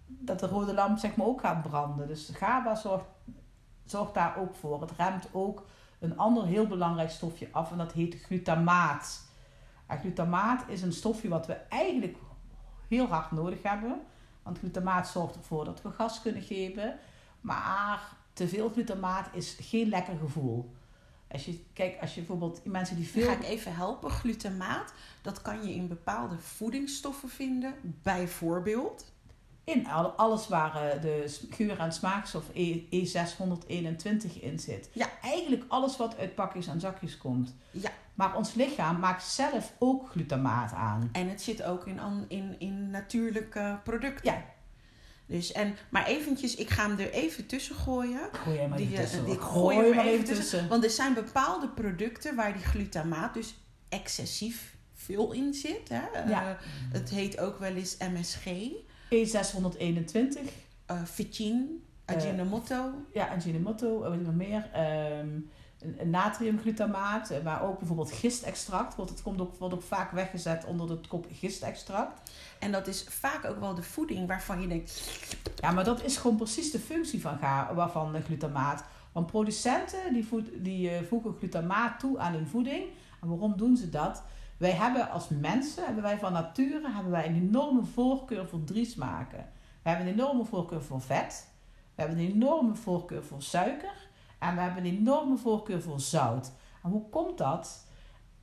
dat 0.07 0.39
de 0.39 0.47
rode 0.47 0.73
lamp 0.73 0.97
zeg 0.97 1.15
maar 1.15 1.27
ook 1.27 1.41
gaat 1.41 1.61
branden. 1.61 2.07
Dus 2.07 2.29
GABA 2.33 2.75
zorgt, 2.75 3.05
zorgt 3.85 4.13
daar 4.13 4.37
ook 4.37 4.55
voor. 4.55 4.81
Het 4.81 4.91
remt 4.91 5.29
ook 5.31 5.65
een 5.99 6.17
ander 6.17 6.45
heel 6.45 6.67
belangrijk 6.67 7.09
stofje 7.09 7.47
af 7.51 7.71
en 7.71 7.77
dat 7.77 7.91
heet 7.91 8.21
glutamaat. 8.21 9.25
Glutamaat 9.87 10.63
is 10.67 10.81
een 10.81 10.93
stofje 10.93 11.29
wat 11.29 11.47
we 11.47 11.53
eigenlijk 11.53 12.17
heel 12.87 13.07
hard 13.07 13.31
nodig 13.31 13.63
hebben. 13.63 14.01
Want 14.43 14.59
glutamaat 14.59 15.07
zorgt 15.07 15.35
ervoor 15.35 15.65
dat 15.65 15.81
we 15.81 15.91
gas 15.91 16.21
kunnen 16.21 16.41
geven. 16.41 16.99
Maar 17.41 18.15
te 18.33 18.47
veel 18.47 18.69
glutamaat 18.69 19.29
is 19.33 19.57
geen 19.61 19.89
lekker 19.89 20.17
gevoel. 20.17 20.75
Als 21.27 21.45
je, 21.45 21.63
kijk, 21.73 22.01
als 22.01 22.13
je 22.13 22.21
bijvoorbeeld 22.21 22.65
mensen 22.65 22.95
die 22.95 23.07
veel... 23.07 23.25
ga 23.25 23.31
ik 23.31 23.43
even 23.43 23.75
helpen. 23.75 24.09
Glutamaat, 24.09 24.93
dat 25.21 25.41
kan 25.41 25.67
je 25.67 25.73
in 25.73 25.87
bepaalde 25.87 26.37
voedingsstoffen 26.37 27.29
vinden. 27.29 27.73
Bijvoorbeeld. 27.81 29.11
In 29.73 29.87
al- 29.87 30.11
alles 30.11 30.47
waar 30.47 30.75
eh, 30.75 31.01
de 31.01 31.37
geur- 31.49 31.79
en 31.79 31.91
smaakstof 31.93 32.43
E- 32.53 32.81
E621 32.91 34.41
in 34.41 34.59
zit. 34.59 34.89
Ja. 34.91 35.07
Eigenlijk 35.21 35.63
alles 35.67 35.97
wat 35.97 36.17
uit 36.17 36.35
pakjes 36.35 36.67
en 36.67 36.79
zakjes 36.79 37.17
komt. 37.17 37.55
Ja. 37.71 37.89
Maar 38.13 38.35
ons 38.35 38.53
lichaam 38.53 38.99
maakt 38.99 39.23
zelf 39.23 39.73
ook 39.79 40.09
glutamaat 40.09 40.73
aan. 40.73 41.09
En 41.11 41.29
het 41.29 41.41
zit 41.41 41.63
ook 41.63 41.87
in, 41.87 41.99
in, 42.27 42.55
in 42.59 42.89
natuurlijke 42.89 43.79
producten. 43.83 44.33
Ja. 44.33 44.43
Dus 45.25 45.51
en, 45.51 45.75
maar 45.89 46.05
eventjes, 46.05 46.55
ik 46.55 46.69
ga 46.69 46.87
hem 46.87 46.99
er 46.99 47.11
even 47.11 47.45
tussen 47.45 47.75
gooien. 47.75 48.19
Gooi 48.31 48.55
jij 48.57 48.67
maar 48.67 48.77
Die, 48.77 48.85
even 48.87 48.97
eh, 48.97 49.03
tussen. 49.03 49.25
die 49.25 49.35
hoor. 49.35 49.43
gooi 49.43 49.75
Gooi 49.75 49.87
maar 49.95 49.95
maar 49.95 50.13
even 50.13 50.25
tussen. 50.25 50.67
Want 50.67 50.83
er 50.83 50.89
zijn 50.89 51.13
bepaalde 51.13 51.67
producten 51.69 52.35
waar 52.35 52.53
die 52.53 52.63
glutamaat 52.65 53.33
dus 53.33 53.55
excessief 53.89 54.75
veel 54.93 55.31
in 55.31 55.53
zit. 55.53 55.89
Hè? 55.89 56.29
Ja. 56.29 56.49
Eh, 56.49 56.55
het 56.91 57.09
heet 57.09 57.39
ook 57.39 57.59
wel 57.59 57.73
eens 57.75 57.97
MSG, 58.13 58.45
E621. 59.09 60.39
eh 60.85 61.03
Ficin, 61.03 61.83
Ajinomoto. 62.05 62.91
Ja, 63.13 63.29
en 63.31 63.41
Ginemotto, 63.41 63.99
wat 63.99 64.13
ik 64.13 64.21
nog 64.21 64.33
meer? 64.35 64.69
Ehm, 64.73 65.27
een- 65.97 66.09
natriumglutamaat, 66.09 67.29
eh, 67.29 67.43
maar 67.43 67.63
ook 67.63 67.77
bijvoorbeeld 67.77 68.11
gistextract. 68.11 68.95
Want 68.95 69.09
het 69.09 69.21
komt 69.21 69.41
ook, 69.41 69.55
wordt 69.55 69.73
ook 69.73 69.83
vaak 69.83 70.11
weggezet 70.11 70.65
onder 70.65 70.87
de 70.87 70.99
kop 71.07 71.25
gistextract. 71.33 72.31
En 72.59 72.71
dat 72.71 72.87
is 72.87 73.05
vaak 73.09 73.45
ook 73.45 73.59
wel 73.59 73.75
de 73.75 73.83
voeding 73.83 74.27
waarvan 74.27 74.61
je 74.61 74.67
denkt... 74.67 75.19
Ja, 75.55 75.71
maar 75.71 75.83
dat 75.83 76.03
is 76.03 76.17
gewoon 76.17 76.37
precies 76.37 76.71
de 76.71 76.79
functie 76.79 77.21
van, 77.21 77.39
waarvan 77.75 78.11
de 78.11 78.21
glutamaat. 78.21 78.83
Want 79.11 79.27
producenten 79.27 80.13
die, 80.13 80.25
voed, 80.25 80.49
die 80.57 80.89
eh, 80.89 81.03
voegen 81.03 81.35
glutamaat 81.37 81.99
toe 81.99 82.19
aan 82.19 82.33
hun 82.33 82.47
voeding. 82.47 82.83
En 83.21 83.27
waarom 83.27 83.57
doen 83.57 83.77
ze 83.77 83.89
dat? 83.89 84.23
Wij 84.57 84.71
hebben 84.71 85.09
als 85.09 85.27
mensen, 85.29 85.85
hebben 85.85 86.03
wij 86.03 86.17
van 86.17 86.33
nature, 86.33 86.91
hebben 86.91 87.11
wij 87.11 87.27
een 87.27 87.35
enorme 87.35 87.83
voorkeur 87.83 88.47
voor 88.47 88.63
drie 88.63 88.85
smaken. 88.85 89.45
We 89.83 89.89
hebben 89.89 90.07
een 90.07 90.13
enorme 90.13 90.45
voorkeur 90.45 90.83
voor 90.83 91.01
vet. 91.01 91.47
We 91.95 92.01
hebben 92.01 92.19
een 92.19 92.31
enorme 92.31 92.75
voorkeur 92.75 93.23
voor 93.23 93.41
suiker. 93.41 94.07
En 94.39 94.55
we 94.55 94.61
hebben 94.61 94.85
een 94.85 94.97
enorme 94.97 95.37
voorkeur 95.37 95.81
voor 95.81 95.99
zout. 95.99 96.51
En 96.83 96.89
hoe 96.89 97.09
komt 97.09 97.37
dat? 97.37 97.85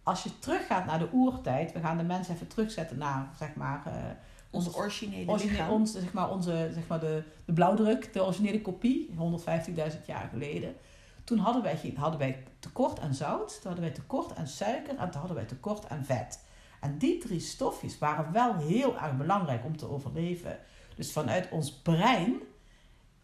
Als 0.03 0.23
je 0.23 0.39
teruggaat 0.39 0.87
naar 0.87 0.99
de 0.99 1.09
oertijd, 1.13 1.73
we 1.73 1.81
gaan 1.81 1.97
de 1.97 2.03
mensen 2.03 2.35
even 2.35 2.47
terugzetten 2.47 2.99
naar, 2.99 3.29
zeg 3.39 3.55
maar, 3.55 3.83
eh, 3.87 3.93
Ons 4.51 4.75
originele 4.75 5.31
origineel, 5.31 5.57
lichaam. 5.57 5.71
ons, 5.71 5.93
zeg 5.93 6.13
maar, 6.13 6.31
onze, 6.31 6.71
zeg 6.75 6.87
maar 6.87 7.01
de, 7.01 7.23
de 7.45 7.53
blauwdruk, 7.53 8.13
de 8.13 8.23
originele 8.25 8.61
kopie, 8.63 9.11
150.000 9.11 10.05
jaar 10.07 10.29
geleden. 10.33 10.75
Toen 11.25 11.39
hadden 11.39 11.63
wij, 11.63 11.77
geen, 11.77 11.97
hadden 11.97 12.19
wij 12.19 12.43
tekort 12.65 13.01
aan 13.01 13.15
zout, 13.15 13.49
toen 13.49 13.73
hadden 13.73 13.85
wij 13.85 13.95
tekort 13.95 14.37
aan 14.37 14.47
suiker 14.47 14.97
en 14.97 15.11
toen 15.11 15.21
hadden 15.21 15.37
wij 15.37 15.47
tekort 15.47 15.89
aan 15.89 16.05
vet. 16.05 16.45
En 16.81 16.99
die 16.99 17.19
drie 17.19 17.41
stofjes 17.41 17.99
waren 17.99 18.33
wel 18.33 18.57
heel 18.57 18.99
erg 18.99 19.17
belangrijk 19.17 19.65
om 19.65 19.77
te 19.77 19.91
overleven. 19.91 20.59
Dus 20.97 21.13
vanuit 21.13 21.49
ons 21.51 21.73
brein, 21.73 22.35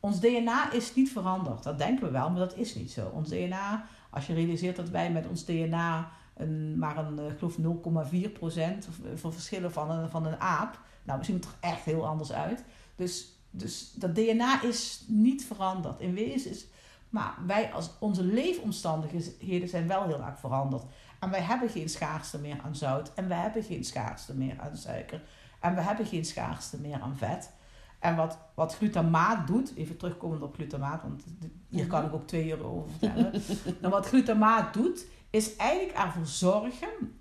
ons 0.00 0.20
DNA 0.20 0.72
is 0.72 0.94
niet 0.94 1.12
veranderd. 1.12 1.62
Dat 1.62 1.78
denken 1.78 2.04
we 2.04 2.10
wel, 2.10 2.30
maar 2.30 2.38
dat 2.38 2.56
is 2.56 2.74
niet 2.74 2.92
zo. 2.92 3.08
Ons 3.08 3.28
DNA, 3.28 3.84
als 4.10 4.26
je 4.26 4.34
realiseert 4.34 4.76
dat 4.76 4.88
wij 4.88 5.12
met 5.12 5.26
ons 5.26 5.44
DNA 5.44 6.10
een, 6.36 6.78
maar 6.78 6.98
een, 6.98 7.18
eh, 7.18 7.30
ik 7.30 7.38
geloof 7.38 7.58
0,4 7.58 8.30
procent 8.30 8.88
van 9.14 9.32
verschillen 9.32 9.72
van 9.72 9.90
een, 9.90 10.10
van 10.10 10.26
een 10.26 10.40
aap. 10.40 10.80
Nou, 11.02 11.24
zien 11.24 11.36
het 11.36 11.44
er 11.44 11.54
echt 11.60 11.84
heel 11.84 12.06
anders 12.06 12.32
uit. 12.32 12.64
Dus, 12.96 13.32
dus 13.50 13.92
dat 13.94 14.14
DNA 14.14 14.62
is 14.62 15.04
niet 15.06 15.44
veranderd. 15.44 16.00
In 16.00 16.14
wezen 16.14 16.50
is. 16.50 16.66
Maar 17.10 17.34
wij 17.46 17.72
als 17.72 17.90
onze 17.98 18.22
leefomstandigheden 18.22 19.68
zijn 19.68 19.86
wel 19.86 20.06
heel 20.06 20.22
erg 20.22 20.38
veranderd. 20.38 20.84
En 21.20 21.30
wij 21.30 21.40
hebben 21.40 21.68
geen 21.68 21.88
schaarste 21.88 22.38
meer 22.38 22.60
aan 22.64 22.74
zout. 22.74 23.14
En 23.14 23.28
wij 23.28 23.38
hebben 23.38 23.62
geen 23.62 23.84
schaarste 23.84 24.34
meer 24.34 24.60
aan 24.60 24.76
suiker. 24.76 25.22
En 25.60 25.74
we 25.74 25.80
hebben 25.80 26.06
geen 26.06 26.24
schaarste 26.24 26.80
meer 26.80 27.00
aan 27.00 27.16
vet. 27.16 27.50
En 27.98 28.16
wat, 28.16 28.38
wat 28.54 28.76
glutamaat 28.76 29.46
doet, 29.46 29.74
even 29.76 29.96
terugkomend 29.96 30.42
op 30.42 30.54
glutamaat, 30.54 31.02
want 31.02 31.24
hier 31.68 31.86
kan 31.86 32.04
ik 32.04 32.12
ook 32.12 32.26
twee 32.26 32.48
uur 32.48 32.64
over 32.64 32.90
vertellen. 32.90 33.42
nou, 33.80 33.92
wat 33.92 34.06
glutamaat 34.06 34.74
doet, 34.74 35.06
is 35.30 35.56
eigenlijk 35.56 35.98
ervoor 35.98 36.26
zorgen 36.26 37.20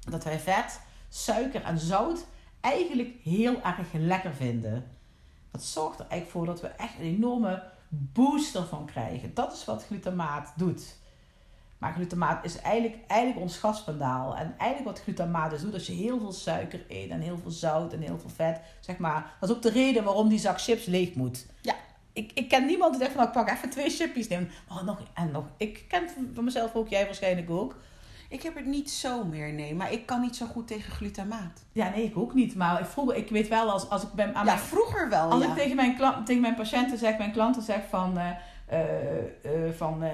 dat 0.00 0.24
wij 0.24 0.38
vet, 0.38 0.80
suiker 1.08 1.62
en 1.62 1.78
zout 1.78 2.26
eigenlijk 2.60 3.14
heel 3.22 3.62
erg 3.62 3.92
lekker 3.92 4.34
vinden. 4.34 4.84
Dat 5.50 5.62
zorgt 5.62 5.98
er 5.98 6.06
eigenlijk 6.06 6.30
voor 6.30 6.46
dat 6.46 6.60
we 6.60 6.66
echt 6.66 6.98
een 6.98 7.04
enorme 7.04 7.62
booster 7.88 8.66
van 8.66 8.86
krijgen. 8.86 9.34
Dat 9.34 9.52
is 9.52 9.64
wat 9.64 9.84
glutamaat 9.84 10.52
doet. 10.56 10.96
Maar 11.78 11.92
glutamaat 11.92 12.44
is 12.44 12.60
eigenlijk, 12.60 12.96
eigenlijk 13.06 13.40
ons 13.40 13.58
gaspendaal. 13.58 14.36
En 14.36 14.54
eigenlijk 14.58 14.96
wat 14.96 15.04
glutamaat 15.04 15.50
dus 15.50 15.60
doet, 15.60 15.74
als 15.74 15.86
je 15.86 15.92
heel 15.92 16.18
veel 16.18 16.32
suiker 16.32 16.84
eet 16.88 17.10
en 17.10 17.20
heel 17.20 17.38
veel 17.42 17.50
zout 17.50 17.92
en 17.92 18.00
heel 18.00 18.18
veel 18.18 18.30
vet, 18.30 18.60
zeg 18.80 18.98
maar, 18.98 19.36
dat 19.40 19.48
is 19.48 19.56
ook 19.56 19.62
de 19.62 19.70
reden 19.70 20.04
waarom 20.04 20.28
die 20.28 20.38
zak 20.38 20.60
chips 20.60 20.84
leeg 20.84 21.14
moet. 21.14 21.46
Ja. 21.62 21.74
Ik, 22.12 22.32
ik 22.34 22.48
ken 22.48 22.66
niemand 22.66 22.92
die 22.92 23.00
zegt 23.00 23.12
van, 23.14 23.24
nou, 23.24 23.36
ik 23.38 23.44
pak 23.44 23.56
even 23.56 23.70
twee 23.70 23.90
chipjes 23.90 24.28
nemen. 24.28 24.50
Oh, 24.68 24.82
nog 24.82 25.02
en 25.14 25.30
nog. 25.30 25.44
Ik 25.56 25.84
ken 25.88 26.08
van 26.34 26.44
mezelf 26.44 26.74
ook, 26.74 26.88
jij 26.88 27.04
waarschijnlijk 27.04 27.50
ook. 27.50 27.76
Ik 28.28 28.42
heb 28.42 28.54
het 28.54 28.66
niet 28.66 28.90
zo 28.90 29.24
meer, 29.24 29.52
nee. 29.52 29.74
Maar 29.74 29.92
ik 29.92 30.06
kan 30.06 30.20
niet 30.20 30.36
zo 30.36 30.46
goed 30.46 30.66
tegen 30.66 30.92
glutamaat. 30.92 31.64
Ja, 31.72 31.88
nee, 31.88 32.04
ik 32.04 32.16
ook 32.16 32.34
niet. 32.34 32.54
Maar 32.54 32.86
vroeger, 32.86 33.16
ik 33.16 33.28
weet 33.28 33.48
wel, 33.48 33.70
als, 33.70 33.88
als 33.88 34.02
ik 34.02 34.12
ben 34.12 34.34
aan 34.34 34.46
Ja, 34.46 34.54
mijn, 34.54 34.66
vroeger 34.66 35.08
wel, 35.08 35.30
als 35.30 35.42
ja. 35.42 35.48
ik 35.48 35.56
tegen 35.56 35.76
mijn, 35.76 35.96
klant, 35.96 36.26
tegen 36.26 36.42
mijn 36.42 36.54
patiënten 36.54 36.98
zeg, 36.98 37.18
mijn 37.18 37.32
klanten 37.32 37.62
zeg 37.62 37.80
van, 37.88 38.18
eh, 38.18 38.30
eh, 38.66 39.66
eh, 39.66 39.74
van 39.74 40.04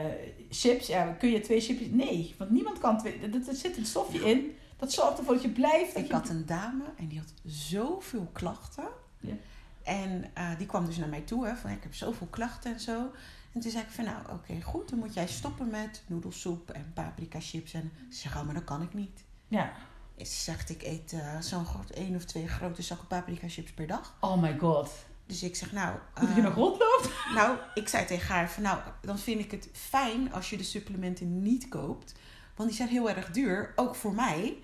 chips, 0.50 0.86
ja, 0.86 1.04
kun 1.04 1.30
je 1.30 1.40
twee 1.40 1.60
chipjes? 1.60 1.88
Nee, 1.90 2.34
want 2.38 2.50
niemand 2.50 2.78
kan 2.78 2.98
twee. 2.98 3.20
Er, 3.20 3.54
zit 3.54 3.76
een 3.76 3.86
stofje 3.86 4.30
in. 4.30 4.56
Dat 4.76 4.92
zorgt 4.92 5.18
ervoor 5.18 5.34
dat 5.34 5.42
je 5.42 5.48
blijft. 5.48 5.94
Dat 5.94 6.02
Ik 6.02 6.08
je, 6.08 6.14
had 6.14 6.28
een 6.28 6.46
dame 6.46 6.84
en 6.96 7.08
die 7.08 7.18
had 7.18 7.32
zoveel 7.44 8.28
klachten. 8.32 8.88
Ja. 9.20 9.34
En 9.82 10.24
die 10.58 10.66
kwam 10.66 10.86
dus 10.86 10.96
naar 10.96 11.08
mij 11.08 11.20
toe, 11.20 11.46
hè, 11.46 11.54
van 11.56 11.70
ik 11.70 11.82
heb 11.82 11.94
zoveel 11.94 12.26
klachten 12.30 12.72
en 12.72 12.80
zo. 12.80 13.10
En 13.54 13.60
toen 13.60 13.70
zei 13.70 13.84
ik 13.84 13.90
van 13.90 14.04
nou, 14.04 14.18
oké, 14.30 14.60
goed, 14.62 14.88
dan 14.88 14.98
moet 14.98 15.14
jij 15.14 15.26
stoppen 15.26 15.70
met 15.70 16.02
noedelsoep 16.06 16.70
en 16.70 16.90
paprika 16.94 17.40
chips. 17.40 17.72
En 17.72 17.92
ze 18.10 18.18
zegt, 18.18 18.36
oh, 18.36 18.42
maar 18.44 18.54
dat 18.54 18.64
kan 18.64 18.82
ik 18.82 18.94
niet. 18.94 19.24
Ja. 19.48 19.72
Ze 20.16 20.24
zegt, 20.24 20.70
ik 20.70 20.82
eet 20.82 21.12
eh, 21.12 21.40
zo'n 21.40 21.66
groot 21.66 21.90
één 21.90 22.14
of 22.14 22.24
twee 22.24 22.48
grote 22.48 22.82
zakken 22.82 23.06
paprika 23.06 23.48
chips 23.48 23.72
per 23.72 23.86
dag. 23.86 24.16
Oh 24.20 24.42
my 24.42 24.58
god. 24.58 24.90
Dus 25.26 25.42
ik 25.42 25.56
zeg, 25.56 25.72
nou... 25.72 25.98
Moet 26.20 26.28
eh, 26.28 26.36
je 26.36 26.42
nog 26.42 26.54
rondloopt? 26.54 27.10
Nou, 27.34 27.58
ik 27.74 27.88
zei 27.88 28.06
tegen 28.06 28.34
haar 28.34 28.50
van 28.50 28.62
nou, 28.62 28.78
dan 29.02 29.18
vind 29.18 29.40
ik 29.40 29.50
het 29.50 29.68
fijn 29.72 30.32
als 30.32 30.50
je 30.50 30.56
de 30.56 30.62
supplementen 30.62 31.42
niet 31.42 31.68
koopt. 31.68 32.14
Want 32.56 32.68
die 32.68 32.78
zijn 32.78 32.88
heel 32.88 33.10
erg 33.10 33.30
duur, 33.30 33.72
ook 33.76 33.94
voor 33.94 34.14
mij. 34.14 34.58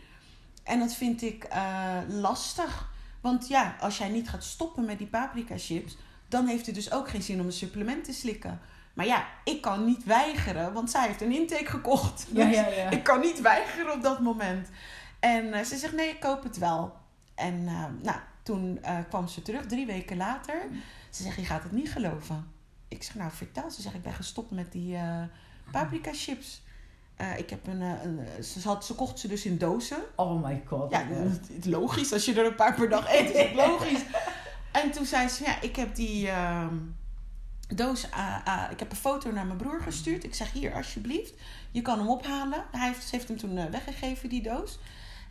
En 0.63 0.79
dat 0.79 0.95
vind 0.95 1.23
ik 1.23 1.45
eh, 1.45 1.99
lastig. 2.09 2.91
Want 3.21 3.49
ja, 3.49 3.77
als 3.81 3.99
jij 3.99 4.09
niet 4.09 4.29
gaat 4.29 4.45
stoppen 4.45 4.85
met 4.85 4.99
die 4.99 5.07
paprika 5.07 5.59
chips, 5.59 5.97
dan 6.29 6.47
heeft 6.47 6.67
het 6.67 6.75
dus 6.75 6.93
ook 6.93 7.09
geen 7.09 7.23
zin 7.23 7.41
om 7.41 7.47
een 7.47 7.53
supplement 7.53 8.05
te 8.05 8.13
slikken. 8.13 8.61
Maar 8.95 9.07
ja, 9.07 9.27
ik 9.45 9.61
kan 9.61 9.85
niet 9.85 10.05
weigeren, 10.05 10.73
want 10.73 10.91
zij 10.91 11.07
heeft 11.07 11.21
een 11.21 11.33
intake 11.33 11.67
gekocht. 11.67 12.27
Ja, 12.33 12.47
Dus 12.47 12.55
ja, 12.55 12.69
ja. 12.69 12.91
Ik 12.99 13.03
kan 13.03 13.21
niet 13.21 13.41
weigeren 13.41 13.93
op 13.93 14.03
dat 14.03 14.21
moment. 14.21 14.69
En 15.21 15.53
eh, 15.53 15.65
ze 15.65 15.77
zegt 15.77 15.95
nee, 15.95 16.09
ik 16.09 16.21
koop 16.21 16.43
het 16.43 16.59
wel. 16.59 16.97
En 17.35 17.67
eh, 17.67 17.85
nou, 18.03 18.19
toen 18.43 18.79
eh, 18.83 18.99
kwam 19.09 19.29
ze 19.29 19.43
terug, 19.43 19.67
drie 19.67 19.87
weken 19.87 20.17
later. 20.17 20.63
Ze 21.11 21.23
zegt, 21.23 21.37
je 21.37 21.45
gaat 21.45 21.63
het 21.63 21.73
niet 21.73 21.93
geloven. 21.93 22.53
Ik 22.89 23.03
zeg, 23.03 23.15
nou 23.15 23.31
vertel. 23.33 23.71
Ze 23.71 23.83
zegt, 23.83 23.95
ik 23.95 24.03
ben 24.03 24.13
gestopt 24.13 24.51
met 24.51 24.73
die 24.73 24.99
paprika 25.73 26.11
chips. 26.13 26.63
Ik 27.37 27.51
heb 27.51 27.67
een, 27.67 27.81
een 27.81 28.45
ze, 28.45 28.61
had, 28.69 28.85
ze 28.85 28.95
kocht 28.95 29.19
ze 29.19 29.29
dus 29.29 29.45
in 29.45 29.59
dozen. 29.59 29.99
Oh 30.17 30.45
my 30.45 30.63
god. 30.67 30.91
Ja, 30.91 31.07
het 31.09 31.51
is 31.51 31.65
logisch. 31.65 32.13
Als 32.13 32.25
je 32.25 32.35
er 32.35 32.47
een 32.47 32.55
paar 32.55 32.75
per 32.75 32.89
dag 32.89 33.13
eet, 33.13 33.31
is 33.31 33.43
het 33.43 33.55
logisch. 33.67 34.03
En 34.73 34.91
toen 34.91 35.05
zei 35.05 35.29
ze, 35.29 35.45
ja, 35.45 35.61
ik 35.61 35.77
heb 35.77 35.95
die 35.95 36.29
ehm, 36.29 36.77
doos... 37.77 38.11
ah, 38.11 38.47
ah, 38.47 38.71
ik 38.71 38.79
heb 38.79 38.91
een 38.91 38.97
foto 38.97 39.31
naar 39.31 39.47
mijn 39.47 39.59
broer 39.59 39.81
gestuurd. 39.81 40.25
Ik 40.25 40.35
zeg, 40.35 40.53
hier, 40.53 40.75
alsjeblieft. 40.75 41.35
Je 41.71 41.83
kan 41.83 41.99
hem 41.99 42.09
ophalen. 42.09 42.65
Hij 42.71 42.87
heeft, 42.87 43.09
ze 43.09 43.17
heeft 43.17 43.29
hem 43.29 43.37
toen 43.37 43.59
eh, 43.59 43.65
weggegeven, 43.65 44.29
die 44.29 44.43
doos. 44.43 44.79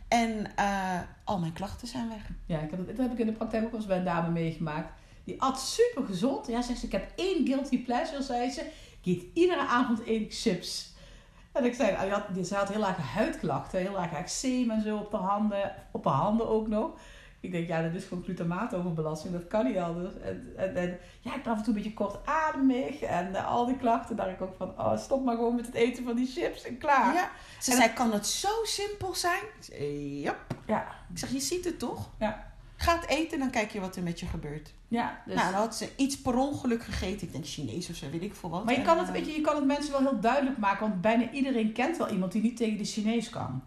En 0.08 0.56
eh, 0.56 1.00
al 1.24 1.38
mijn 1.38 1.52
klachten 1.52 1.88
zijn 1.88 2.08
weg. 2.08 2.22
Ja, 2.46 2.58
ik 2.58 2.70
heb 2.70 2.86
dat, 2.86 2.96
heb 2.96 3.12
ik 3.12 3.18
in 3.18 3.26
de 3.26 3.32
praktijk 3.32 3.64
ook 3.64 3.74
eens 3.74 3.86
bij 3.86 3.98
een 3.98 4.04
dame 4.04 4.30
meegemaakt. 4.30 4.92
Die 5.24 5.42
at 5.42 5.60
super 5.60 6.04
gezond. 6.04 6.46
Ja, 6.46 6.62
zegt 6.62 6.78
ze, 6.78 6.86
ik 6.86 6.92
heb 6.92 7.12
één 7.16 7.46
guilty 7.46 7.84
pleasure, 7.84 8.22
zei 8.22 8.50
ze. 8.50 8.60
Ik 9.00 9.16
eet 9.16 9.24
iedere 9.34 9.66
avond 9.66 10.04
één 10.04 10.26
chips. 10.30 10.92
En 11.52 11.64
ik 11.64 11.74
zei, 11.74 11.92
nou, 11.92 12.04
die 12.32 12.54
had, 12.54 12.68
ze 12.68 12.72
heel 12.72 12.86
erg 12.86 12.96
huidklachten, 12.96 13.80
heel 13.80 13.98
erg 13.98 14.12
eczeem 14.12 14.70
en 14.70 14.82
zo 14.82 14.96
op 14.96 15.10
de 15.10 15.16
handen, 15.16 15.74
op 15.90 16.04
haar 16.04 16.14
handen 16.14 16.48
ook 16.48 16.68
nog. 16.68 16.90
Ik 17.40 17.52
denk, 17.52 17.68
ja, 17.68 17.82
dat 17.82 17.94
is 17.94 18.04
gewoon 18.04 18.22
glutamaatoverbelasting, 18.24 19.32
dat 19.32 19.46
kan 19.46 19.64
niet 19.64 19.76
anders. 19.76 20.14
En, 20.20 20.52
en, 20.56 20.76
en 20.76 20.98
ja, 21.20 21.34
ik 21.34 21.42
ben 21.42 21.52
af 21.52 21.58
en 21.58 21.64
toe 21.64 21.74
een 21.74 21.82
beetje 21.82 21.94
kortademig 21.94 23.00
en 23.00 23.34
eh, 23.34 23.46
al 23.46 23.66
die 23.66 23.76
klachten. 23.76 24.16
Daar 24.16 24.30
ik 24.30 24.42
ook 24.42 24.54
van, 24.56 24.68
oh, 24.68 24.98
stop 24.98 25.24
maar 25.24 25.34
gewoon 25.34 25.54
met 25.54 25.66
het 25.66 25.74
eten 25.74 26.04
van 26.04 26.16
die 26.16 26.26
chips 26.26 26.64
en 26.64 26.78
klaar. 26.78 27.14
Ja. 27.14 27.30
Ze 27.60 27.70
En 27.70 27.76
zei, 27.76 27.92
kan 27.92 28.12
het 28.12 28.26
zo 28.26 28.48
simpel 28.62 29.14
zijn? 29.14 29.42
Ja. 30.20 30.36
Ja, 30.66 30.86
Ik 31.12 31.18
zeg, 31.18 31.30
je 31.30 31.40
ziet 31.40 31.64
het 31.64 31.78
toch? 31.78 32.08
Ja. 32.18 32.48
Ga 32.76 32.98
het 32.98 33.08
eten, 33.08 33.38
dan 33.38 33.50
kijk 33.50 33.70
je 33.70 33.80
wat 33.80 33.96
er 33.96 34.02
met 34.02 34.20
je 34.20 34.26
gebeurt. 34.26 34.72
ja 34.88 35.22
dus... 35.26 35.34
Nou, 35.34 35.52
dan 35.52 35.60
had 35.60 35.76
ze 35.76 35.88
iets 35.96 36.20
per 36.20 36.36
ongeluk 36.36 36.82
gegeten. 36.82 37.26
Ik 37.26 37.32
denk 37.32 37.46
Chinees 37.46 37.90
of 37.90 37.96
zo, 37.96 38.10
weet 38.10 38.22
ik 38.22 38.34
veel 38.34 38.50
wat. 38.50 38.64
Maar 38.64 38.74
je 38.74 38.82
kan, 38.82 38.98
het, 38.98 39.06
eh, 39.06 39.12
weet 39.12 39.26
je, 39.26 39.32
je 39.32 39.40
kan 39.40 39.56
het 39.56 39.64
mensen 39.64 39.92
wel 39.92 40.00
heel 40.00 40.20
duidelijk 40.20 40.58
maken, 40.58 40.88
want 40.88 41.00
bijna 41.00 41.30
iedereen 41.30 41.72
kent 41.72 41.96
wel 41.96 42.08
iemand 42.08 42.32
die 42.32 42.42
niet 42.42 42.56
tegen 42.56 42.78
de 42.78 42.84
Chinees 42.84 43.30
kan. 43.30 43.62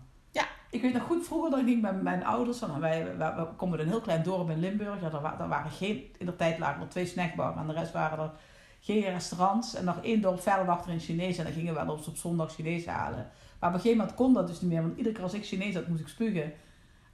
Ik 0.74 0.82
weet 0.82 0.94
nog 0.94 1.04
goed, 1.04 1.26
vroeger 1.26 1.60
ik 1.60 1.66
ging 1.66 1.82
met 1.82 2.02
mijn 2.02 2.26
ouders, 2.26 2.60
wij, 2.80 3.16
komen 3.58 3.78
uit 3.78 3.88
een 3.88 3.94
heel 3.94 4.02
klein 4.02 4.24
dorp 4.24 4.50
in 4.50 4.60
Limburg. 4.60 5.00
Daar, 5.00 5.38
daar 5.38 5.48
waren 5.48 5.72
geen, 5.72 6.04
in 6.18 6.26
de 6.26 6.36
tijd 6.36 6.60
lagen 6.60 6.82
er 6.82 6.90
twee 6.90 7.06
snackbars 7.06 7.56
en 7.56 7.68
de 7.68 7.74
rest 7.74 7.92
waren 7.92 8.20
er 8.20 8.32
geen 8.80 9.02
restaurants. 9.02 9.76
En 9.76 9.86
nog 9.86 10.00
één 10.02 10.22
dorp 10.22 10.42
verder 10.42 10.66
lag 10.66 10.86
er 10.86 10.92
een 10.92 11.00
Chinees 11.00 11.38
en 11.38 11.44
dan 11.44 11.54
gingen 11.54 11.74
we 11.74 11.86
wel 11.86 11.94
op 12.08 12.16
zondag 12.18 12.54
Chinees 12.54 12.86
halen. 12.86 13.30
Maar 13.60 13.70
op 13.70 13.76
een 13.76 13.82
gegeven 13.82 13.98
moment 13.98 14.16
kon 14.16 14.34
dat 14.34 14.48
dus 14.48 14.62
niet 14.62 14.72
meer, 14.72 14.82
want 14.82 14.98
iedere 14.98 15.16
keer 15.16 15.24
als 15.24 15.34
ik 15.34 15.46
Chinees 15.46 15.76
had, 15.76 15.88
moest 15.88 16.02
ik 16.02 16.08
spugen. 16.08 16.54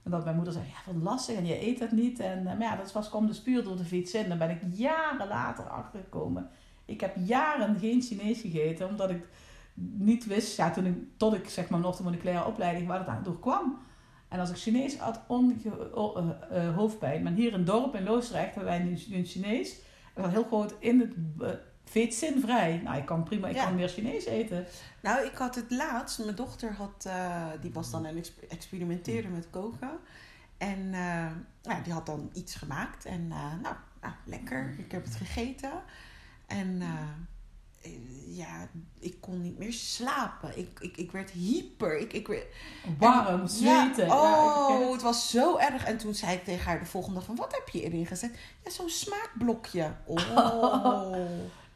En 0.02 0.10
dat 0.10 0.24
mijn 0.24 0.36
moeder 0.36 0.52
zei, 0.52 0.64
ja 0.66 0.92
wat 0.92 1.02
lastig 1.02 1.36
en 1.36 1.46
je 1.46 1.66
eet 1.66 1.78
dat 1.78 1.90
niet. 1.90 2.20
En 2.20 2.38
eh, 2.38 2.44
maar 2.44 2.60
ja, 2.60 2.76
dat 2.76 2.92
was 2.92 3.08
kwam 3.08 3.26
de 3.26 3.32
spuur 3.32 3.64
door 3.64 3.76
de 3.76 3.84
fiets 3.84 4.14
in. 4.14 4.28
Dan 4.28 4.38
ben 4.38 4.50
ik 4.50 4.60
jaren 4.72 5.28
later 5.28 5.64
achtergekomen. 5.64 6.50
Ik 6.84 7.00
heb 7.00 7.16
jaren 7.24 7.78
geen 7.78 8.02
Chinees 8.02 8.40
gegeten, 8.40 8.88
omdat 8.88 9.10
ik 9.10 9.24
niet 9.80 10.26
wist, 10.26 10.56
ja, 10.56 10.70
toen 10.70 10.86
ik, 10.86 10.96
tot 11.16 11.34
ik 11.34 11.48
zeg 11.48 11.68
maar 11.68 11.80
nog 11.80 11.96
de 11.96 12.02
moleculaire 12.02 12.44
opleiding, 12.46 12.86
waar 12.86 12.98
het 12.98 13.08
aan 13.08 13.22
door 13.22 13.38
kwam. 13.40 13.78
En 14.28 14.40
als 14.40 14.50
ik 14.50 14.56
Chinees 14.56 14.98
had, 14.98 15.20
onge, 15.28 15.54
eh, 15.94 16.66
eh, 16.66 16.74
hoofdpijn. 16.76 17.22
Maar 17.22 17.32
hier 17.32 17.52
in 17.52 17.58
het 17.58 17.66
dorp 17.66 17.94
in 17.94 18.04
Loosdrecht 18.04 18.54
hebben 18.54 18.64
wij 18.64 18.78
nu 18.78 18.98
een 19.16 19.24
Chinees. 19.24 19.80
En 20.14 20.22
dat 20.22 20.30
heel 20.30 20.44
groot 20.44 20.74
in 20.78 21.00
het 21.00 21.14
uh, 21.40 21.48
veetzinvrij. 21.84 22.80
Nou, 22.84 22.96
ik 22.96 23.04
kan 23.06 23.22
prima, 23.22 23.48
ik 23.48 23.54
Ja. 23.54 23.64
kan 23.64 23.74
meer 23.74 23.88
Chinees 23.88 24.24
eten. 24.24 24.66
Nou, 25.02 25.26
ik 25.26 25.34
had 25.34 25.54
het 25.54 25.70
laatst. 25.70 26.18
Mijn 26.24 26.36
dochter 26.36 26.72
had, 26.72 27.08
die 27.60 27.72
was 27.72 27.90
dan 27.90 28.00
aan 28.06 28.16
het 28.16 28.16
exp- 28.16 28.42
experimenteren 28.52 29.32
met 29.32 29.50
koken. 29.50 29.90
En 30.58 30.90
nou, 31.62 31.82
die 31.84 31.92
had 31.92 32.06
dan 32.06 32.30
iets 32.32 32.54
gemaakt. 32.54 33.04
En 33.04 33.28
nou, 33.28 33.58
nou, 34.00 34.14
lekker. 34.24 34.74
Ik 34.78 34.92
heb 34.92 35.04
het 35.04 35.14
gegeten. 35.14 35.72
En 36.46 36.82
ja, 38.26 38.68
ik 38.98 39.20
kon 39.20 39.42
niet 39.42 39.58
meer 39.58 39.72
slapen. 39.72 40.58
Ik, 40.58 40.80
ik, 40.80 40.96
ik 40.96 41.10
werd 41.12 41.30
hyper. 41.30 41.98
Ik, 41.98 42.12
ik 42.12 42.26
werd, 42.26 42.46
Warm, 42.98 43.40
En- 43.40 43.48
zweten. 43.48 44.06
Ja, 44.06 44.14
oh, 44.14 44.80
het. 44.80 44.92
het 44.92 45.02
was 45.02 45.30
zo 45.30 45.56
erg. 45.58 45.84
En 45.84 45.98
toen 45.98 46.14
zei 46.14 46.32
ik 46.36 46.44
tegen 46.44 46.64
haar 46.64 46.78
de 46.78 46.86
volgende 46.86 47.16
dag 47.18 47.24
van... 47.24 47.36
Wat 47.36 47.52
heb 47.52 47.68
je 47.68 47.82
erin 47.82 48.06
gezet? 48.06 48.38
Ja, 48.64 48.70
zo'n 48.70 48.88
smaakblokje. 48.88 49.94
Oh. 50.04 51.14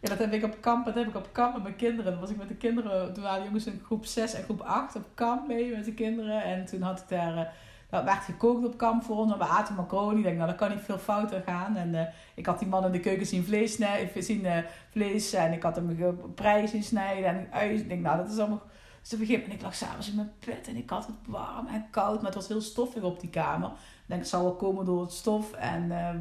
Ja, 0.01 0.11
dat 0.11 0.19
heb 0.19 0.33
ik 0.33 0.45
op 0.45 0.61
kamp, 0.61 0.85
dat 0.85 0.95
heb 0.95 1.09
ik 1.09 1.15
op 1.17 1.29
kamp 1.33 1.55
met 1.55 1.63
mijn 1.63 1.77
kinderen. 1.77 2.13
Dan 2.13 2.21
was 2.21 2.31
ik 2.31 2.37
met 2.37 2.49
de 2.49 2.55
kinderen, 2.57 3.15
toen 3.15 3.23
waren 3.23 3.45
jongens 3.45 3.67
in 3.67 3.81
groep 3.85 4.07
6 4.07 4.35
en 4.35 4.43
groep 4.45 4.61
8 4.61 4.97
op 4.97 5.05
kamp 5.15 5.47
mee 5.47 5.71
met 5.77 5.85
de 5.85 5.95
kinderen. 5.95 6.43
En 6.43 6.65
toen 6.65 6.83
had 6.83 7.01
ik 7.01 7.09
daar, 7.09 7.55
eh, 7.95 8.05
dat 8.05 8.15
werd 8.15 8.25
gekookt 8.25 8.65
op 8.65 8.77
kamp 8.77 9.03
voor 9.03 9.17
ons. 9.17 9.33
En 9.33 9.39
we 9.39 9.45
aten 9.45 9.75
macaroni. 9.75 10.17
Ik 10.17 10.25
denk, 10.25 10.37
nou, 10.37 10.49
dat 10.49 10.59
kan 10.59 10.71
niet 10.71 10.81
veel 10.81 10.99
fout 10.99 11.33
gaan. 11.47 11.77
En 11.77 11.95
eh, 11.95 12.07
ik 12.35 12.47
had 12.47 12.59
die 12.59 12.69
man 12.69 12.85
in 12.85 12.93
de 12.93 13.01
keuken 13.01 13.27
zien 13.27 13.45
vlees, 13.45 13.73
snijden, 13.73 14.23
zien, 14.23 14.47
eh, 14.47 14.59
vlees 14.91 15.33
en 15.33 15.53
ik 15.53 15.63
had 15.63 15.77
hem 15.77 16.19
prijs 16.35 16.71
zien 16.71 16.83
snijden 16.83 17.25
en 17.25 17.49
ui. 17.53 17.71
Ik 17.71 17.89
denk, 17.89 18.03
nou, 18.03 18.17
dat 18.17 18.31
is 18.31 18.39
allemaal... 18.39 18.63
Dus 19.03 19.13
op 19.13 19.21
een 19.21 19.53
ik 19.53 19.63
lag 19.63 19.75
s'avonds 19.75 20.09
in 20.09 20.17
mijn 20.17 20.33
bed 20.47 20.69
en 20.69 20.77
ik 20.77 20.91
had 20.91 21.07
het 21.07 21.17
warm 21.27 21.67
en 21.67 21.87
koud, 21.91 22.17
maar 22.17 22.25
het 22.25 22.35
was 22.35 22.49
heel 22.49 22.61
stoffig 22.61 23.03
op 23.03 23.21
die 23.21 23.31
kamer. 23.31 23.69
Ik 23.69 23.75
denk, 24.07 24.21
het 24.21 24.31
zou 24.31 24.43
wel 24.43 24.57
komen 24.57 24.85
door 24.85 25.01
het 25.01 25.13
stof 25.13 25.53
en 25.53 25.91
eh, 25.91 26.15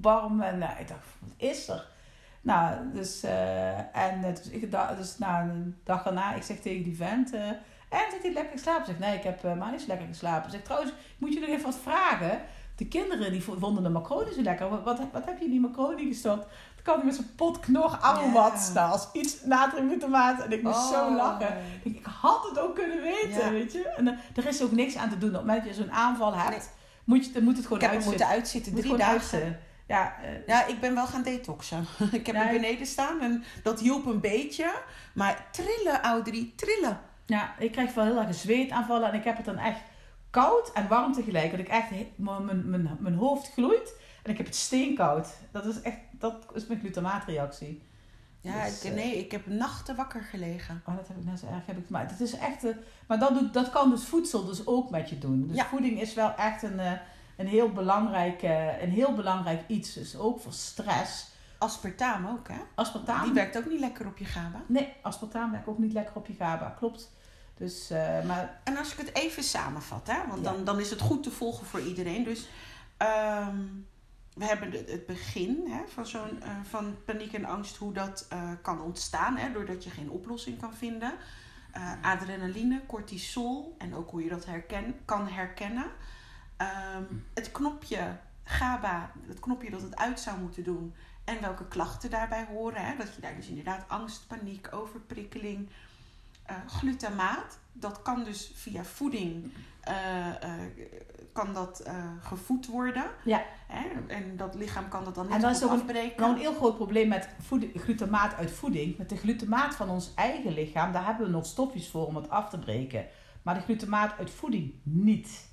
warm. 0.00 0.40
En 0.40 0.62
eh, 0.62 0.80
ik 0.80 0.88
dacht, 0.88 1.06
wat 1.20 1.34
is 1.36 1.68
er? 1.68 1.90
Nou, 2.42 2.92
dus, 2.92 3.22
eh, 3.22 3.78
en 3.78 4.24
eh, 4.24 4.34
dus, 4.34 4.48
ik, 4.48 4.70
dus 4.96 5.18
na 5.18 5.42
een 5.42 5.76
dag 5.84 6.02
daarna, 6.02 6.34
ik 6.34 6.42
zeg 6.42 6.58
tegen 6.58 6.84
die 6.84 6.96
vent, 6.96 7.32
eh, 7.32 7.50
en 7.92 8.10
heeft 8.10 8.22
hij 8.22 8.32
lekker 8.32 8.52
geslapen? 8.52 8.86
Zeg, 8.86 8.98
nee, 8.98 9.16
ik 9.16 9.22
heb 9.22 9.44
eh, 9.44 9.54
maar 9.54 9.70
niet 9.70 9.80
zo 9.80 9.86
lekker 9.86 10.06
geslapen. 10.06 10.50
Zeg, 10.50 10.62
trouwens, 10.62 10.92
moet 11.18 11.32
je 11.32 11.40
nog 11.40 11.48
even 11.48 11.64
wat 11.64 11.78
vragen? 11.82 12.40
De 12.76 12.86
kinderen 12.88 13.32
die 13.32 13.42
vo- 13.42 13.56
vonden 13.58 13.82
de 13.82 13.88
macaroni 13.88 14.32
zo 14.32 14.42
lekker. 14.42 14.68
Wat, 14.68 14.82
wat, 14.84 14.98
wat 15.12 15.24
heb 15.24 15.38
je 15.38 15.44
in 15.44 15.50
die 15.50 15.60
macaroni 15.60 16.06
gestopt? 16.06 16.46
Dan 16.74 16.82
kan 16.84 16.96
hij 16.96 17.04
met 17.04 17.14
zijn 17.14 17.34
pot 17.36 17.60
knog 17.60 17.90
wat 18.32 18.70
nou, 18.74 18.90
als 18.92 19.08
iets 19.12 19.42
natriumglutamaat. 19.44 20.40
En 20.44 20.52
ik 20.52 20.62
moest 20.62 20.88
zo 20.88 21.06
Oh. 21.06 21.16
lachen. 21.16 21.56
Ik, 21.82 21.96
ik 21.96 22.06
had 22.20 22.44
het 22.48 22.58
ook 22.58 22.74
kunnen 22.74 23.02
weten, 23.02 23.44
Ja. 23.44 23.50
weet 23.50 23.72
je. 23.72 23.88
En 23.88 24.08
eh, 24.08 24.14
er 24.34 24.46
is 24.46 24.62
ook 24.62 24.72
niks 24.72 24.96
aan 24.96 25.08
te 25.08 25.18
doen. 25.18 25.28
Op 25.28 25.34
het 25.34 25.44
moment 25.46 25.64
dat 25.64 25.76
je 25.76 25.82
zo'n 25.82 25.92
aanval 25.92 26.34
hebt, 26.34 26.50
Nee. 26.50 26.60
moet, 27.04 27.26
je, 27.26 27.32
dan 27.32 27.42
moet 27.44 27.56
het 27.56 27.62
gewoon 27.66 27.78
Ik 27.78 27.84
heb 27.84 27.94
uitzitten. 27.94 28.26
moeten 28.26 28.36
uitzitten, 28.40 28.74
drie 28.74 28.96
dagen. 28.96 29.12
uitzitten. 29.12 29.60
Ja, 29.86 30.14
eh, 30.22 30.46
Ja, 30.46 30.66
ik 30.66 30.80
ben 30.80 30.94
wel 30.94 31.06
gaan 31.06 31.22
detoxen. 31.22 31.86
ik 32.12 32.26
heb 32.26 32.34
Ja, 32.34 32.50
ik- 32.50 32.60
beneden 32.60 32.86
staan 32.86 33.20
en 33.20 33.44
dat 33.62 33.80
hielp 33.80 34.06
een 34.06 34.20
beetje. 34.20 34.72
Maar 35.14 35.46
trillen, 35.50 36.02
Audrey, 36.02 36.52
trillen. 36.56 37.00
Ja, 37.26 37.58
ik 37.58 37.72
krijg 37.72 37.94
wel 37.94 38.04
heel 38.04 38.20
erg 38.20 38.34
zweetaanvallen 38.34 39.08
en 39.08 39.18
ik 39.18 39.24
heb 39.24 39.36
het 39.36 39.44
dan 39.46 39.58
echt 39.58 39.80
koud 40.30 40.72
en 40.72 40.88
warm 40.88 41.12
tegelijk. 41.12 41.50
Dat 41.50 41.60
ik 41.60 41.68
echt, 41.68 41.90
mijn, 42.16 42.70
mijn, 42.70 42.96
mijn, 43.00 43.14
hoofd 43.14 43.52
gloeit 43.52 43.94
en 44.22 44.30
ik 44.30 44.36
heb 44.36 44.46
het 44.46 44.56
steenkoud. 44.56 45.28
Dat 45.50 45.64
is 45.64 45.80
echt, 45.80 45.98
dat 46.10 46.46
is 46.54 46.66
mijn 46.66 46.80
glutamaatreactie. 46.80 47.82
Ja, 48.40 48.64
Dus, 48.64 48.84
ik, 48.84 48.90
eh, 48.90 48.96
nee, 48.96 49.18
ik 49.18 49.30
heb 49.30 49.46
nachten 49.46 49.96
wakker 49.96 50.22
gelegen. 50.22 50.82
Oh, 50.86 50.96
dat 50.96 51.08
heb 51.08 51.16
ik 51.16 51.24
net 51.24 51.38
zo 51.38 51.46
erg. 51.46 51.66
Heb 51.66 51.78
ik, 51.78 51.88
maar 51.88 52.08
het 52.08 52.20
is 52.20 52.32
echt, 52.32 52.64
eh, 52.64 52.74
maar 53.06 53.18
dat, 53.18 53.34
doet, 53.34 53.54
dat 53.54 53.70
kan 53.70 53.90
dus 53.90 54.04
voedsel 54.04 54.44
dus 54.44 54.66
ook 54.66 54.90
met 54.90 55.08
je 55.08 55.18
doen. 55.18 55.46
Dus 55.46 55.56
Ja. 55.56 55.64
voeding 55.64 56.00
is 56.00 56.14
wel 56.14 56.34
echt 56.34 56.62
een, 56.62 56.80
eh, 56.80 56.92
een, 57.36 57.46
heel 57.46 57.72
belangrijk, 57.72 58.42
een 58.82 58.90
heel 58.90 59.14
belangrijk 59.14 59.60
iets. 59.66 59.92
Dus 59.92 60.16
ook 60.16 60.40
voor 60.40 60.52
stress. 60.52 61.30
Aspartaam 61.62 62.26
ook, 62.26 62.48
hè? 62.48 62.58
Aspartaam. 62.74 63.24
Die 63.24 63.32
werkt 63.32 63.56
ook 63.56 63.66
niet 63.66 63.80
lekker 63.80 64.06
op 64.06 64.18
je 64.18 64.24
GABA. 64.24 64.62
Nee, 64.66 64.92
aspartaam 65.02 65.50
werkt 65.50 65.66
ook 65.68 65.78
niet 65.78 65.92
lekker 65.92 66.14
op 66.16 66.26
je 66.26 66.34
GABA. 66.34 66.74
Klopt. 66.78 67.10
Dus, 67.54 67.90
eh, 67.90 68.24
maar 68.24 68.60
En 68.64 68.76
als 68.76 68.92
ik 68.92 68.98
het 68.98 69.14
even 69.14 69.42
samenvat, 69.42 70.06
hè, 70.06 70.26
want 70.28 70.44
Ja. 70.44 70.52
dan, 70.52 70.64
dan 70.64 70.80
is 70.80 70.90
het 70.90 71.00
goed 71.00 71.22
te 71.22 71.30
volgen 71.30 71.66
voor 71.66 71.80
iedereen. 71.80 72.24
Dus 72.24 72.48
ehm, 72.96 73.56
we 74.34 74.44
hebben 74.44 74.70
de- 74.70 74.84
het 74.88 75.06
begin 75.06 75.64
hè, 75.68 75.80
van, 75.88 76.06
zo'n, 76.06 76.42
eh, 76.42 76.50
van 76.68 76.96
paniek 77.04 77.32
en 77.32 77.44
angst, 77.44 77.76
hoe 77.76 77.92
dat 77.92 78.26
eh, 78.28 78.50
kan 78.62 78.80
ontstaan, 78.80 79.36
hè, 79.36 79.52
doordat 79.52 79.84
je 79.84 79.90
geen 79.90 80.10
oplossing 80.10 80.60
kan 80.60 80.74
vinden. 80.74 81.12
Adrenaline, 82.02 82.80
cortisol 82.86 83.74
en 83.78 83.94
ook 83.94 84.10
hoe 84.10 84.22
je 84.22 84.28
dat 84.28 84.44
herken, 84.46 84.94
kan 85.04 85.28
herkennen. 85.28 85.86
Ehm, 86.56 87.04
het 87.34 87.52
knopje 87.52 88.16
GABA, 88.44 89.12
het 89.26 89.40
knopje 89.40 89.70
dat 89.70 89.82
het 89.82 89.96
uit 89.96 90.20
zou 90.20 90.40
moeten 90.40 90.64
doen 90.64 90.94
en 91.24 91.40
welke 91.40 91.68
klachten 91.68 92.10
daarbij 92.10 92.46
horen. 92.52 92.84
Hè, 92.86 92.96
dat 92.96 93.14
je 93.14 93.20
daar 93.20 93.36
dus 93.36 93.46
inderdaad 93.48 93.84
angst, 93.88 94.26
paniek, 94.26 94.68
overprikkeling, 94.74 95.68
eh, 96.46 96.56
glutamaat. 96.66 97.58
Dat 97.72 98.02
kan 98.02 98.24
dus 98.24 98.52
via 98.54 98.84
voeding 98.84 99.52
eh, 99.80 100.42
eh, 100.42 100.60
kan 101.32 101.54
dat, 101.54 101.90
gevoed 102.20 102.66
worden. 102.66 103.04
Ja. 103.24 103.42
Hè? 103.66 103.88
En 104.06 104.36
dat 104.36 104.54
lichaam 104.54 104.88
kan 104.88 105.04
dat 105.04 105.14
dan 105.14 105.26
En 105.26 105.32
niet 105.32 105.40
dat 105.40 105.50
goed 105.50 105.60
is 105.60 105.66
ook 105.66 105.72
een- 105.74 105.80
afbreken. 105.80 106.20
Nou, 106.20 106.32
een 106.34 106.40
heel 106.40 106.54
groot 106.54 106.76
probleem 106.76 107.08
met 107.08 107.28
voeding, 107.40 107.72
glutamaat 107.82 108.34
uit 108.34 108.50
voeding. 108.50 108.98
Met 108.98 109.08
de 109.08 109.16
glutamaat 109.16 109.74
van 109.74 109.90
ons 109.90 110.12
eigen 110.14 110.52
lichaam, 110.52 110.92
daar 110.92 111.04
hebben 111.06 111.26
we 111.26 111.32
nog 111.32 111.46
stofjes 111.46 111.88
voor 111.90 112.06
om 112.06 112.16
het 112.16 112.30
af 112.30 112.48
te 112.48 112.58
breken. 112.58 113.06
Maar 113.42 113.54
de 113.54 113.60
glutamaat 113.60 114.18
uit 114.18 114.30
voeding 114.30 114.74
niet. 114.82 115.50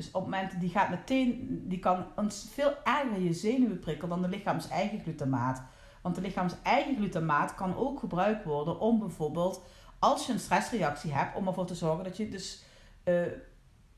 Dus 0.00 0.10
op 0.10 0.20
het 0.20 0.30
moment, 0.30 0.60
die 0.60 0.70
gaat 0.70 0.90
meteen, 0.90 1.46
die 1.68 1.78
kan 1.78 2.04
veel 2.50 2.74
erger 2.84 3.20
je 3.20 3.32
zenuwen 3.32 3.78
prikkelen 3.78 4.10
dan 4.10 4.22
de 4.22 4.36
lichaams 4.36 4.68
eigen 4.68 5.00
glutamaat. 5.00 5.62
Want 6.02 6.14
de 6.14 6.20
lichaams 6.20 6.54
eigen 6.62 6.96
glutamaat 6.96 7.54
kan 7.54 7.76
ook 7.76 7.98
gebruikt 7.98 8.44
worden 8.44 8.80
om 8.80 8.98
bijvoorbeeld, 8.98 9.62
als 9.98 10.26
je 10.26 10.32
een 10.32 10.38
stressreactie 10.38 11.12
hebt, 11.12 11.36
om 11.36 11.46
ervoor 11.46 11.66
te 11.66 11.74
zorgen 11.74 12.04
dat 12.04 12.16
je 12.16 12.28
dus 12.28 12.64
eh, 13.04 13.14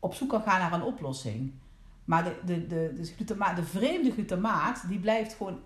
op 0.01 0.15
zoek 0.15 0.29
kan 0.29 0.43
gaan 0.43 0.61
naar 0.61 0.73
een 0.73 0.87
oplossing. 0.87 1.53
Maar 2.05 2.25
de, 2.25 2.39
de, 2.45 2.67
de, 2.67 2.93
de, 2.95 3.05
glutamaat, 3.05 3.57
de 3.57 3.65
vreemde 3.65 4.11
glutamaat, 4.11 4.89
die 4.89 4.99
blijft 4.99 5.35
gewoon 5.35 5.61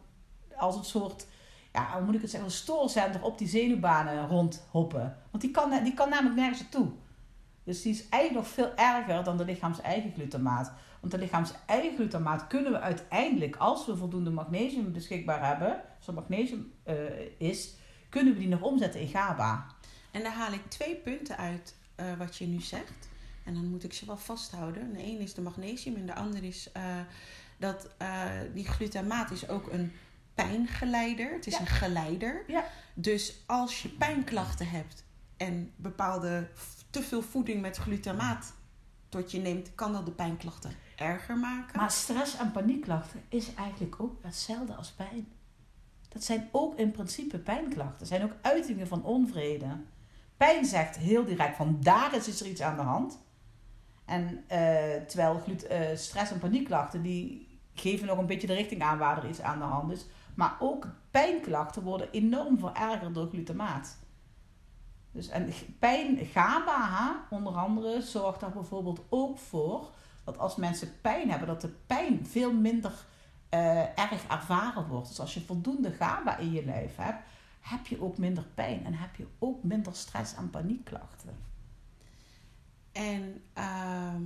als 0.56 0.76
een 0.76 0.84
soort, 0.84 1.26
ja, 1.72 1.92
hoe 1.92 2.04
moet 2.04 2.14
ik 2.14 2.20
het 2.20 2.30
zeggen, 2.30 2.48
een 2.48 2.54
stoorzender 2.54 3.22
op 3.22 3.38
die 3.38 3.48
zenuwbanen 3.48 4.28
rondhoppen. 4.28 5.16
Want 5.30 5.42
die 5.42 5.52
kan, 5.52 5.82
die 5.82 5.94
kan 5.94 6.08
namelijk 6.08 6.36
nergens 6.36 6.60
naartoe. 6.60 6.88
Dus 7.66 7.82
die 7.82 7.92
is 7.92 8.08
eigenlijk 8.08 8.44
nog 8.44 8.54
veel 8.54 8.76
erger 8.76 9.24
dan 9.24 9.36
de 9.36 9.44
lichaams 9.44 9.80
eigen 9.80 10.12
glutamaat. 10.12 10.72
Want 11.00 11.12
de 11.12 11.18
lichaams 11.18 11.52
eigen 11.66 11.94
glutamaat 11.96 12.46
kunnen 12.46 12.72
we 12.72 12.80
uiteindelijk, 12.80 13.56
als 13.56 13.86
we 13.86 13.96
voldoende 13.96 14.30
magnesium 14.30 14.92
beschikbaar 14.92 15.46
hebben, 15.46 15.82
als 15.98 16.06
er 16.06 16.14
magnesium 16.14 16.72
eh, 16.82 16.94
is, 17.38 17.74
kunnen 18.08 18.32
we 18.32 18.38
die 18.38 18.48
nog 18.48 18.60
omzetten 18.60 19.00
in 19.00 19.08
GABA. 19.08 19.66
En 20.10 20.22
daar 20.22 20.32
haal 20.32 20.52
ik 20.52 20.62
twee 20.68 20.94
punten 20.94 21.36
uit 21.36 21.74
eh, 21.94 22.06
wat 22.18 22.36
je 22.36 22.46
nu 22.46 22.60
zegt. 22.60 23.08
En 23.44 23.54
dan 23.54 23.66
moet 23.70 23.84
ik 23.84 23.92
ze 23.92 24.06
wel 24.06 24.16
vasthouden. 24.16 24.92
De 24.92 25.02
een 25.02 25.18
is 25.20 25.34
de 25.34 25.40
magnesium 25.42 25.96
en 25.96 26.06
de 26.06 26.14
ander 26.14 26.44
is 26.44 26.72
eh, 26.72 26.82
dat 27.58 27.88
die 28.54 28.66
glutamaat 28.68 29.30
is 29.30 29.48
ook 29.48 29.72
een 29.72 29.92
pijngeleider. 30.34 31.32
Het 31.32 31.46
is 31.46 31.52
Ja. 31.52 31.60
een 31.60 31.66
geleider. 31.66 32.44
Ja. 32.46 32.64
Dus 32.94 33.42
als 33.46 33.82
je 33.82 33.88
pijnklachten 33.88 34.68
hebt 34.68 35.04
en 35.36 35.72
bepaalde 35.76 36.48
te 36.96 37.02
veel 37.02 37.22
voeding 37.22 37.60
met 37.60 37.76
glutamaat 37.76 38.54
tot 39.08 39.30
je 39.30 39.38
neemt, 39.38 39.74
kan 39.74 39.92
dat 39.92 40.06
de 40.06 40.12
pijnklachten 40.12 40.70
erger 40.96 41.36
maken. 41.36 41.78
Maar 41.78 41.90
stress 41.90 42.36
en 42.36 42.52
paniekklachten 42.52 43.22
is 43.28 43.54
eigenlijk 43.54 44.00
ook 44.00 44.18
hetzelfde 44.22 44.74
als 44.74 44.90
pijn. 44.90 45.28
Dat 46.08 46.24
zijn 46.24 46.48
ook 46.52 46.78
in 46.78 46.90
principe 46.90 47.38
pijnklachten. 47.38 47.98
Dat 47.98 48.08
zijn 48.08 48.22
ook 48.22 48.34
uitingen 48.42 48.86
van 48.86 49.04
onvrede. 49.04 49.66
Pijn 50.36 50.64
zegt 50.64 50.96
heel 50.96 51.24
direct 51.24 51.56
van 51.56 51.78
daar 51.80 52.14
is, 52.14 52.40
er 52.40 52.46
iets 52.46 52.62
aan 52.62 52.76
de 52.76 52.82
hand. 52.82 53.18
En 54.04 54.44
eh, 54.46 55.02
terwijl 55.06 55.42
eh, 55.68 55.96
stress 55.96 56.32
en 56.32 56.38
paniekklachten 56.38 57.02
die 57.02 57.48
geven 57.74 58.06
nog 58.06 58.18
een 58.18 58.26
beetje 58.26 58.46
de 58.46 58.54
richting 58.54 58.82
aan 58.82 58.98
waar 58.98 59.22
er 59.22 59.28
iets 59.28 59.40
aan 59.40 59.58
de 59.58 59.64
hand 59.64 59.92
is. 59.92 60.06
Maar 60.34 60.56
ook 60.60 60.88
pijnklachten 61.10 61.82
worden 61.82 62.10
enorm 62.10 62.58
verergerd 62.58 63.14
door 63.14 63.28
glutamaat. 63.28 63.98
Dus 65.16 65.28
en 65.28 65.52
pijn, 65.78 66.18
GABA 66.26 67.26
onder 67.30 67.52
andere, 67.52 68.02
zorgt 68.02 68.42
er 68.42 68.50
bijvoorbeeld 68.50 69.00
ook 69.08 69.38
voor 69.38 69.90
dat 70.24 70.38
als 70.38 70.56
mensen 70.56 71.00
pijn 71.00 71.30
hebben, 71.30 71.48
dat 71.48 71.60
de 71.60 71.74
pijn 71.86 72.26
veel 72.26 72.52
minder 72.52 72.92
eh, 73.48 73.98
erg 73.98 74.26
ervaren 74.28 74.86
wordt. 74.86 75.08
Dus 75.08 75.20
als 75.20 75.34
je 75.34 75.40
voldoende 75.40 75.92
GABA 75.92 76.36
in 76.36 76.52
je 76.52 76.64
lijf 76.64 76.96
hebt, 76.96 77.22
heb 77.60 77.86
je 77.86 78.02
ook 78.02 78.18
minder 78.18 78.44
pijn 78.54 78.84
en 78.84 78.94
heb 78.94 79.16
je 79.16 79.26
ook 79.38 79.62
minder 79.62 79.94
stress 79.94 80.34
en 80.34 80.50
paniekklachten. 80.50 81.36
En 82.92 83.42
ehm, 83.52 84.22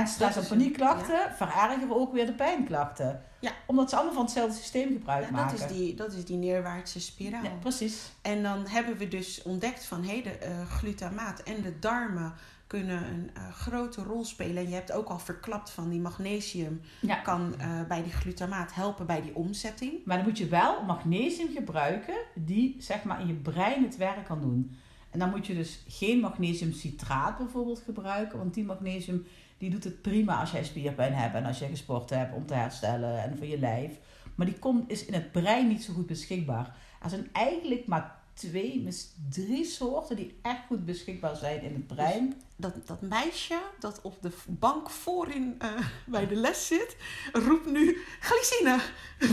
En 0.00 0.06
stress 0.06 0.36
en 0.36 0.46
paniekklachten 0.46 1.18
verergeren 1.36 1.90
ook 1.90 2.12
weer 2.12 2.26
de 2.26 2.32
pijnklachten. 2.32 3.22
Ja. 3.40 3.52
Omdat 3.66 3.90
ze 3.90 3.96
allemaal 3.96 4.14
van 4.14 4.24
hetzelfde 4.24 4.56
systeem 4.56 4.92
gebruik 4.92 5.24
ja, 5.24 5.30
maken. 5.30 5.58
dat, 5.58 5.70
is 5.70 5.76
die, 5.76 5.94
dat 5.94 6.12
is 6.12 6.24
die 6.24 6.36
neerwaartse 6.36 7.00
spiraal. 7.00 7.44
Ja, 7.44 7.50
precies. 7.60 8.12
En 8.22 8.42
dan 8.42 8.66
hebben 8.66 8.96
we 8.96 9.08
dus 9.08 9.42
ontdekt 9.42 9.84
van 9.84 10.04
hey, 10.04 10.22
de 10.22 10.30
eh, 10.30 10.70
glutamaat 10.70 11.42
en 11.42 11.62
de 11.62 11.78
darmen 11.78 12.32
kunnen 12.66 13.04
een 13.04 13.30
eh, 13.34 13.52
grote 13.52 14.02
rol 14.02 14.24
spelen. 14.24 14.56
En 14.56 14.68
je 14.68 14.74
hebt 14.74 14.92
ook 14.92 15.08
al 15.08 15.18
verklapt 15.18 15.70
van 15.70 15.88
die 15.88 16.00
magnesium 16.00 16.80
Ja. 17.00 17.14
kan 17.14 17.54
eh, 17.58 17.82
bij 17.88 18.02
die 18.02 18.12
glutamaat 18.12 18.74
helpen 18.74 19.06
bij 19.06 19.22
die 19.22 19.34
omzetting. 19.34 19.92
Maar 20.04 20.16
dan 20.16 20.26
moet 20.26 20.38
je 20.38 20.48
wel 20.48 20.84
magnesium 20.84 21.48
gebruiken 21.54 22.14
die 22.34 22.76
zeg 22.78 23.04
maar 23.04 23.20
in 23.20 23.26
je 23.26 23.34
brein 23.34 23.82
het 23.82 23.96
werk 23.96 24.24
kan 24.24 24.40
doen. 24.40 24.76
En 25.10 25.18
dan 25.18 25.30
moet 25.30 25.46
je 25.46 25.54
dus 25.54 25.82
geen 25.88 26.20
magnesiumcitraat 26.20 27.38
bijvoorbeeld 27.38 27.82
gebruiken, 27.84 28.38
want 28.38 28.54
die 28.54 28.64
magnesium 28.64 29.26
die 29.58 29.70
doet 29.70 29.84
het 29.84 30.02
prima 30.02 30.40
als 30.40 30.50
jij 30.50 30.64
spierpijn 30.64 31.12
hebt 31.12 31.34
en 31.34 31.44
als 31.44 31.58
je 31.58 31.66
gesport 31.66 32.10
hebt 32.10 32.34
om 32.34 32.46
te 32.46 32.54
herstellen 32.54 33.22
en 33.22 33.36
voor 33.36 33.46
je 33.46 33.58
lijf. 33.58 33.98
Maar 34.34 34.46
die 34.46 34.58
komt, 34.58 34.90
is 34.90 35.04
in 35.04 35.14
het 35.14 35.32
brein 35.32 35.68
niet 35.68 35.82
zo 35.82 35.92
goed 35.92 36.06
beschikbaar. 36.06 36.76
Er 37.02 37.10
zijn 37.10 37.28
eigenlijk 37.32 37.86
maar 37.86 38.16
twee, 38.38 38.80
misschien 38.80 39.26
drie 39.30 39.64
soorten 39.64 40.16
die 40.16 40.38
echt 40.42 40.60
goed 40.66 40.84
beschikbaar 40.84 41.36
zijn 41.36 41.62
in 41.62 41.74
het 41.74 41.86
brein. 41.86 42.42
Dat, 42.56 42.86
dat 42.86 43.00
meisje 43.00 43.58
dat 43.78 44.00
op 44.02 44.22
de 44.22 44.30
bank 44.46 44.90
voorin 44.90 45.54
eh, 45.58 45.68
bij 46.06 46.26
de 46.26 46.34
les 46.34 46.66
zit, 46.66 46.96
roept 47.32 47.66
nu 47.66 47.98
glycine, 48.20 48.80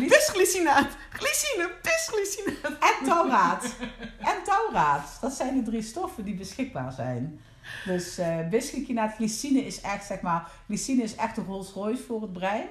bisglycinaat, 0.10 0.98
glycine, 1.10 1.72
bisglycinaat. 1.82 2.78
En 2.80 3.06
tauraat. 3.06 3.76
en 4.20 4.44
tauraat. 4.44 5.18
Dat 5.22 5.34
zijn 5.34 5.56
de 5.56 5.70
drie 5.70 5.82
stoffen 5.82 6.26
die 6.26 6.36
beschikbaar 6.36 6.92
zijn. 6.92 7.40
Dus 7.86 8.18
eh 8.18 8.48
bisglycinaat, 8.50 9.16
glycine 9.16 9.60
is 9.66 9.82
echt, 9.82 10.06
zeg 10.06 10.22
maar, 10.22 10.52
glycine 10.66 11.04
is 11.04 11.16
echt 11.16 11.36
de 11.36 11.42
Rolls 11.42 11.72
Royce 11.72 12.04
voor 12.04 12.22
het 12.22 12.34
brein. 12.34 12.68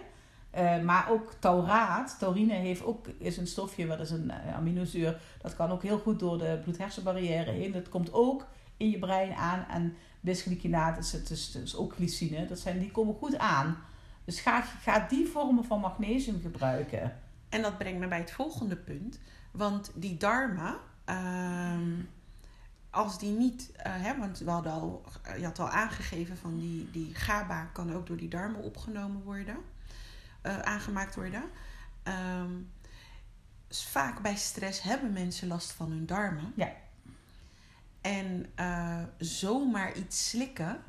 Eh, 0.54 0.80
maar 0.80 1.10
ook 1.10 1.32
tauraat, 1.38 2.16
taurine 2.18 2.52
heeft 2.52 2.84
ook, 2.84 3.06
is 3.18 3.36
een 3.36 3.46
stofje, 3.46 3.86
wat 3.86 4.00
is 4.00 4.10
een 4.10 4.30
eh, 4.30 4.54
aminozuur. 4.54 5.20
Dat 5.42 5.56
kan 5.56 5.70
ook 5.70 5.82
heel 5.82 5.98
goed 5.98 6.18
door 6.18 6.38
de 6.38 6.60
bloed-hersenbarrière 6.62 7.50
heen. 7.50 7.72
Dat 7.72 7.88
komt 7.88 8.12
ook 8.12 8.46
in 8.76 8.90
je 8.90 8.98
brein 8.98 9.34
aan. 9.34 9.66
En 9.68 9.96
bisglycinaat 10.20 10.98
is, 10.98 11.12
het 11.12 11.30
is, 11.30 11.56
is 11.56 11.76
ook 11.76 11.94
glycine. 11.94 12.46
Dat 12.46 12.58
zijn, 12.58 12.78
die 12.78 12.90
komen 12.90 13.14
goed 13.14 13.38
aan. 13.38 13.76
Dus 14.24 14.40
ga, 14.40 14.60
ga 14.60 15.06
die 15.08 15.26
vormen 15.26 15.64
van 15.64 15.80
magnesium 15.80 16.40
gebruiken. 16.40 17.20
En 17.48 17.62
dat 17.62 17.78
brengt 17.78 18.00
me 18.00 18.08
bij 18.08 18.18
het 18.18 18.32
volgende 18.32 18.76
punt. 18.76 19.18
Want 19.50 19.90
die 19.94 20.16
darmen, 20.16 20.76
ehm, 21.04 21.90
als 22.94 23.18
die 23.18 23.30
niet, 23.30 23.72
eh, 23.72 23.92
hè, 23.96 24.18
want 24.18 24.38
we 24.38 24.50
hadden 24.50 24.72
al, 24.72 25.04
je 25.36 25.44
had 25.44 25.58
al 25.58 25.68
aangegeven 25.68 26.36
van 26.36 26.58
die, 26.58 26.90
die 26.90 27.14
GABA 27.14 27.64
kan 27.64 27.94
ook 27.94 28.06
door 28.06 28.16
die 28.16 28.28
darmen 28.28 28.62
opgenomen 28.62 29.22
worden, 29.22 29.56
eh, 30.42 30.58
aangemaakt 30.58 31.14
worden. 31.14 31.42
Ehm, 32.02 32.52
vaak 33.68 34.22
bij 34.22 34.36
stress 34.36 34.82
hebben 34.82 35.12
mensen 35.12 35.48
last 35.48 35.72
van 35.72 35.90
hun 35.90 36.06
darmen. 36.06 36.52
Ja. 36.56 36.72
En 38.00 38.46
eh, 38.54 39.02
zomaar 39.18 39.96
iets 39.96 40.28
slikken, 40.28 40.82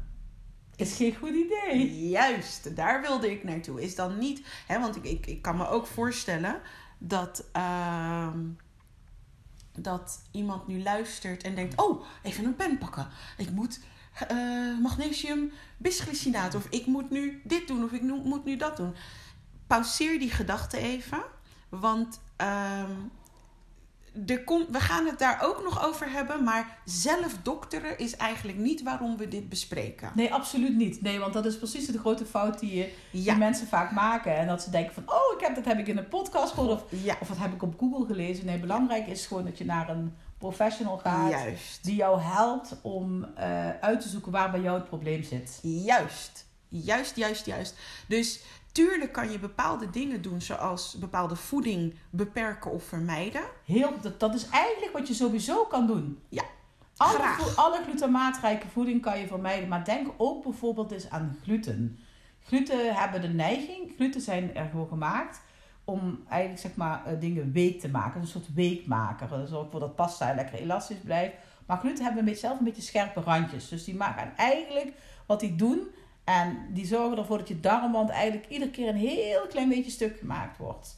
Is 0.76 0.96
geen 0.96 1.16
goed 1.16 1.36
idee. 1.36 2.10
Juist, 2.10 2.76
daar 2.76 3.02
wilde 3.02 3.32
ik 3.32 3.44
naartoe. 3.44 3.82
Is 3.82 3.96
dan 3.96 4.18
niet, 4.18 4.48
hè, 4.68 4.80
want 4.80 4.96
ik, 4.96 5.04
ik, 5.04 5.26
ik 5.26 5.42
kan 5.42 5.58
me 5.58 5.68
ook 5.68 5.88
voorstellen 5.88 6.62
dat, 6.98 7.46
ehm, 7.52 8.40
dat 9.78 10.22
iemand 10.32 10.68
nu 10.68 10.84
luistert 10.84 11.44
en 11.44 11.56
denkt: 11.56 11.82
Oh, 11.82 12.06
even 12.22 12.46
een 12.46 12.56
pen 12.56 12.78
pakken. 12.78 13.08
Ik 13.38 13.52
moet 13.52 13.80
eh, 14.28 14.38
magnesium 14.82 15.52
bisglycinaat, 15.78 16.56
of 16.56 16.68
ik 16.70 16.86
moet 16.86 17.10
nu 17.10 17.42
dit 17.44 17.68
doen, 17.68 17.84
of 17.84 17.92
ik 17.92 18.02
moet 18.02 18.46
nu 18.46 18.58
dat 18.58 18.78
doen. 18.78 18.96
Pauzeer 19.68 20.20
die 20.20 20.32
gedachte 20.32 20.78
even, 20.78 21.24
want. 21.70 22.20
ehm, 22.36 22.92
er 24.28 24.44
komt, 24.44 24.70
we 24.70 24.80
gaan 24.80 25.06
het 25.06 25.20
daar 25.20 25.40
ook 25.44 25.64
nog 25.64 25.86
over 25.86 26.12
hebben, 26.12 26.44
maar 26.44 26.78
zelf 26.86 27.38
dokteren 27.44 27.98
is 27.98 28.16
eigenlijk 28.16 28.58
niet 28.58 28.84
waarom 28.84 29.18
we 29.18 29.28
dit 29.28 29.50
bespreken. 29.50 30.12
Nee, 30.16 30.34
absoluut 30.34 30.76
niet. 30.76 31.02
Nee, 31.02 31.20
want 31.20 31.34
dat 31.34 31.46
is 31.46 31.58
precies 31.58 31.88
de 31.88 32.00
grote 32.00 32.26
fout 32.26 32.60
die, 32.60 32.76
je, 32.76 32.94
die 33.12 33.24
Ja, 33.24 33.36
mensen 33.36 33.68
vaak 33.68 33.92
maken. 33.92 34.38
En 34.38 34.48
dat 34.48 34.62
ze 34.62 34.70
denken 34.70 34.94
van, 34.94 35.04
oh, 35.06 35.40
ik 35.40 35.46
heb, 35.46 35.56
dat 35.56 35.66
heb 35.66 35.80
ik 35.80 35.88
in 35.88 35.98
een 35.98 36.08
podcast 36.08 36.54
gehoord. 36.54 36.72
Of, 36.72 36.84
ja, 36.90 37.16
of 37.22 37.28
dat 37.28 37.38
heb 37.38 37.54
ik 37.54 37.64
op 37.64 37.80
Google 37.80 38.06
gelezen. 38.06 38.46
Nee, 38.46 38.60
belangrijk 38.60 39.08
is 39.08 39.26
gewoon 39.26 39.46
dat 39.46 39.58
je 39.58 39.66
naar 39.66 39.90
een 39.90 40.16
professional 40.38 40.98
gaat. 40.98 41.32
juist. 41.32 41.84
Die 41.84 41.96
jou 41.96 42.22
helpt 42.22 42.78
om 42.82 43.24
eh, 43.36 43.70
uit 43.80 44.02
te 44.02 44.10
zoeken 44.10 44.32
waar 44.32 44.52
bij 44.52 44.62
jou 44.62 44.78
het 44.78 44.88
probleem 44.88 45.24
zit. 45.24 45.60
Juist. 45.62 46.46
Juist, 46.70 47.16
juist, 47.16 47.46
juist. 47.46 47.76
Dus 48.08 48.40
tuurlijk 48.76 49.12
kan 49.12 49.32
je 49.32 49.40
bepaalde 49.40 49.90
dingen 49.90 50.22
doen, 50.22 50.42
zoals 50.42 50.96
bepaalde 51.00 51.36
voeding 51.36 51.94
beperken 52.10 52.72
of 52.72 52.84
vermijden. 52.84 53.42
Heel, 53.66 53.94
dat, 54.02 54.20
dat 54.20 54.34
is 54.36 54.50
eigenlijk 54.50 54.94
wat 54.94 55.08
je 55.08 55.14
sowieso 55.14 55.64
kan 55.66 55.88
doen. 55.88 56.20
Ja, 56.30 56.44
Alle, 56.98 57.14
graag. 57.18 57.56
alle 57.56 57.84
glutamaatrijk 57.84 58.64
voeding 58.72 59.02
kan 59.02 59.20
je 59.20 59.28
vermijden. 59.28 59.68
Maar 59.70 59.86
denk 59.86 60.08
ook 60.18 60.44
bijvoorbeeld 60.44 60.92
eens 60.92 61.10
aan 61.10 61.38
gluten. 61.44 62.00
Gluten 62.44 62.96
hebben 62.96 63.22
de 63.22 63.28
neiging, 63.28 63.94
gluten 63.96 64.22
zijn 64.22 64.56
er 64.56 64.70
gewoon 64.70 64.88
gemaakt 64.88 65.42
om 65.84 66.24
eigenlijk 66.30 66.62
zeg 66.62 66.76
maar 66.76 67.06
eh, 67.06 67.20
dingen 67.20 67.52
week 67.52 67.80
te 67.80 67.90
maken. 67.90 68.22
Een 68.22 68.28
soort 68.28 68.54
weekmaker. 68.54 69.28
Dat 69.28 69.50
zorgt 69.50 69.66
ervoor 69.66 69.80
dat 69.80 69.96
pasta 69.96 70.34
lekker 70.34 70.60
elastisch 70.60 70.98
blijft. 71.04 71.36
Maar 71.66 71.78
gluten 71.78 72.04
hebben 72.04 72.20
een 72.20 72.26
beetje, 72.30 72.48
zelf 72.48 72.58
een 72.60 72.66
beetje 72.66 72.82
scherpe 72.82 73.22
randjes. 73.22 73.68
Dus 73.70 73.84
die 73.84 73.96
maken 73.96 74.34
eigenlijk 74.38 74.92
wat 75.26 75.40
die 75.40 75.56
doen. 75.56 75.88
En 76.26 76.68
die 76.74 76.86
zorgen 76.86 77.18
ervoor 77.18 77.38
dat 77.38 77.48
je 77.48 77.60
darmwand 77.60 78.10
eigenlijk 78.10 78.50
iedere 78.50 78.72
keer 78.72 78.88
een 78.88 78.96
heel 78.96 79.48
klein 79.48 79.70
beetje 79.70 79.92
stuk 79.92 80.18
gemaakt 80.18 80.58
wordt. 80.58 80.98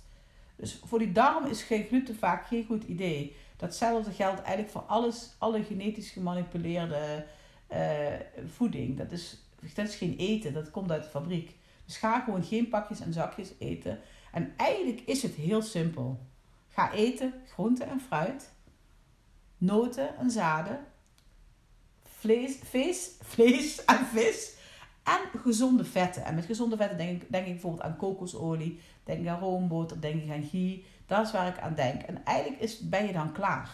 Dus 0.56 0.80
voor 0.86 1.00
die 1.00 1.12
darm 1.12 1.46
is 1.46 1.64
geen 1.64 1.86
gluten 1.86 2.16
vaak 2.16 2.48
geen 2.48 2.66
goed 2.66 2.84
idee. 2.84 3.36
Datzelfde 3.58 4.12
geldt 4.12 4.42
eigenlijk 4.42 4.70
voor 4.70 4.82
alles, 4.82 5.36
alle 5.38 5.64
genetisch 5.64 6.10
gemanipuleerde 6.10 7.26
eh, 7.68 8.14
voeding. 8.56 8.98
Dat 8.98 9.12
is, 9.12 9.38
dat 9.74 9.94
geen 9.94 10.16
eten, 10.18 10.54
dat 10.54 10.72
komt 10.72 10.92
uit 10.92 11.04
de 11.04 11.10
fabriek. 11.10 11.56
Dus 11.86 11.98
ga 11.98 12.20
gewoon 12.20 12.44
geen 12.44 12.70
pakjes 12.70 13.00
en 13.00 13.14
zakjes 13.14 13.52
eten. 13.60 14.00
En 14.32 14.54
eigenlijk 14.58 15.02
is 15.06 15.24
het 15.24 15.34
heel 15.34 15.62
simpel. 15.62 16.20
Ga 16.70 16.92
eten 16.92 17.34
groente 17.48 17.84
en 17.84 18.02
fruit, 18.02 18.52
noten 19.58 20.18
en 20.18 20.32
zaden, 20.32 20.86
vlees, 22.04 22.60
vis, 22.64 23.10
vlees 23.22 23.86
en 23.86 24.06
vis 24.06 24.56
en 25.08 25.40
gezonde 25.42 25.86
vetten. 25.86 26.24
En 26.26 26.36
met 26.36 26.46
gezonde 26.46 26.78
vetten 26.78 26.98
denk 26.98 27.22
ik, 27.22 27.32
denk 27.32 27.46
ik 27.46 27.52
bijvoorbeeld 27.52 27.84
aan 27.84 27.98
kokosolie, 27.98 28.80
denk 29.04 29.20
ik 29.22 29.28
aan 29.28 29.40
roomboter, 29.40 30.02
denk 30.02 30.24
ik 30.24 30.32
aan 30.32 30.44
ghee. 30.50 30.86
Dat 31.06 31.26
is 31.26 31.32
waar 31.32 31.48
ik 31.48 31.60
aan 31.60 31.76
denk. 31.76 32.02
En 32.02 32.26
eigenlijk 32.26 32.62
is, 32.62 32.80
ben 32.80 33.06
je 33.06 33.14
dan 33.14 33.32
klaar. 33.32 33.70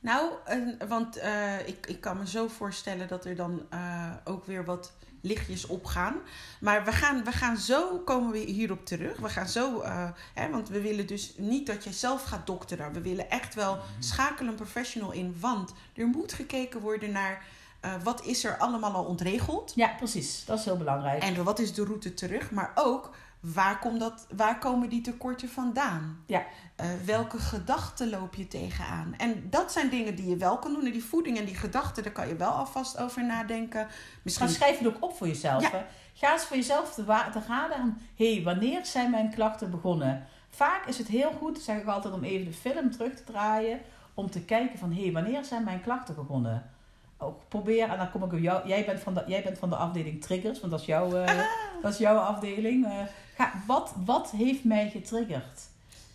Nou, 0.00 0.30
en- 0.44 0.78
want 0.88 1.16
eh, 1.16 1.68
ik, 1.68 1.86
ik 1.86 2.00
kan 2.00 2.18
me 2.18 2.26
zo 2.28 2.48
voorstellen 2.48 3.08
dat 3.08 3.24
er 3.24 3.36
dan 3.36 3.62
eh, 3.70 4.12
ook 4.24 4.44
weer 4.46 4.64
wat 4.64 4.92
lichtjes 5.20 5.66
opgaan. 5.66 6.14
Maar 6.60 6.84
we 6.84 6.92
gaan, 6.92 7.24
we 7.24 7.32
gaan 7.32 7.56
zo, 7.56 7.98
komen 7.98 8.32
we 8.32 8.38
hierop 8.38 8.86
terug. 8.86 9.18
We 9.18 9.28
gaan 9.28 9.48
zo, 9.48 9.80
eh, 9.80 10.10
hè, 10.34 10.50
want 10.50 10.68
we 10.68 10.80
willen 10.80 11.06
dus 11.06 11.34
niet 11.36 11.66
dat 11.66 11.84
jij 11.84 11.92
zelf 11.92 12.22
gaat 12.22 12.46
dokteren. 12.46 12.92
We 12.92 13.00
willen 13.00 13.30
echt 13.30 13.54
wel 13.54 13.78
schakelen 13.98 14.50
een 14.50 14.56
professional 14.56 15.12
in. 15.12 15.36
Want 15.40 15.72
er 15.94 16.06
moet 16.06 16.32
gekeken 16.32 16.80
worden 16.80 17.12
naar 17.12 17.44
eh, 17.80 17.92
wat 18.02 18.24
is 18.24 18.44
er 18.44 18.56
allemaal 18.56 18.92
al 18.92 19.04
ontregeld. 19.04 19.72
Ja, 19.74 19.88
precies. 19.96 20.44
Dat 20.44 20.58
is 20.58 20.64
heel 20.64 20.76
belangrijk. 20.76 21.22
En 21.22 21.44
wat 21.44 21.58
is 21.58 21.74
de 21.74 21.84
route 21.84 22.14
terug? 22.14 22.50
Maar 22.50 22.72
ook, 22.74 23.10
waar, 23.40 23.78
komt 23.78 24.00
dat, 24.00 24.26
waar 24.36 24.58
komen 24.58 24.88
die 24.88 25.00
tekorten 25.00 25.48
vandaan? 25.48 26.22
Ja. 26.26 26.44
Eh, 26.76 26.86
welke 27.04 27.38
gedachten 27.38 28.10
loop 28.10 28.34
je 28.34 28.48
tegenaan? 28.48 29.14
En 29.16 29.50
dat 29.50 29.72
zijn 29.72 29.88
dingen 29.90 30.14
die 30.14 30.28
je 30.28 30.36
wel 30.36 30.58
kan 30.58 30.72
doen. 30.72 30.84
En 30.84 30.92
die 30.92 31.04
voeding 31.04 31.38
en 31.38 31.44
die 31.44 31.54
gedachten, 31.54 32.02
daar 32.02 32.12
kan 32.12 32.28
je 32.28 32.36
wel 32.36 32.50
alvast 32.50 32.98
over 32.98 33.24
nadenken. 33.24 33.86
Misschien 34.22 34.46
Maar 34.46 34.54
schrijf 34.54 34.78
het 34.78 34.88
ook 34.88 35.02
op 35.04 35.16
voor 35.16 35.26
jezelf. 35.26 35.62
Ja. 35.62 35.86
Ga 36.14 36.32
eens 36.32 36.44
voor 36.44 36.56
jezelf 36.56 36.94
te, 36.94 37.04
te 37.04 37.40
raden 37.48 37.76
aan... 37.76 38.00
Hé, 38.14 38.34
hey, 38.34 38.44
wanneer 38.44 38.86
zijn 38.86 39.10
mijn 39.10 39.30
klachten 39.30 39.70
begonnen? 39.70 40.26
Vaak 40.50 40.86
is 40.86 40.98
het 40.98 41.08
heel 41.08 41.30
goed, 41.30 41.58
zeg 41.58 41.76
ik 41.76 41.86
altijd, 41.86 42.14
om 42.14 42.24
even 42.24 42.46
de 42.46 42.52
film 42.52 42.90
terug 42.90 43.14
te 43.14 43.24
draaien. 43.24 43.80
Om 44.14 44.30
te 44.30 44.40
kijken 44.40 44.78
van... 44.78 44.92
Hé, 44.92 45.02
hey, 45.02 45.12
wanneer 45.12 45.44
zijn 45.44 45.64
mijn 45.64 45.80
klachten 45.80 46.14
begonnen? 46.14 46.70
Ook 47.18 47.48
probeer, 47.48 47.88
en 47.88 47.98
dan 47.98 48.10
kom 48.10 48.22
ik 48.22 48.32
op 48.32 48.38
jou... 48.38 48.68
Jij 48.68 48.84
bent 48.84 49.00
van 49.00 49.14
de, 49.14 49.24
jij 49.26 49.42
bent 49.42 49.58
van 49.58 49.70
de 49.70 49.76
afdeling 49.76 50.22
triggers, 50.22 50.60
want 50.60 50.72
dat 50.72 50.80
is 50.80 50.86
jouw, 50.86 51.14
eh, 51.14 51.44
dat 51.82 51.92
is 51.92 51.98
jouw 51.98 52.16
afdeling. 52.16 52.86
Eh, 52.86 53.00
ga, 53.36 53.52
wat, 53.66 53.94
wat 54.04 54.30
heeft 54.30 54.64
mij 54.64 54.90
getriggerd? 54.90 55.60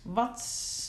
Wat, 0.02 0.40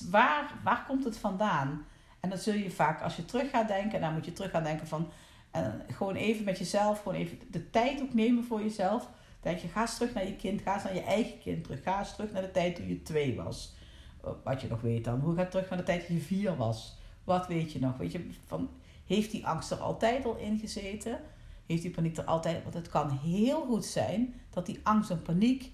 waar, 0.09 0.53
waar 0.63 0.83
komt 0.87 1.03
het 1.03 1.17
vandaan? 1.17 1.85
En 2.19 2.29
dan 2.29 2.37
zul 2.37 2.53
je 2.53 2.71
vaak, 2.71 3.01
als 3.01 3.15
je 3.15 3.25
terug 3.25 3.49
gaat 3.49 3.67
denken... 3.67 4.01
Dan 4.01 4.13
moet 4.13 4.25
je 4.25 4.33
terug 4.33 4.51
gaan 4.51 4.63
denken 4.63 4.87
van... 4.87 5.09
En 5.51 5.81
gewoon 5.91 6.15
even 6.15 6.45
met 6.45 6.57
jezelf, 6.57 6.97
gewoon 7.01 7.17
even 7.17 7.39
de 7.51 7.69
tijd 7.69 8.01
ook 8.01 8.13
nemen 8.13 8.43
voor 8.43 8.61
jezelf. 8.61 9.09
Denk 9.41 9.57
je, 9.59 9.67
ga 9.67 9.81
eens 9.81 9.95
terug 9.95 10.13
naar 10.13 10.25
je 10.25 10.35
kind, 10.35 10.61
ga 10.61 10.73
eens 10.73 10.83
naar 10.83 10.93
je 10.93 11.03
eigen 11.03 11.39
kind 11.39 11.63
terug. 11.63 11.83
Ga 11.83 11.99
eens 11.99 12.15
terug 12.15 12.31
naar 12.31 12.41
de 12.41 12.51
tijd 12.51 12.75
toen 12.75 12.87
je 12.87 13.01
twee 13.01 13.35
was. 13.35 13.75
Eh, 14.23 14.29
Wat 14.43 14.61
je 14.61 14.67
nog 14.67 14.81
weet 14.81 15.03
dan. 15.03 15.19
Hoe 15.19 15.35
ga 15.35 15.41
je 15.41 15.47
terug 15.47 15.69
naar 15.69 15.79
de 15.79 15.85
tijd 15.85 15.99
dat 15.99 16.09
je 16.09 16.19
vier 16.19 16.55
was? 16.55 16.97
Wat 17.23 17.47
weet 17.47 17.71
je 17.71 17.79
nog? 17.79 17.97
Weet 17.97 18.11
je, 18.11 18.29
van, 18.47 18.69
heeft 19.05 19.31
die 19.31 19.47
angst 19.47 19.71
er 19.71 19.77
altijd 19.77 20.25
al 20.25 20.35
in 20.35 20.59
gezeten? 20.59 21.19
Heeft 21.65 21.81
die 21.81 21.91
paniek 21.91 22.17
er 22.17 22.25
altijd... 22.25 22.63
Want 22.63 22.75
het 22.75 22.89
kan 22.89 23.09
heel 23.09 23.65
goed 23.65 23.85
zijn 23.85 24.33
dat 24.49 24.65
die 24.65 24.79
angst 24.83 25.09
en 25.09 25.21
paniek 25.21 25.71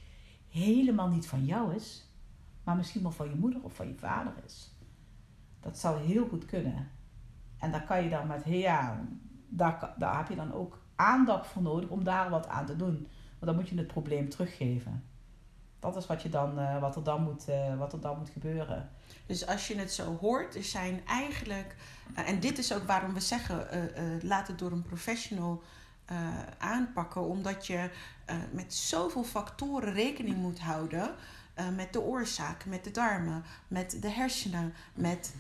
helemaal 0.50 1.10
niet 1.10 1.28
van 1.28 1.46
jou 1.46 1.76
is. 1.76 2.10
Maar 2.64 2.76
misschien 2.76 3.02
wel 3.02 3.12
van 3.12 3.30
je 3.30 3.36
moeder 3.36 3.64
of 3.64 3.74
van 3.74 3.88
je 3.88 3.96
vader 3.96 4.34
is. 4.46 4.72
Dat 5.60 5.78
zou 5.78 6.02
heel 6.02 6.28
goed 6.28 6.46
kunnen. 6.46 6.90
En 7.58 7.72
daar 7.72 7.84
kan 7.84 8.04
je 8.04 8.10
dan 8.10 8.28
met, 8.28 8.44
ja, 8.46 9.08
daar, 9.50 9.94
daar 9.98 10.18
heb 10.18 10.28
je 10.28 10.36
dan 10.36 10.54
ook 10.54 10.82
aandacht 10.96 11.48
voor 11.48 11.62
nodig 11.62 11.90
om 11.90 12.04
daar 12.04 12.30
wat 12.30 12.48
aan 12.48 12.66
te 12.66 12.76
doen. 12.76 13.08
Want 13.40 13.46
dan 13.46 13.56
moet 13.56 13.70
je 13.70 13.78
het 13.78 13.88
probleem 13.88 14.30
teruggeven. 14.30 15.04
Dat 15.82 15.96
is 15.96 16.08
wat, 16.08 16.22
je 16.22 16.30
dan, 16.30 16.60
eh, 16.60 16.80
wat, 16.80 16.96
er, 16.96 17.04
dan 17.04 17.24
moet, 17.24 17.48
eh, 17.48 17.78
wat 17.78 17.94
er 17.94 18.02
dan 18.02 18.18
moet 18.18 18.30
gebeuren. 18.30 18.90
Dus 19.26 19.48
als 19.48 19.68
je 19.68 19.78
het 19.78 19.94
zo 19.94 20.18
hoort, 20.18 20.56
er 20.56 20.64
zijn 20.64 21.02
eigenlijk, 21.08 21.76
eh, 22.16 22.30
en 22.30 22.40
dit 22.40 22.58
is 22.58 22.74
ook 22.74 22.84
waarom 22.84 23.14
we 23.14 23.20
zeggen, 23.20 23.68
laat 24.22 24.48
het 24.48 24.60
door 24.60 24.72
een 24.72 24.84
professional 24.84 25.62
aanpakken, 26.58 27.22
omdat 27.22 27.68
je 27.68 27.90
met 28.52 28.74
zoveel 28.74 29.24
factoren 29.24 29.94
rekening 29.94 30.36
moet 30.36 30.60
houden. 30.60 31.16
met 31.76 31.94
de 31.94 32.02
oorzaak, 32.02 32.66
met 32.66 32.84
de 32.84 32.92
darmen, 32.92 33.44
met 33.68 33.98
de 34.02 34.10
hersenen, 34.10 34.74
met 34.94 35.34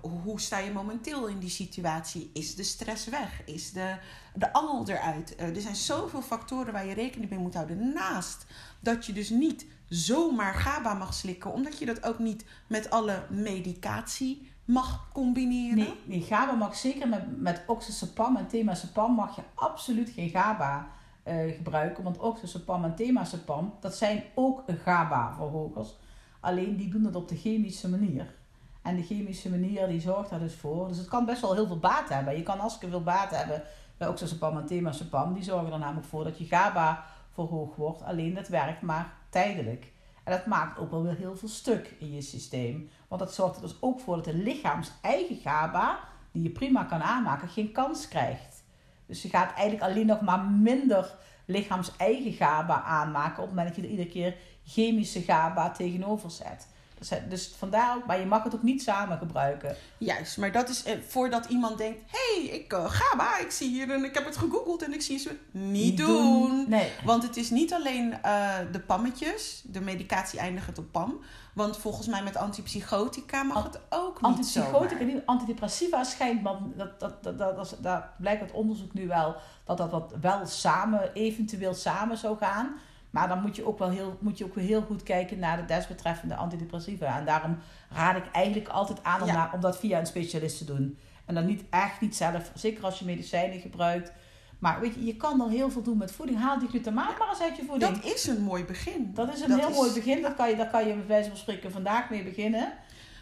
hoe 0.00 0.40
sta 0.40 0.58
je 0.58 0.72
momenteel 0.72 1.26
in 1.26 1.38
die 1.38 1.50
situatie? 1.50 2.30
Is 2.32 2.54
de 2.54 2.62
stress 2.62 3.08
weg? 3.08 3.42
Is 3.44 3.72
de, 3.72 3.96
de 4.34 4.52
angel 4.52 4.88
eruit? 4.88 5.34
Er 5.38 5.60
zijn 5.60 5.76
zoveel 5.76 6.22
factoren 6.22 6.72
waar 6.72 6.86
je 6.86 6.94
rekening 6.94 7.30
mee 7.30 7.38
moet 7.38 7.54
houden. 7.54 7.92
Naast 7.92 8.46
dat 8.80 9.06
je 9.06 9.12
dus 9.12 9.30
niet 9.30 9.66
zomaar 9.88 10.54
GABA 10.54 10.94
mag 10.94 11.14
slikken, 11.14 11.52
omdat 11.52 11.78
je 11.78 11.86
dat 11.86 12.04
ook 12.04 12.18
niet 12.18 12.44
met 12.66 12.90
alle 12.90 13.22
medicatie 13.28 14.50
mag 14.64 15.08
combineren. 15.12 15.94
Nee, 16.04 16.20
GABA 16.20 16.52
mag 16.52 16.76
zeker 16.76 17.08
met, 17.08 17.40
met 17.40 17.62
oxazepam 17.66 18.36
en 18.36 18.46
temazepam 18.46 19.14
mag 19.14 19.36
je 19.36 19.42
absoluut 19.54 20.10
geen 20.10 20.28
GABA 20.28 20.88
eh, 21.22 21.54
gebruiken. 21.56 22.04
Want 22.04 22.18
oxazepam 22.18 22.84
en 22.84 22.94
temazepam, 22.94 23.74
dat 23.80 23.96
zijn 23.96 24.22
ook 24.34 24.64
GABA-verhogers. 24.84 25.96
Alleen 26.40 26.76
die 26.76 26.88
doen 26.90 27.04
het 27.04 27.16
op 27.16 27.28
de 27.28 27.36
chemische 27.36 27.88
manier. 27.88 28.34
En 28.82 28.96
de 28.96 29.02
chemische 29.02 29.50
manier 29.50 29.88
die 29.88 30.00
zorgt 30.00 30.30
daar 30.30 30.38
dus 30.38 30.54
voor. 30.54 30.88
Dus 30.88 30.96
het 30.96 31.08
kan 31.08 31.24
best 31.24 31.40
wel 31.40 31.54
heel 31.54 31.66
veel 31.66 31.78
baat 31.78 32.08
hebben. 32.08 32.36
Je 32.36 32.42
kan 32.42 32.58
hartstikke 32.58 32.94
veel 32.94 33.02
baat 33.02 33.30
hebben 33.30 33.62
bij 33.96 34.08
oxazepam 34.08 34.56
en 34.56 34.66
temazepam. 34.66 35.34
Die 35.34 35.42
zorgen 35.42 35.72
er 35.72 35.78
namelijk 35.78 36.06
voor 36.06 36.24
dat 36.24 36.38
je 36.38 36.46
GABA 36.46 37.04
verhoogd 37.32 37.76
wordt. 37.76 38.02
Alleen 38.02 38.34
dat 38.34 38.48
werkt 38.48 38.82
maar 38.82 39.12
tijdelijk. 39.28 39.92
En 40.24 40.32
dat 40.32 40.46
maakt 40.46 40.78
ook 40.78 40.90
wel 40.90 41.02
weer 41.02 41.16
heel 41.16 41.36
veel 41.36 41.48
stuk 41.48 41.94
in 41.98 42.12
je 42.12 42.22
systeem. 42.22 42.90
Want 43.08 43.20
dat 43.20 43.34
zorgt 43.34 43.56
er 43.56 43.62
dus 43.62 43.76
ook 43.80 44.00
voor 44.00 44.16
dat 44.16 44.24
de 44.24 44.34
lichaams 44.34 44.92
eigen 45.02 45.36
GABA, 45.36 45.98
die 46.32 46.42
je 46.42 46.50
prima 46.50 46.84
kan 46.84 47.02
aanmaken, 47.02 47.48
geen 47.48 47.72
kans 47.72 48.08
krijgt. 48.08 48.64
Dus 49.06 49.22
je 49.22 49.28
gaat 49.28 49.54
eigenlijk 49.54 49.82
alleen 49.90 50.06
nog 50.06 50.20
maar 50.20 50.44
minder 50.44 51.16
lichaams 51.44 51.96
eigen 51.96 52.32
GABA 52.32 52.82
aanmaken 52.82 53.42
op 53.42 53.48
het 53.48 53.56
moment 53.56 53.66
dat 53.66 53.76
je 53.76 53.82
er 53.82 53.96
iedere 53.96 54.08
keer 54.08 54.36
chemische 54.64 55.20
GABA 55.20 55.70
tegenover 55.70 56.30
zet. 56.30 56.68
Dus 57.28 57.52
vandaar 57.58 57.96
ook, 57.96 58.06
maar 58.06 58.20
je 58.20 58.26
mag 58.26 58.42
het 58.42 58.54
ook 58.54 58.62
niet 58.62 58.82
samen 58.82 59.18
gebruiken. 59.18 59.76
Juist, 59.98 60.38
maar 60.38 60.52
dat 60.52 60.68
is 60.68 60.82
eh, 60.82 60.98
voordat 61.08 61.46
iemand 61.46 61.78
denkt: 61.78 62.00
hé, 62.06 62.42
hey, 62.42 62.58
ik 62.58 62.72
uh, 62.72 62.90
ga 62.90 63.16
maar, 63.16 63.40
ik 63.40 63.50
zie 63.50 63.68
hier 63.68 63.90
en 63.90 64.04
ik 64.04 64.14
heb 64.14 64.24
het 64.24 64.36
gegoogeld 64.36 64.82
en 64.82 64.92
ik 64.92 65.02
zie 65.02 65.18
ze. 65.18 65.36
Niet, 65.50 65.96
doen. 65.96 66.06
doen. 66.06 66.64
Nee. 66.68 66.92
Want 67.04 67.22
het 67.22 67.36
is 67.36 67.50
niet 67.50 67.72
alleen 67.72 68.18
uh, 68.24 68.54
de 68.72 68.80
pammetjes, 68.80 69.62
de 69.64 69.80
medicatie 69.80 70.38
eindigt 70.38 70.78
op 70.78 70.92
PAM. 70.92 71.20
Want 71.52 71.76
volgens 71.76 72.06
mij 72.06 72.22
met 72.22 72.36
antipsychotica 72.36 73.42
mag 73.42 73.62
het 73.62 73.80
ook 73.88 74.14
niet 74.14 74.30
Antipsychotica, 74.30 75.04
niet 75.04 75.22
antidepressiva 75.24 76.04
schijnt, 76.04 76.42
maar 76.42 76.56
dat, 76.76 77.00
dat, 77.00 77.22
dat, 77.22 77.38
dat, 77.38 77.56
dat, 77.56 77.76
dat 77.80 78.04
blijkt 78.18 78.40
uit 78.40 78.52
onderzoek 78.52 78.92
nu 78.92 79.06
wel, 79.06 79.36
dat 79.64 79.76
dat, 79.76 79.90
dat 79.90 80.14
wel 80.20 80.46
samen, 80.46 81.12
eventueel 81.12 81.74
samen 81.74 82.18
zou 82.18 82.36
gaan. 82.38 82.76
Maar 83.10 83.28
dan 83.28 83.40
moet 83.40 83.56
je 83.56 83.66
ook 83.66 83.78
wel 83.78 83.90
heel, 83.90 84.16
moet 84.20 84.38
je 84.38 84.44
ook 84.44 84.56
heel 84.56 84.82
goed 84.82 85.02
kijken 85.02 85.38
naar 85.38 85.56
de 85.56 85.64
desbetreffende 85.64 86.34
antidepressiva. 86.34 87.18
En 87.18 87.24
daarom 87.24 87.58
raad 87.90 88.16
ik 88.16 88.30
eigenlijk 88.32 88.68
altijd 88.68 89.04
aan 89.04 89.22
om, 89.22 89.26
naar, 89.26 89.52
om 89.52 89.60
dat 89.60 89.78
via 89.78 89.98
een 89.98 90.06
specialist 90.06 90.58
te 90.58 90.64
doen. 90.64 90.98
En 91.24 91.34
dan 91.34 91.46
niet 91.46 91.64
echt 91.70 92.00
niet 92.00 92.16
zelf, 92.16 92.50
zeker 92.54 92.84
als 92.84 92.98
je 92.98 93.04
medicijnen 93.04 93.60
gebruikt. 93.60 94.12
Maar 94.58 94.80
weet 94.80 94.94
je, 94.94 95.04
je 95.04 95.16
kan 95.16 95.38
dan 95.38 95.50
heel 95.50 95.70
veel 95.70 95.82
doen 95.82 95.98
met 95.98 96.12
voeding. 96.12 96.38
Haal 96.38 96.58
die 96.58 96.68
glutamaat 96.68 97.18
maar 97.18 97.28
eens 97.28 97.40
uit 97.40 97.56
je 97.56 97.64
voeding. 97.64 98.00
Dat 98.00 98.14
is 98.14 98.26
een 98.26 98.42
mooi 98.42 98.64
begin. 98.64 99.10
Dat 99.14 99.34
is 99.34 99.40
een 99.40 99.58
heel 99.58 99.70
mooi 99.70 99.92
begin. 99.92 100.22
Daar 100.22 100.34
kan, 100.34 100.50
je, 100.50 100.56
daar 100.56 100.70
kan 100.70 100.88
je 100.88 100.94
bij 100.94 101.06
wijze 101.06 101.28
van 101.28 101.38
spreken 101.38 101.72
vandaag 101.72 102.10
mee 102.10 102.24
beginnen. 102.24 102.72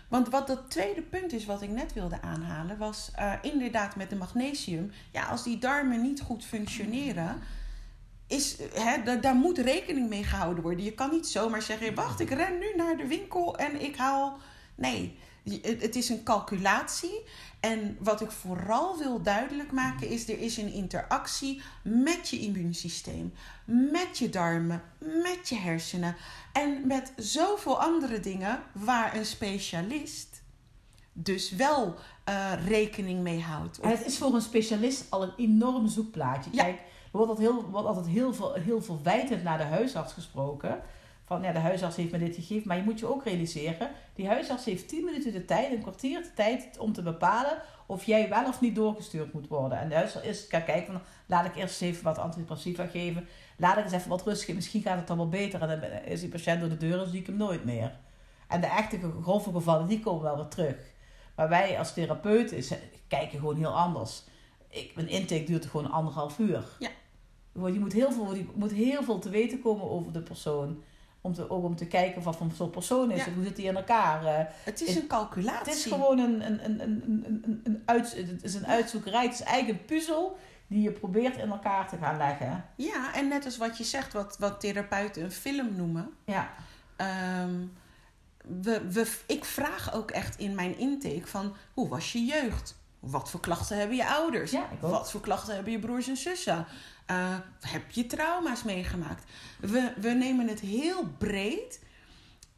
Want 0.09 0.29
wat 0.29 0.47
dat 0.47 0.71
tweede 0.71 1.03
punt 1.03 1.33
is 1.33 1.45
wat 1.45 1.63
ik 1.63 1.71
net 1.71 1.93
wilde 1.93 2.23
aanhalen, 2.23 2.79
was 2.79 3.11
uh, 3.19 3.33
inderdaad 3.43 3.97
met 3.97 4.11
de 4.11 4.17
magnesium. 4.17 4.91
Ja, 5.13 5.25
als 5.25 5.43
die 5.43 5.59
darmen 5.59 6.03
niet 6.03 6.21
goed 6.21 6.45
functioneren, 6.45 7.37
is, 8.29 8.57
hè, 8.75 9.21
daar 9.21 9.35
moet 9.35 9.59
rekening 9.59 10.09
mee 10.09 10.25
gehouden 10.25 10.63
worden. 10.63 10.85
Je 10.85 10.93
kan 10.93 11.11
niet 11.11 11.27
zomaar 11.27 11.63
zeggen: 11.63 11.95
wacht, 11.95 12.21
ik 12.21 12.31
ren 12.31 12.59
nu 12.59 12.67
naar 12.77 12.97
de 12.97 13.07
winkel 13.07 13.57
en 13.57 13.83
ik 13.83 13.97
haal. 13.97 14.39
Nee, 14.75 15.19
het 15.63 15.97
is 15.97 16.09
een 16.09 16.23
calculatie. 16.23 17.23
En 17.61 17.97
wat 18.01 18.21
ik 18.21 18.31
vooral 18.31 18.99
wil 18.99 19.23
duidelijk 19.23 19.73
maken 19.73 20.09
is: 20.09 20.29
er 20.29 20.39
is 20.39 20.57
een 20.57 20.73
interactie 20.73 21.63
met 21.83 22.29
je 22.29 22.39
immuunsysteem, 22.39 23.33
met 23.65 24.19
je 24.19 24.29
darmen, 24.29 24.83
met 24.99 25.49
je 25.49 25.57
hersenen 25.57 26.17
en 26.53 26.87
met 26.87 27.13
zoveel 27.17 27.81
andere 27.81 28.21
dingen 28.21 28.63
waar 28.73 29.17
een 29.17 29.27
specialist 29.27 30.43
dus 31.13 31.51
wel 31.51 31.95
uh, 32.29 32.53
rekening 32.67 33.23
mee 33.23 33.41
houdt. 33.41 33.81
En 33.81 33.91
het 33.91 34.07
is 34.07 34.19
voor 34.19 34.35
een 34.35 34.41
specialist 34.41 35.07
al 35.09 35.23
een 35.23 35.35
enorm 35.37 35.89
zoekplaatje. 35.89 36.51
Kijk, 36.51 36.81
wordt 37.11 37.29
altijd 37.29 37.49
heel, 37.49 37.65
wordt 37.71 37.87
altijd 37.87 38.07
heel 38.07 38.35
veel, 38.35 38.53
heel 38.53 38.83
veel 38.83 39.01
wijtend 39.03 39.43
naar 39.43 39.59
de 39.59 39.65
huisarts 39.65 40.13
gesproken 40.13 40.81
van 41.25 41.43
ja, 41.43 41.53
de 41.53 41.59
huisarts 41.59 41.97
heeft 41.97 42.13
me 42.13 42.19
dit 42.19 42.35
gegeven. 42.35 42.69
Maar 42.69 42.77
je 42.77 42.83
moet 42.83 42.99
je 42.99 43.07
ook 43.07 43.25
realiseren, 43.25 43.91
die 44.15 44.27
huisarts 44.27 44.65
heeft 44.65 44.89
10 44.89 45.05
minuten 45.05 45.33
de 45.33 45.45
tijd, 45.45 45.73
een 45.73 45.83
kwartier 45.83 46.23
de 46.23 46.33
tijd 46.35 46.79
om 46.79 46.93
te 46.93 47.03
bepalen 47.03 47.63
of 47.87 48.05
jij 48.05 48.29
wel 48.29 48.47
of 48.47 48.61
niet 48.61 48.75
doorgestuurd 48.75 49.33
moet 49.33 49.49
worden. 49.49 49.79
En 49.79 49.89
de 49.89 49.95
huisarts 49.95 50.27
is, 50.27 50.47
kan 50.47 50.65
kijken 50.65 50.93
van, 50.93 51.03
laat 51.27 51.45
ik 51.45 51.57
eerst 51.57 51.83
even 51.83 52.05
wat 52.05 52.19
antidepressiva 52.19 52.87
geven. 52.87 53.29
Laat 53.57 53.77
ik 53.77 53.85
eens 53.85 53.93
even 53.93 54.09
wat 54.09 54.23
rust 54.23 54.41
geven. 54.41 54.55
Misschien 54.55 54.83
gaat 54.83 54.97
het 54.97 55.07
dan 55.07 55.17
wel 55.17 55.29
beter. 55.29 55.63
En 55.63 55.81
dan 55.81 55.91
is 55.91 56.21
die 56.21 56.29
patiënt 56.29 56.61
door 56.61 56.69
de 56.69 56.77
deur 56.77 57.01
en 57.01 57.09
zie 57.09 57.21
ik 57.21 57.27
hem 57.27 57.37
nooit 57.37 57.65
meer. 57.65 57.93
En 58.49 58.61
de 58.61 58.67
echte 58.67 58.99
grove 59.23 59.53
gevallen, 59.53 59.87
die 59.87 60.01
komen 60.01 60.23
wel 60.23 60.37
weer 60.37 60.49
terug. 60.49 60.77
Maar 61.35 61.49
wij 61.49 61.79
als 61.79 61.93
therapeuten 61.93 62.79
kijken 63.09 63.39
gewoon 63.39 63.57
heel 63.57 63.79
anders. 63.79 64.25
Ik, 64.71 64.93
een 64.95 65.09
intake 65.09 65.45
duurt 65.45 65.67
gewoon 65.67 65.91
anderhalf 65.91 66.39
uur. 66.39 66.65
Ja. 66.79 66.91
Je 67.53 67.81
moet 67.81 67.93
heel, 67.93 68.13
veel, 68.13 68.35
je 68.35 68.47
moet 68.55 68.73
heel 68.73 69.03
veel 69.03 69.19
te 69.19 69.31
weten 69.31 69.61
komen 69.61 69.91
over 69.91 70.13
de 70.13 70.23
persoon. 70.23 70.83
Om 71.21 71.35
te, 71.35 71.51
ook 71.51 71.65
om 71.65 71.77
te 71.77 71.87
kijken 71.87 72.23
wat 72.23 72.37
voor 72.37 72.47
soort 72.55 72.71
persoon 72.71 73.11
is 73.11 73.25
het, 73.25 73.35
hoe 73.35 73.45
zit 73.45 73.57
die 73.57 73.67
in 73.67 73.77
elkaar. 73.77 74.23
Uh, 74.23 74.53
het 74.65 74.81
is 74.81 74.97
een 74.97 75.07
calculatie. 75.07 75.59
Het 75.59 75.75
is 75.75 75.85
gewoon 75.85 76.19
een, 76.19 76.47
een, 76.47 76.65
een, 76.65 76.83
een, 76.83 77.25
een, 77.43 77.61
een, 77.65 77.83
uit, 77.85 78.17
het 78.17 78.43
is 78.43 78.55
een 78.55 78.67
uitzoekerij. 78.67 79.25
Het 79.25 79.33
is 79.33 79.43
eigenlijk 79.43 79.79
een 79.79 79.85
puzzel 79.85 80.39
die 80.67 80.83
je 80.83 80.91
probeert 80.91 81.37
in 81.37 81.51
elkaar 81.51 81.89
te 81.89 81.97
gaan 81.97 82.17
leggen. 82.17 82.65
Ja, 82.77 83.15
en 83.15 83.29
net 83.29 83.45
als 83.45 83.57
wat 83.57 83.79
je 83.79 83.85
zegt, 83.85 84.13
wat, 84.13 84.37
wat 84.39 84.61
therapeuten 84.61 85.23
een 85.23 85.33
film 85.33 85.77
noemen. 85.77 86.11
Ja. 86.25 86.51
Um, 87.43 87.73
we, 88.63 88.89
we, 88.91 89.13
ik 89.27 89.45
vraag 89.45 89.95
ook 89.95 90.11
echt 90.11 90.39
in 90.39 90.55
mijn 90.55 90.79
intake 90.79 91.27
van, 91.27 91.55
hoe 91.75 91.89
was 91.89 92.13
je 92.13 92.25
jeugd? 92.25 92.77
Wat 93.11 93.31
voor 93.31 93.41
klachten 93.41 93.79
hebben 93.79 93.97
je 93.97 94.07
ouders? 94.07 94.51
Ja, 94.51 94.69
Wat 94.81 95.11
voor 95.11 95.21
klachten 95.21 95.55
hebben 95.55 95.73
je 95.73 95.79
broers 95.79 96.09
en 96.09 96.17
zussen? 96.17 96.67
Uh, 97.11 97.35
heb 97.61 97.91
je 97.91 98.07
trauma's 98.07 98.63
meegemaakt? 98.63 99.25
We, 99.61 99.93
we 99.97 100.11
nemen 100.11 100.49
het 100.49 100.61
heel 100.61 101.05
breed. 101.19 101.81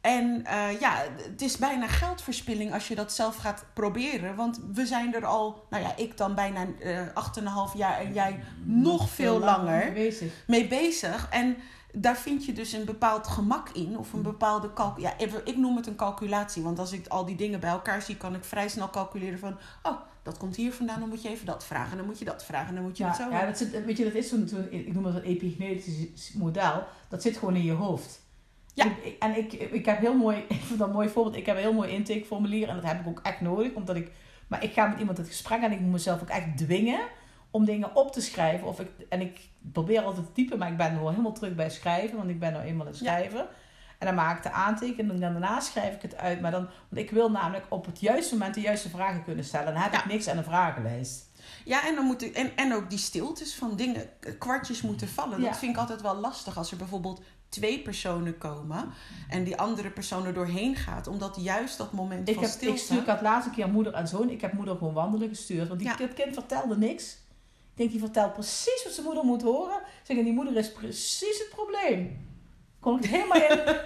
En 0.01 0.43
uh, 0.45 0.79
ja, 0.79 1.03
het 1.15 1.41
is 1.41 1.57
bijna 1.57 1.87
geldverspilling 1.87 2.73
als 2.73 2.87
je 2.87 2.95
dat 2.95 3.13
zelf 3.13 3.35
gaat 3.35 3.65
proberen. 3.73 4.35
Want 4.35 4.59
we 4.73 4.85
zijn 4.85 5.15
er 5.15 5.25
al, 5.25 5.65
nou 5.69 5.83
ja, 5.83 5.95
ik 5.95 6.17
dan 6.17 6.35
bijna 6.35 6.65
uh, 6.79 7.07
8,5 7.07 7.77
jaar 7.77 7.99
en 7.99 8.13
jij 8.13 8.43
nog 8.63 9.09
veel 9.09 9.39
langer 9.39 9.77
mee 9.77 9.91
bezig. 9.91 10.31
mee 10.47 10.67
bezig. 10.67 11.27
En 11.29 11.57
daar 11.93 12.17
vind 12.17 12.45
je 12.45 12.53
dus 12.53 12.73
een 12.73 12.85
bepaald 12.85 13.27
gemak 13.27 13.69
in. 13.69 13.97
Of 13.97 14.13
een 14.13 14.21
bepaalde 14.21 14.71
ja, 14.97 15.13
ik 15.43 15.57
noem 15.57 15.75
het 15.75 15.87
een 15.87 15.95
calculatie. 15.95 16.63
Want 16.63 16.79
als 16.79 16.91
ik 16.91 17.07
al 17.07 17.25
die 17.25 17.35
dingen 17.35 17.59
bij 17.59 17.69
elkaar 17.69 18.01
zie, 18.01 18.17
kan 18.17 18.35
ik 18.35 18.43
vrij 18.43 18.69
snel 18.69 18.89
calculeren 18.89 19.39
van... 19.39 19.57
Oh, 19.83 19.99
dat 20.23 20.37
komt 20.37 20.55
hier 20.55 20.73
vandaan, 20.73 20.99
dan 20.99 21.09
moet 21.09 21.21
je 21.21 21.29
even 21.29 21.45
dat 21.45 21.65
vragen. 21.65 21.97
Dan 21.97 22.05
moet 22.05 22.19
je 22.19 22.25
dat 22.25 22.45
vragen, 22.45 22.75
dan 22.75 22.83
moet 22.83 22.97
je 22.97 23.03
ja, 23.03 23.09
dat 23.09 23.19
zo... 23.19 23.29
Ja, 23.29 23.45
dat 23.45 23.57
zit, 23.57 23.85
weet 23.85 23.97
je, 23.97 24.03
dat 24.03 24.13
is 24.13 24.29
zo'n, 24.29 24.47
zo 24.47 24.57
ik 24.69 24.93
noem 24.93 25.05
het 25.05 25.15
een 25.15 25.21
epigenetisch 25.21 26.33
model. 26.33 26.83
Dat 27.09 27.21
zit 27.21 27.37
gewoon 27.37 27.55
in 27.55 27.63
je 27.63 27.71
hoofd. 27.71 28.21
Ja. 28.73 28.85
Ik, 28.85 29.15
en 29.19 29.37
ik, 29.37 29.53
ik 29.53 29.85
heb 29.85 29.99
heel 29.99 30.15
mooi, 30.15 30.37
ik 30.47 30.61
vind 30.61 30.79
dat 30.79 30.87
een 30.87 30.93
mooi 30.93 31.09
voorbeeld. 31.09 31.35
Ik 31.35 31.45
heb 31.45 31.55
een 31.55 31.61
heel 31.61 31.73
mooi 31.73 31.91
intakeformulier 31.91 32.69
en 32.69 32.75
dat 32.75 32.85
heb 32.85 32.99
ik 32.99 33.07
ook 33.07 33.19
echt 33.23 33.41
nodig. 33.41 33.73
Omdat 33.73 33.95
ik, 33.95 34.11
maar 34.47 34.63
ik 34.63 34.73
ga 34.73 34.87
met 34.87 34.99
iemand 34.99 35.17
het 35.17 35.27
gesprek 35.27 35.61
en 35.61 35.71
ik 35.71 35.79
moet 35.79 35.91
mezelf 35.91 36.21
ook 36.21 36.29
echt 36.29 36.57
dwingen 36.57 37.01
om 37.51 37.65
dingen 37.65 37.95
op 37.95 38.11
te 38.11 38.21
schrijven. 38.21 38.67
Of 38.67 38.79
ik, 38.79 38.89
en 39.09 39.21
ik 39.21 39.39
probeer 39.71 40.01
altijd 40.01 40.25
te 40.25 40.31
typen, 40.31 40.57
maar 40.57 40.71
ik 40.71 40.77
ben 40.77 40.99
wel 40.99 41.09
helemaal 41.09 41.33
terug 41.33 41.55
bij 41.55 41.69
schrijven, 41.69 42.17
want 42.17 42.29
ik 42.29 42.39
ben 42.39 42.53
nou 42.53 42.65
eenmaal 42.65 42.87
een 42.87 42.95
schrijver. 42.95 43.47
En 44.01 44.07
dan 44.07 44.15
maak 44.15 44.37
ik 44.37 44.43
de 44.43 44.51
aantekening 44.51 45.21
en 45.21 45.31
daarna 45.31 45.59
schrijf 45.59 45.95
ik 45.95 46.01
het 46.01 46.17
uit. 46.17 46.41
Maar 46.41 46.51
dan, 46.51 46.67
want 46.89 47.01
ik 47.01 47.11
wil 47.11 47.31
namelijk 47.31 47.65
op 47.69 47.85
het 47.85 47.99
juiste 47.99 48.33
moment 48.33 48.53
de 48.53 48.61
juiste 48.61 48.89
vragen 48.89 49.23
kunnen 49.23 49.45
stellen. 49.45 49.73
Dan 49.73 49.81
heb 49.81 49.93
ik 49.93 50.05
niks 50.05 50.27
aan 50.27 50.37
een 50.37 50.43
vragenlijst. 50.43 51.29
Ja, 51.65 51.87
en, 51.87 51.95
dan 51.95 52.05
moet 52.05 52.21
ik, 52.21 52.35
en, 52.35 52.55
en 52.55 52.73
ook 52.73 52.89
die 52.89 52.99
stiltes 52.99 53.55
van 53.55 53.75
dingen, 53.75 54.09
kwartjes 54.39 54.81
moeten 54.81 55.07
vallen. 55.07 55.41
Dat 55.41 55.57
vind 55.57 55.71
ik 55.71 55.77
altijd 55.77 56.01
wel 56.01 56.15
lastig 56.15 56.57
als 56.57 56.71
er 56.71 56.77
bijvoorbeeld 56.77 57.21
twee 57.49 57.81
personen 57.81 58.37
komen 58.37 58.89
en 59.29 59.43
die 59.43 59.57
andere 59.57 59.89
persoon 59.89 60.25
er 60.25 60.33
doorheen 60.33 60.75
gaat, 60.75 61.07
omdat 61.07 61.37
juist 61.39 61.77
dat 61.77 61.91
moment 61.91 62.27
ik 62.27 62.33
van 62.33 62.43
heb, 62.43 62.51
stilte... 62.51 62.73
Ik, 62.75 62.81
stuur, 62.81 62.99
ik 62.99 63.05
had 63.05 63.21
laatste 63.21 63.51
keer 63.51 63.69
moeder 63.69 63.93
en 63.93 64.07
zoon, 64.07 64.29
ik 64.29 64.41
heb 64.41 64.53
moeder 64.53 64.77
gewoon 64.77 64.93
wandelen 64.93 65.29
gestuurd, 65.29 65.67
want 65.67 65.79
die, 65.79 65.89
ja. 65.89 65.95
dat 65.95 66.13
kind 66.13 66.33
vertelde 66.33 66.77
niks. 66.77 67.11
Ik 67.71 67.77
denk, 67.77 67.91
die 67.91 67.99
vertelt 67.99 68.33
precies 68.33 68.81
wat 68.83 68.93
zijn 68.93 69.05
moeder 69.05 69.25
moet 69.25 69.41
horen. 69.41 69.81
Zeg, 70.03 70.17
en 70.17 70.23
die 70.23 70.33
moeder 70.33 70.57
is 70.57 70.71
precies 70.71 71.37
het 71.37 71.49
probleem. 71.49 72.29
Kon 72.81 72.97
ik 72.97 73.05
helemaal 73.05 73.39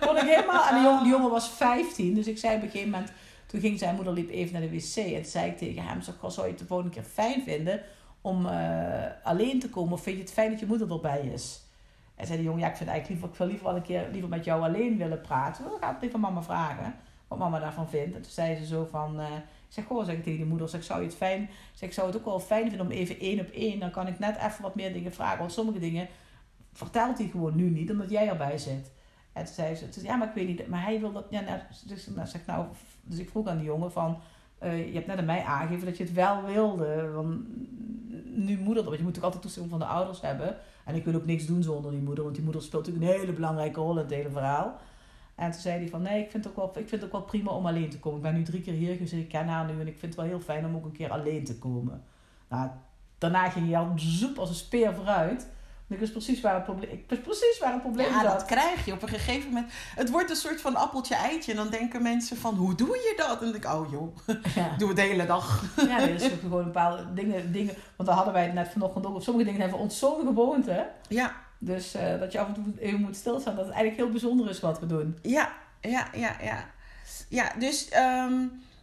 kon 0.07 0.17
ik 0.17 0.23
helemaal, 0.23 0.67
en 0.67 0.75
de 0.75 0.81
jongen, 0.81 1.03
die 1.03 1.11
jongen 1.11 1.29
was 1.29 1.49
15, 1.49 2.13
dus 2.13 2.27
ik 2.27 2.37
zei 2.37 2.55
op 2.55 2.61
een 2.61 2.69
gegeven 2.69 2.91
moment, 2.91 3.11
toen 3.45 3.59
ging 3.59 3.79
zijn 3.79 3.95
moeder 3.95 4.13
liep 4.13 4.29
even 4.29 4.53
naar 4.53 4.61
de 4.61 4.69
wc 4.69 4.95
en 4.95 5.13
toen 5.13 5.25
zei 5.25 5.49
ik 5.49 5.57
tegen 5.57 5.83
hem, 5.83 6.01
zeg, 6.01 6.15
zou 6.27 6.41
je 6.41 6.51
het 6.51 6.59
de 6.59 6.65
volgende 6.65 6.91
keer 6.91 7.03
fijn 7.03 7.43
vinden 7.43 7.81
om 8.21 8.45
uh, 8.45 9.03
alleen 9.23 9.59
te 9.59 9.69
komen 9.69 9.93
of 9.93 10.01
vind 10.01 10.15
je 10.15 10.21
het 10.21 10.31
fijn 10.31 10.49
dat 10.49 10.59
je 10.59 10.65
moeder 10.65 10.91
erbij 10.91 11.21
is? 11.33 11.63
En 12.15 12.25
zei 12.25 12.37
de 12.37 12.43
jongen, 12.43 12.59
ja, 12.59 12.69
ik 12.69 12.75
vind 12.75 12.89
eigenlijk 12.89 13.21
liever, 13.21 13.33
ik 13.33 13.37
wil 13.37 13.47
liever 13.47 13.65
wel 13.65 13.75
een 13.75 13.81
keer 13.81 14.07
liever 14.11 14.29
met 14.29 14.45
jou 14.45 14.63
alleen 14.63 14.97
willen 14.97 15.21
praten. 15.21 15.63
Dan 15.63 15.79
ga 15.79 15.95
ik 15.95 16.01
even 16.01 16.19
mama 16.19 16.41
vragen 16.41 16.95
wat 17.27 17.37
mama 17.37 17.59
daarvan 17.59 17.89
vindt. 17.89 18.15
En 18.15 18.21
toen 18.21 18.31
zei 18.31 18.55
ze 18.55 18.65
zo 18.65 18.87
van, 18.91 19.19
uh, 19.19 19.25
ik 19.35 19.41
zeg, 19.67 19.85
goh, 19.85 20.05
zeg 20.05 20.15
ik 20.15 20.23
tegen 20.23 20.39
die 20.39 20.47
moeder, 20.47 20.69
zeg, 20.69 20.83
zou 20.83 20.99
je 20.99 21.05
het 21.05 21.15
fijn, 21.15 21.49
zeg, 21.73 21.89
ik 21.89 21.95
zou 21.95 22.07
het 22.07 22.17
ook 22.17 22.25
wel 22.25 22.39
fijn 22.39 22.67
vinden 22.69 22.85
om 22.85 22.91
even 22.91 23.19
één 23.19 23.39
op 23.39 23.49
één, 23.49 23.79
dan 23.79 23.91
kan 23.91 24.07
ik 24.07 24.19
net 24.19 24.37
even 24.37 24.61
wat 24.61 24.75
meer 24.75 24.93
dingen 24.93 25.13
vragen. 25.13 25.39
Want 25.39 25.51
sommige 25.51 25.79
dingen 25.79 26.07
vertelt 26.75 27.17
hij 27.17 27.27
gewoon 27.27 27.55
nu 27.55 27.69
niet, 27.69 27.91
omdat 27.91 28.09
jij 28.09 28.27
erbij 28.27 28.57
zit. 28.57 28.91
En 29.33 29.45
toen 29.45 29.53
zei 29.53 29.75
ze, 29.75 30.03
ja, 30.03 30.15
maar 30.15 30.27
ik 30.27 30.33
weet 30.33 30.47
niet, 30.47 30.67
maar 30.67 30.83
hij 30.83 30.99
wil 30.99 31.11
dat, 31.11 31.25
ja, 31.29 31.41
nou, 31.41 31.59
dus, 31.85 32.07
nou, 32.07 32.27
zeg, 32.27 32.45
nou, 32.45 32.65
dus 33.01 33.19
ik 33.19 33.29
vroeg 33.29 33.47
aan 33.47 33.57
die 33.57 33.65
jongen 33.65 33.91
van, 33.91 34.17
uh, 34.63 34.87
je 34.87 34.93
hebt 34.93 35.07
net 35.07 35.17
aan 35.17 35.25
mij 35.25 35.43
aangegeven 35.43 35.85
dat 35.85 35.97
je 35.97 36.03
het 36.03 36.13
wel 36.13 36.43
wilde. 36.43 37.11
Want 37.11 37.39
nu 38.35 38.57
moeder, 38.57 38.83
want 38.83 38.95
je 38.97 39.03
moet 39.03 39.13
natuurlijk 39.13 39.23
altijd 39.23 39.41
toestemming 39.41 39.73
van 39.73 39.87
de 39.87 39.93
ouders 39.93 40.21
hebben. 40.21 40.57
En 40.85 40.95
ik 40.95 41.05
wil 41.05 41.15
ook 41.15 41.25
niks 41.25 41.45
doen 41.45 41.63
zonder 41.63 41.91
die 41.91 42.01
moeder, 42.01 42.23
want 42.23 42.35
die 42.35 42.43
moeder 42.43 42.61
speelt 42.61 42.85
natuurlijk 42.85 43.13
een 43.13 43.19
hele 43.19 43.33
belangrijke 43.33 43.79
rol 43.79 43.91
in 43.91 43.97
het 43.97 44.09
hele 44.09 44.29
verhaal. 44.29 44.79
En 45.35 45.51
toen 45.51 45.61
zei 45.61 45.79
hij 45.79 45.89
van, 45.89 46.01
nee, 46.01 46.23
ik 46.23 46.31
vind, 46.31 46.43
het 46.43 46.53
ook 46.53 46.73
wel, 46.73 46.83
ik 46.83 46.89
vind 46.89 47.01
het 47.01 47.03
ook 47.03 47.11
wel 47.11 47.21
prima 47.21 47.51
om 47.51 47.65
alleen 47.65 47.89
te 47.89 47.99
komen. 47.99 48.17
Ik 48.17 48.23
ben 48.23 48.33
nu 48.33 48.43
drie 48.43 48.61
keer 48.61 48.73
hier 48.73 48.93
geweest, 48.93 49.13
ik 49.13 49.29
ken 49.29 49.47
haar 49.47 49.65
nu 49.65 49.79
en 49.79 49.87
ik 49.87 49.99
vind 49.99 50.01
het 50.01 50.15
wel 50.15 50.25
heel 50.25 50.39
fijn 50.39 50.65
om 50.65 50.75
ook 50.75 50.85
een 50.85 50.91
keer 50.91 51.09
alleen 51.09 51.43
te 51.43 51.57
komen. 51.57 52.03
Nou, 52.49 52.69
daarna 53.17 53.49
ging 53.49 53.69
hij 53.69 53.77
al 53.77 53.91
zoep 53.95 54.37
als 54.37 54.49
een 54.49 54.55
speer 54.55 54.93
vooruit. 54.93 55.47
Ik 55.87 55.99
wist 55.99 56.11
precies 56.11 56.41
waar 56.41 56.53
het 56.53 56.63
probleem, 56.63 56.91
ik 56.91 57.03
wist 57.07 57.21
precies 57.21 57.57
waar 57.59 57.71
het 57.71 57.81
probleem 57.81 58.07
ja, 58.07 58.21
zat. 58.21 58.39
dat 58.39 58.45
krijg 58.45 58.85
je 58.85 58.93
op 58.93 59.01
een 59.01 59.09
gegeven 59.09 59.47
moment. 59.51 59.71
Het 59.95 60.09
wordt 60.09 60.29
een 60.29 60.35
soort 60.35 60.61
van 60.61 60.75
appeltje-eitje. 60.75 61.51
En 61.51 61.57
dan 61.57 61.69
denken 61.69 62.01
mensen 62.01 62.37
van, 62.37 62.55
hoe 62.55 62.75
doe 62.75 62.95
je 62.95 63.13
dat? 63.17 63.39
En 63.39 63.39
dan 63.39 63.51
denk 63.51 63.63
ik, 63.63 63.71
oh 63.73 63.91
joh, 63.91 64.17
ja. 64.55 64.75
doe 64.77 64.87
het 64.87 64.97
de 64.97 65.03
hele 65.03 65.25
dag. 65.25 65.63
Ja, 65.87 65.99
dat 65.99 66.09
is 66.09 66.23
ook 66.33 66.39
gewoon 66.39 66.63
bepaalde 66.63 67.13
dingen, 67.13 67.51
dingen. 67.51 67.75
Want 67.95 68.09
daar 68.09 68.17
hadden 68.17 68.33
wij 68.33 68.43
het 68.43 68.53
net 68.53 68.71
vanochtend 68.71 69.05
ook. 69.05 69.21
Sommige 69.21 69.45
dingen 69.45 69.61
hebben 69.61 69.79
ons 69.79 69.99
zo'n 69.99 70.25
gewoonte. 70.25 70.89
Ja. 71.07 71.35
Dus 71.57 71.95
uh, 71.95 72.19
dat 72.19 72.31
je 72.31 72.39
af 72.39 72.47
en 72.47 72.53
toe 72.53 72.63
even 72.79 73.01
moet 73.01 73.15
stilstaan. 73.15 73.55
Dat 73.55 73.65
het 73.65 73.73
eigenlijk 73.73 74.03
heel 74.03 74.11
bijzonder 74.11 74.49
is 74.49 74.59
wat 74.59 74.79
we 74.79 74.85
doen. 74.85 75.17
Ja, 75.21 75.53
ja, 75.81 76.07
ja, 76.13 76.35
ja. 76.41 76.65
Ja, 77.29 77.51
dus 77.59 77.89
ehm, 77.89 78.33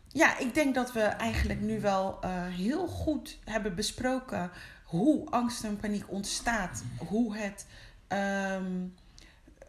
ja, 0.09 0.38
ik 0.38 0.55
denk 0.55 0.74
dat 0.74 0.92
we 0.92 1.00
eigenlijk 1.00 1.61
nu 1.61 1.80
wel 1.80 2.18
eh, 2.20 2.30
heel 2.46 2.86
goed 2.86 3.38
hebben 3.44 3.74
besproken 3.74 4.50
hoe 4.93 5.30
angst 5.30 5.64
en 5.64 5.76
paniek 5.76 6.05
ontstaat, 6.11 6.84
hoe 7.09 7.36
het 7.36 7.66
ehm, 8.09 8.86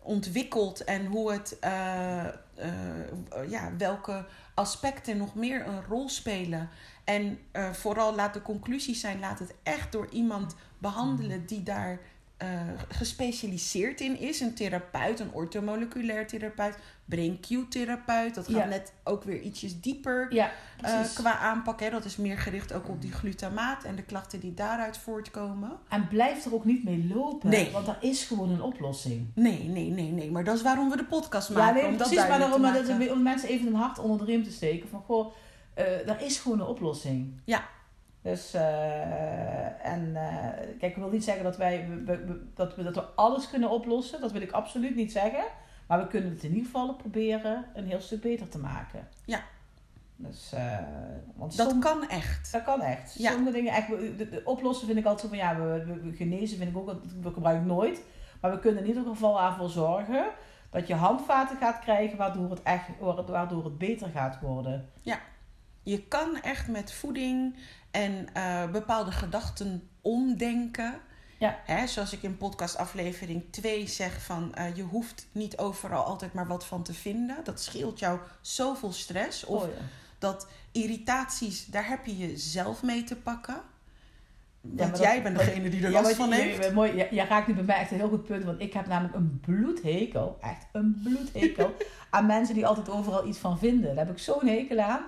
ontwikkelt 0.01 0.83
en 0.83 1.05
hoe 1.05 1.31
het, 1.31 1.59
eh, 1.59 2.27
eh, 2.27 2.33
ja, 3.49 3.71
welke 3.77 4.25
aspecten 4.53 5.17
nog 5.17 5.35
meer 5.35 5.67
een 5.67 5.83
rol 5.83 6.09
spelen. 6.09 6.69
En 7.03 7.39
eh, 7.51 7.71
vooral 7.71 8.15
laat 8.15 8.33
de 8.33 8.41
conclusies 8.41 8.99
zijn, 8.99 9.19
laat 9.19 9.39
het 9.39 9.53
echt 9.63 9.91
door 9.91 10.09
iemand 10.09 10.55
behandelen 10.77 11.45
die 11.45 11.63
daar 11.63 11.99
gespecialiseerd 12.89 14.01
in 14.01 14.19
is. 14.19 14.39
Een 14.39 14.53
therapeut, 14.53 15.19
een 15.19 15.31
orthomoleculair 15.33 16.27
therapeut, 16.27 16.75
brain-Q-therapeut. 17.05 18.35
Dat 18.35 18.45
gaat 18.45 18.55
Ja. 18.55 18.65
net 18.65 18.93
ook 19.03 19.23
weer 19.23 19.41
ietsjes 19.41 19.81
dieper 19.81 20.33
Ja, 20.33 20.51
eh, 20.81 20.99
qua 21.13 21.37
aanpak. 21.37 21.79
Hè. 21.79 21.89
Dat 21.89 22.05
is 22.05 22.15
meer 22.17 22.37
gericht 22.37 22.73
ook 22.73 22.89
op 22.89 23.01
die 23.01 23.11
glutamaat 23.11 23.83
en 23.83 23.95
de 23.95 24.03
klachten 24.03 24.39
die 24.39 24.53
daaruit 24.53 24.97
voortkomen. 24.97 25.71
En 25.89 26.07
blijf 26.07 26.45
er 26.45 26.53
ook 26.53 26.65
niet 26.65 26.83
mee 26.83 27.11
lopen. 27.13 27.49
Nee. 27.49 27.71
Want 27.71 27.87
er 27.87 27.97
is 28.01 28.23
gewoon 28.23 28.49
een 28.49 28.61
oplossing. 28.61 29.27
Nee, 29.35 29.63
nee, 29.63 29.89
nee, 29.89 30.11
nee. 30.11 30.31
Maar 30.31 30.43
dat 30.43 30.55
is 30.55 30.61
waarom 30.61 30.89
we 30.89 30.97
de 30.97 31.05
podcast 31.05 31.49
maken. 31.49 31.67
Ja, 31.67 31.73
nee, 31.73 31.83
om 31.91 31.97
dat 31.97 32.07
precies. 32.07 32.17
Maar 32.17 32.27
duidelijk 32.27 32.61
daarom 32.63 32.81
maar 32.87 32.87
dat, 32.97 32.99
maken. 32.99 33.15
om 33.17 33.23
mensen 33.23 33.49
even 33.49 33.67
een 33.67 33.73
hart 33.75 33.99
onder 33.99 34.17
de 34.17 34.25
riem 34.25 34.43
te 34.43 34.51
steken. 34.51 34.89
Van, 34.89 35.01
goh, 35.05 35.33
eh 35.73 36.09
er 36.09 36.21
is 36.21 36.37
gewoon 36.39 36.59
een 36.59 36.65
oplossing. 36.67 37.39
Ja. 37.45 37.63
Dus, 38.23 38.53
eh, 38.53 39.85
en 39.85 40.15
eh, 40.15 40.47
kijk, 40.79 40.81
ik 40.91 40.95
wil 40.95 41.09
niet 41.09 41.23
zeggen 41.23 41.43
dat 41.43 41.57
wij 41.57 41.87
we- 41.89 42.03
we- 42.03 42.25
we- 42.25 42.45
dat, 42.53 42.75
we, 42.75 42.83
dat 42.83 42.95
we 42.95 43.01
alles 43.15 43.49
kunnen 43.49 43.69
oplossen. 43.69 44.21
Dat 44.21 44.31
wil 44.31 44.41
ik 44.41 44.51
absoluut 44.51 44.95
niet 44.95 45.11
zeggen. 45.11 45.43
Maar 45.87 45.99
we 45.99 46.07
kunnen 46.07 46.29
het 46.29 46.43
in 46.43 46.49
ieder 46.49 46.65
geval 46.65 46.93
proberen 46.95 47.65
een 47.73 47.85
heel 47.87 48.01
stuk 48.01 48.21
beter 48.21 48.49
te 48.49 48.57
maken. 48.59 49.07
Ja. 49.25 49.39
Dus, 50.15 50.53
eh, 50.53 50.77
want 51.35 51.57
Dat 51.57 51.69
som- 51.69 51.79
kan 51.79 52.09
echt. 52.09 52.51
dat 52.51 52.63
kan 52.63 52.81
echt. 52.81 53.13
Ja. 53.17 53.31
Sommige 53.31 53.51
dingen, 53.55 53.73
echt, 53.73 53.87
de, 53.87 54.29
de 54.29 54.41
oplossen 54.45 54.87
vind 54.87 54.99
ik 54.99 55.05
altijd 55.05 55.27
van 55.29 55.37
ja, 55.37 55.55
we, 55.55 55.83
we, 55.85 55.99
we 56.01 56.15
genezen 56.15 56.57
vind 56.57 56.69
ik 56.69 56.77
ook, 56.77 56.95
dat 57.23 57.33
gebruik 57.33 57.59
ik 57.59 57.65
nooit. 57.65 58.01
Maar 58.41 58.51
we 58.51 58.59
kunnen 58.59 58.81
in 58.83 58.87
ieder 58.89 59.03
geval 59.03 59.41
ervoor 59.41 59.69
zorgen 59.69 60.25
dat 60.69 60.87
je 60.87 60.93
handvaten 60.95 61.57
gaat 61.57 61.79
krijgen 61.79 62.17
waardoor 62.17 62.49
het, 62.49 62.61
echt, 62.63 62.87
waardoor 63.25 63.63
het 63.63 63.77
beter 63.77 64.09
gaat 64.09 64.39
worden. 64.41 64.89
Je 65.85 66.03
kan 66.07 66.35
echt 66.41 66.67
met 66.67 66.93
voeding 66.93 67.55
en 67.93 68.27
eh, 68.33 68.71
bepaalde 68.71 69.11
gedachten 69.11 69.89
omdenken. 70.01 70.93
Ja. 71.37 71.59
Hè, 71.65 71.87
zoals 71.87 72.13
ik 72.13 72.23
in 72.23 72.37
podcast 72.37 72.77
aflevering 72.77 73.43
2 73.51 73.87
zeg 73.87 74.21
van 74.23 74.55
eh, 74.55 74.75
je 74.75 74.81
hoeft 74.83 75.27
niet 75.31 75.57
overal 75.57 76.03
altijd 76.03 76.33
maar 76.33 76.47
wat 76.47 76.65
van 76.65 76.83
te 76.83 76.93
vinden. 76.93 77.37
Dat 77.43 77.61
scheelt 77.61 77.99
jou 77.99 78.19
zoveel 78.41 78.91
stress. 78.91 79.45
Of 79.45 79.63
Oh 79.63 79.67
ja. 79.69 79.81
dat 80.19 80.47
irritaties, 80.71 81.65
daar 81.65 81.87
heb 81.87 82.05
je 82.05 82.17
jezelf 82.17 82.83
mee 82.83 83.03
te 83.03 83.15
pakken. 83.15 83.61
Want 84.61 84.89
dat- 84.89 84.99
jij 84.99 85.21
bent 85.23 85.37
degene 85.37 85.69
die 85.69 85.83
er 85.83 85.91
Ja, 85.91 86.01
last 86.01 86.15
van 86.15 86.29
je- 86.29 86.35
heeft. 86.35 86.63
je- 86.65 86.71
mooi, 86.71 86.95
je, 86.95 87.07
je 87.11 87.23
raakt 87.23 87.47
nu 87.47 87.53
bij 87.53 87.63
mij 87.63 87.75
echt 87.75 87.91
een 87.91 87.97
heel 87.97 88.09
goed 88.09 88.25
punt. 88.25 88.43
Want 88.43 88.61
ik 88.61 88.73
heb 88.73 88.87
namelijk 88.87 89.15
een 89.15 89.39
bloedhekel, 89.45 90.37
echt 90.41 90.65
een 90.71 90.99
bloedhekel, 91.03 91.75
aan 92.09 92.25
mensen 92.25 92.55
die 92.55 92.67
altijd 92.67 92.89
overal 92.89 93.27
iets 93.27 93.37
van 93.37 93.57
vinden. 93.59 93.95
Daar 93.95 94.05
heb 94.05 94.15
ik 94.15 94.21
zo'n 94.23 94.47
hekel 94.47 94.79
aan. 94.79 95.01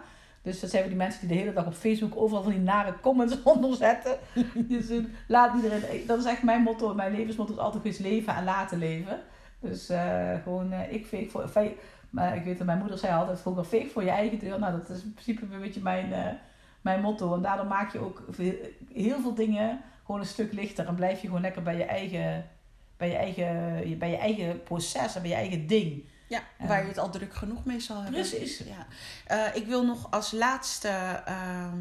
Dus 0.45 0.59
dat 0.59 0.69
zijn 0.69 0.83
we 0.83 0.89
die 0.89 0.97
mensen 0.97 1.19
die 1.19 1.29
de 1.29 1.41
hele 1.43 1.53
dag 1.53 1.65
op 1.65 1.73
Facebook 1.73 2.15
overal 2.15 2.43
van 2.43 2.51
die 2.51 2.61
nare 2.61 2.93
comments 3.01 3.41
onder 3.53 3.75
zetten. 3.75 4.17
Dus 4.53 4.85
laat 5.27 5.55
iedereen, 5.55 5.81
dat 6.07 6.19
is 6.19 6.25
echt 6.25 6.43
mijn 6.43 6.61
motto. 6.61 6.93
Mijn 6.93 7.15
levensmotto 7.15 7.53
is 7.53 7.59
altijd 7.59 7.81
geweest 7.81 7.99
leven 7.99 8.35
en 8.35 8.43
laten 8.43 8.77
leven. 8.77 9.19
Dus 9.59 9.89
eh, 9.89 10.33
gewoon, 10.43 10.71
eh, 10.71 10.93
ik 10.93 11.05
veeg 11.05 11.31
voor... 11.31 11.49
Maar 12.09 12.35
ik 12.35 12.43
weet 12.43 12.57
dat 12.57 12.65
mijn 12.65 12.79
moeder 12.79 12.97
zei 12.97 13.13
altijd 13.13 13.39
vroeger, 13.41 13.65
veeg 13.65 13.91
voor 13.91 14.03
je 14.03 14.09
eigen 14.09 14.39
deur. 14.39 14.59
Nou, 14.59 14.71
dat 14.71 14.89
is 14.89 15.03
in 15.03 15.13
principe 15.13 15.53
een 15.53 15.61
beetje 15.61 15.81
mijn, 15.81 16.13
eh, 16.13 16.27
mijn 16.81 17.01
motto. 17.01 17.33
En 17.33 17.41
daardoor 17.41 17.65
maak 17.65 17.91
je 17.91 17.99
ook 17.99 18.23
veel- 18.29 18.57
heel 18.93 19.19
veel 19.19 19.33
dingen 19.33 19.81
gewoon 20.05 20.21
een 20.21 20.27
stuk 20.27 20.53
lichter. 20.53 20.87
En 20.87 20.95
blijf 20.95 21.21
je 21.21 21.27
gewoon 21.27 21.41
lekker 21.41 21.61
bij 21.61 21.77
je 21.77 21.83
eigen, 21.83 22.45
bij 22.97 23.09
je 23.09 23.15
eigen, 23.15 23.97
bij 23.99 24.09
je 24.09 24.17
eigen 24.17 24.63
proces 24.63 25.15
en 25.15 25.21
bij 25.21 25.31
je 25.31 25.37
eigen 25.37 25.67
ding. 25.67 26.03
Ja, 26.27 26.43
waar 26.59 26.81
je 26.81 26.87
het 26.87 26.97
al 26.97 27.09
druk 27.09 27.33
genoeg 27.33 27.65
mee 27.65 27.79
zal 27.79 28.01
hebben. 28.01 28.21
Precies. 28.21 28.57
Ja. 28.57 28.87
Eh, 29.25 29.55
ik 29.55 29.65
wil 29.65 29.85
nog 29.85 30.11
als 30.11 30.31
laatste, 30.31 30.87
ehm, 31.25 31.77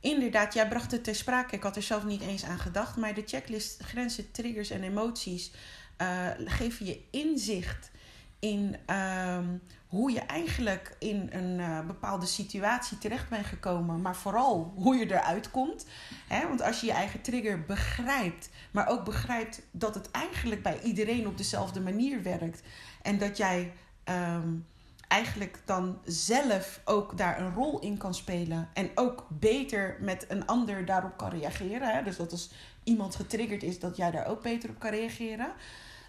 inderdaad, 0.00 0.54
jij 0.54 0.68
bracht 0.68 0.90
het 0.90 1.04
ter 1.04 1.14
sprake. 1.14 1.54
Ik 1.54 1.62
had 1.62 1.76
er 1.76 1.82
zelf 1.82 2.04
niet 2.04 2.20
eens 2.20 2.44
aan 2.44 2.58
gedacht. 2.58 2.96
Maar 2.96 3.14
de 3.14 3.22
checklist 3.26 3.82
grenzen, 3.82 4.30
triggers 4.30 4.70
en 4.70 4.82
emoties 4.82 5.50
eh, 5.96 6.28
geven 6.44 6.86
je 6.86 7.00
inzicht 7.10 7.90
in 8.38 8.76
ehm, 8.86 9.44
hoe 9.86 10.10
je 10.12 10.20
eigenlijk 10.20 10.96
in 10.98 11.28
een 11.32 11.60
eh, 11.60 11.86
bepaalde 11.86 12.26
situatie 12.26 12.98
terecht 12.98 13.28
bent 13.28 13.46
gekomen. 13.46 14.00
Maar 14.00 14.16
vooral 14.16 14.72
hoe 14.76 14.96
je 14.96 15.10
eruit 15.10 15.50
komt. 15.50 15.86
Hè? 16.28 16.48
Want 16.48 16.62
als 16.62 16.80
je 16.80 16.86
je 16.86 16.92
eigen 16.92 17.20
trigger 17.20 17.64
begrijpt, 17.64 18.50
maar 18.70 18.88
ook 18.88 19.04
begrijpt 19.04 19.62
dat 19.70 19.94
het 19.94 20.10
eigenlijk 20.10 20.62
bij 20.62 20.80
iedereen 20.82 21.26
op 21.26 21.36
dezelfde 21.36 21.80
manier 21.80 22.22
werkt. 22.22 22.62
En 23.02 23.18
dat 23.18 23.36
jij 23.36 23.72
ehm, 24.06 24.48
eigenlijk 25.08 25.62
dan 25.64 25.98
zelf 26.04 26.80
ook 26.84 27.18
daar 27.18 27.40
een 27.40 27.54
rol 27.54 27.78
in 27.78 27.96
kan 27.96 28.14
spelen. 28.14 28.68
En 28.72 28.90
ook 28.94 29.26
beter 29.28 29.96
met 30.00 30.24
een 30.28 30.46
ander 30.46 30.84
daarop 30.84 31.16
kan 31.16 31.30
reageren. 31.30 31.94
Hè? 31.94 32.02
Dus 32.02 32.16
dat 32.16 32.32
als 32.32 32.50
iemand 32.84 33.14
getriggerd 33.14 33.62
is, 33.62 33.78
dat 33.78 33.96
jij 33.96 34.10
daar 34.10 34.26
ook 34.26 34.42
beter 34.42 34.70
op 34.70 34.78
kan 34.78 34.90
reageren. 34.90 35.52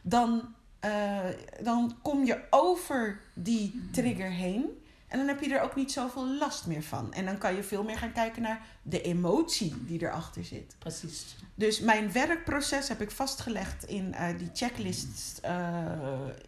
Dan, 0.02 0.54
eh, 0.80 1.20
dan 1.64 1.98
kom 2.02 2.26
je 2.26 2.44
over 2.50 3.20
die 3.34 3.90
trigger 3.92 4.32
heen. 4.32 4.86
En 5.08 5.18
dan 5.18 5.28
heb 5.28 5.42
je 5.42 5.56
er 5.56 5.62
ook 5.62 5.76
niet 5.76 5.92
zoveel 5.92 6.28
last 6.28 6.66
meer 6.66 6.84
van. 6.84 7.14
En 7.14 7.26
dan 7.26 7.38
kan 7.38 7.56
je 7.56 7.64
veel 7.64 7.84
meer 7.84 7.98
gaan 7.98 8.12
kijken 8.12 8.42
naar 8.42 8.62
de 8.82 9.02
emotie 9.02 9.86
die 9.86 10.02
erachter 10.02 10.46
zit. 10.46 10.76
Precies. 10.80 11.36
Dus 11.56 11.80
mijn 11.80 12.12
werkproces 12.12 12.88
heb 12.88 13.02
ik 13.02 13.12
vastgelegd 13.12 13.84
in 13.84 14.14
eh, 14.14 14.38
die 14.38 14.50
checklist. 14.54 15.40
eh, 15.42 15.92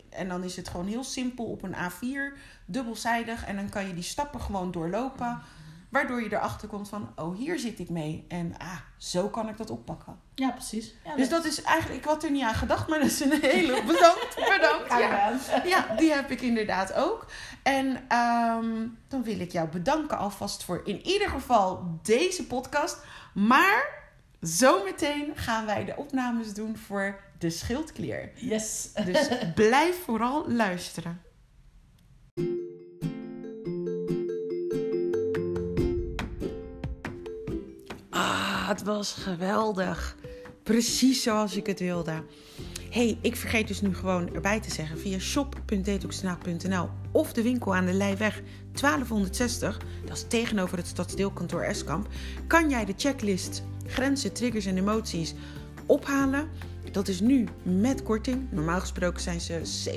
en 0.09 0.27
dan 0.27 0.43
is 0.43 0.55
het 0.55 0.69
gewoon 0.69 0.87
heel 0.87 1.03
simpel 1.03 1.45
op 1.45 1.63
een 1.63 1.75
A4, 1.75 2.37
dubbelzijdig. 2.65 3.45
En 3.45 3.55
dan 3.55 3.69
kan 3.69 3.87
je 3.87 3.93
die 3.93 4.03
stappen 4.03 4.41
gewoon 4.41 4.71
doorlopen. 4.71 5.41
Waardoor 5.89 6.21
je 6.21 6.33
erachter 6.33 6.67
komt 6.67 6.89
van, 6.89 7.11
oh 7.15 7.37
hier 7.37 7.59
zit 7.59 7.79
ik 7.79 7.89
mee. 7.89 8.25
En 8.27 8.57
ah, 8.57 8.77
zo 8.97 9.29
kan 9.29 9.49
ik 9.49 9.57
dat 9.57 9.69
oppakken. 9.69 10.19
Ja, 10.35 10.51
precies. 10.51 10.95
Ja, 11.03 11.15
Dus 11.15 11.29
dat 11.29 11.45
is 11.45 11.61
eigenlijk, 11.61 11.99
ik 11.99 12.05
had 12.05 12.23
er 12.23 12.31
niet 12.31 12.43
aan 12.43 12.53
gedacht, 12.53 12.87
maar 12.87 12.99
dat 12.99 13.07
is 13.07 13.19
een 13.19 13.39
hele 13.41 13.83
bedankt. 13.93 14.35
Bedankt. 14.35 14.89
Ja. 14.89 15.39
Ja, 15.65 15.95
die 15.95 16.11
heb 16.11 16.31
ik 16.31 16.41
inderdaad 16.41 16.93
ook. 16.93 17.25
En 17.63 18.03
ehm, 18.07 18.87
dan 19.07 19.23
wil 19.23 19.39
ik 19.39 19.51
jou 19.51 19.67
bedanken 19.69 20.17
alvast 20.17 20.63
voor 20.63 20.81
in 20.83 21.05
ieder 21.05 21.29
geval 21.29 21.99
deze 22.03 22.47
podcast. 22.47 23.05
Maar 23.33 24.07
zometeen 24.39 25.31
gaan 25.35 25.65
wij 25.65 25.85
de 25.85 25.95
opnames 25.95 26.53
doen 26.53 26.77
voor 26.77 27.19
de 27.37 27.49
schildklier. 27.49 28.31
Yes. 28.35 28.89
Dus 29.05 29.27
blijf 29.55 30.03
vooral 30.03 30.51
luisteren. 30.51 31.21
Het 38.69 38.83
was 38.83 39.13
geweldig. 39.13 40.15
Precies 40.63 41.23
zoals 41.23 41.55
ik 41.55 41.65
het 41.65 41.79
wilde. 41.79 42.23
hey, 42.89 43.17
ik 43.21 43.35
vergeet 43.35 43.67
dus 43.67 43.81
nu 43.81 43.95
gewoon 43.95 44.33
erbij 44.33 44.59
te 44.59 44.71
zeggen 44.71 44.99
via 44.99 45.19
shop.detoxnaak.nl 45.19 46.89
of 47.11 47.33
de 47.33 47.41
winkel 47.41 47.75
aan 47.75 47.85
de 47.85 47.93
Leijweg 47.93 48.41
1260, 48.71 49.77
dat 50.05 50.17
is 50.17 50.25
tegenover 50.27 50.77
het 50.77 50.87
stadsdeelkantoor 50.87 51.61
Eskamp, 51.61 52.07
kan 52.47 52.69
jij 52.69 52.85
de 52.85 52.93
checklist 52.97 53.63
grenzen, 53.85 54.33
triggers 54.33 54.65
en 54.65 54.77
emoties 54.77 55.33
ophalen. 55.85 56.49
Dat 56.91 57.07
is 57.07 57.19
nu 57.19 57.47
met 57.63 58.03
korting. 58.03 58.47
Normaal 58.51 58.79
gesproken 58.79 59.21
zijn 59.21 59.41
ze 59.41 59.91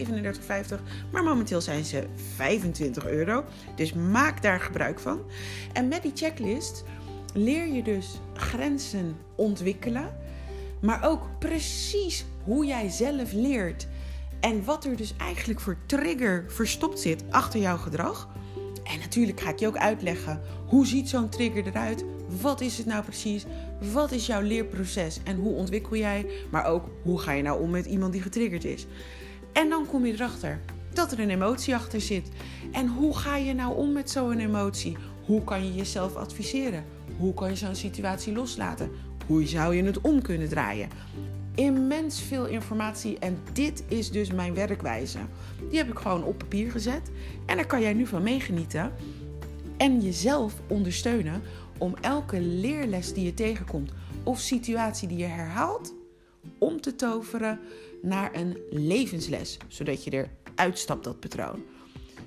37,50, 0.68 0.82
maar 1.12 1.22
momenteel 1.22 1.60
zijn 1.60 1.84
ze 1.84 2.06
25 2.36 3.06
euro. 3.06 3.44
Dus 3.76 3.92
maak 3.92 4.42
daar 4.42 4.60
gebruik 4.60 5.00
van. 5.00 5.20
En 5.72 5.88
met 5.88 6.02
die 6.02 6.12
checklist 6.14 6.84
leer 7.32 7.66
je 7.66 7.82
dus 7.82 8.20
grenzen 8.34 9.16
ontwikkelen, 9.34 10.16
maar 10.80 11.04
ook 11.04 11.28
precies 11.38 12.24
hoe 12.44 12.66
jij 12.66 12.88
zelf 12.88 13.32
leert 13.32 13.86
en 14.40 14.64
wat 14.64 14.84
er 14.84 14.96
dus 14.96 15.14
eigenlijk 15.16 15.60
voor 15.60 15.76
trigger 15.86 16.44
verstopt 16.48 17.00
zit 17.00 17.24
achter 17.30 17.60
jouw 17.60 17.76
gedrag. 17.76 18.28
En 18.84 18.98
natuurlijk 18.98 19.40
ga 19.40 19.50
ik 19.50 19.58
je 19.58 19.66
ook 19.66 19.76
uitleggen 19.76 20.40
hoe 20.66 20.86
ziet 20.86 21.08
zo'n 21.08 21.28
trigger 21.28 21.66
eruit? 21.66 22.04
Wat 22.40 22.60
is 22.60 22.78
het 22.78 22.86
nou 22.86 23.04
precies? 23.04 23.44
Wat 23.92 24.12
is 24.12 24.26
jouw 24.26 24.40
leerproces 24.40 25.20
en 25.24 25.36
hoe 25.36 25.54
ontwikkel 25.54 25.96
jij? 25.96 26.26
Maar 26.50 26.64
ook 26.64 26.88
hoe 27.02 27.18
ga 27.18 27.32
je 27.32 27.42
nou 27.42 27.62
om 27.62 27.70
met 27.70 27.86
iemand 27.86 28.12
die 28.12 28.22
getriggerd 28.22 28.64
is? 28.64 28.86
En 29.52 29.68
dan 29.68 29.86
kom 29.86 30.06
je 30.06 30.12
erachter 30.12 30.60
dat 30.92 31.12
er 31.12 31.20
een 31.20 31.30
emotie 31.30 31.74
achter 31.74 32.00
zit. 32.00 32.28
En 32.72 32.88
hoe 32.88 33.16
ga 33.16 33.36
je 33.36 33.54
nou 33.54 33.76
om 33.76 33.92
met 33.92 34.10
zo'n 34.10 34.38
emotie? 34.38 34.96
Hoe 35.26 35.44
kan 35.44 35.64
je 35.64 35.74
jezelf 35.74 36.16
adviseren? 36.16 36.84
Hoe 37.18 37.34
kan 37.34 37.48
je 37.48 37.56
zo'n 37.56 37.74
situatie 37.74 38.32
loslaten? 38.32 38.90
Hoe 39.26 39.46
zou 39.46 39.74
je 39.74 39.84
het 39.84 40.00
om 40.00 40.22
kunnen 40.22 40.48
draaien? 40.48 40.88
immens 41.54 42.22
veel 42.22 42.46
informatie 42.46 43.18
en 43.18 43.38
dit 43.52 43.84
is 43.88 44.10
dus 44.10 44.30
mijn 44.30 44.54
werkwijze. 44.54 45.18
Die 45.68 45.78
heb 45.78 45.88
ik 45.88 45.98
gewoon 45.98 46.24
op 46.24 46.38
papier 46.38 46.70
gezet 46.70 47.10
en 47.46 47.56
daar 47.56 47.66
kan 47.66 47.80
jij 47.80 47.92
nu 47.92 48.06
van 48.06 48.22
meegenieten 48.22 48.92
en 49.76 50.00
jezelf 50.00 50.54
ondersteunen 50.68 51.42
om 51.78 51.94
elke 52.00 52.40
leerles 52.40 53.12
die 53.12 53.24
je 53.24 53.34
tegenkomt 53.34 53.92
of 54.22 54.40
situatie 54.40 55.08
die 55.08 55.18
je 55.18 55.24
herhaalt 55.24 55.94
om 56.58 56.80
te 56.80 56.94
toveren 56.94 57.60
naar 58.02 58.34
een 58.34 58.58
levensles, 58.70 59.56
zodat 59.68 60.04
je 60.04 60.10
er 60.10 60.30
uitstapt 60.54 61.04
dat 61.04 61.20
patroon. 61.20 61.62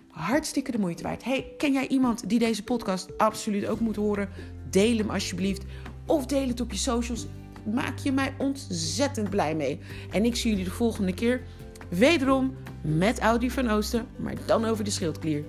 Hartstikke 0.08 0.72
de 0.72 0.80
moeite 0.80 1.04
waard. 1.04 1.24
Hey, 1.24 1.54
ken 1.58 1.74
jij 1.74 1.88
iemand 1.88 2.30
die 2.30 2.40
deze 2.40 2.64
podcast 2.64 3.18
absoluut 3.18 3.68
ook 3.68 3.80
moet 3.80 3.96
horen? 3.96 4.30
Deel 4.76 4.98
hem 4.98 5.10
alsjeblieft. 5.10 5.64
Of 6.06 6.26
deel 6.26 6.48
het 6.48 6.62
op 6.62 6.72
je 6.72 6.78
socials. 6.78 7.26
Maak 7.74 7.98
je 7.98 8.12
mij 8.12 8.34
ontzettend 8.38 9.30
blij 9.30 9.56
mee. 9.56 9.80
En 10.12 10.26
ik 10.26 10.36
zie 10.36 10.50
jullie 10.50 10.66
de 10.66 10.72
volgende 10.72 11.14
keer. 11.14 11.42
Wederom 11.90 12.54
met 12.82 13.20
Audi 13.20 13.52
van 13.52 13.70
Oosten, 13.70 14.08
maar 14.16 14.36
dan 14.46 14.66
over 14.66 14.84
de 14.84 14.92
schildklier. 14.92 15.44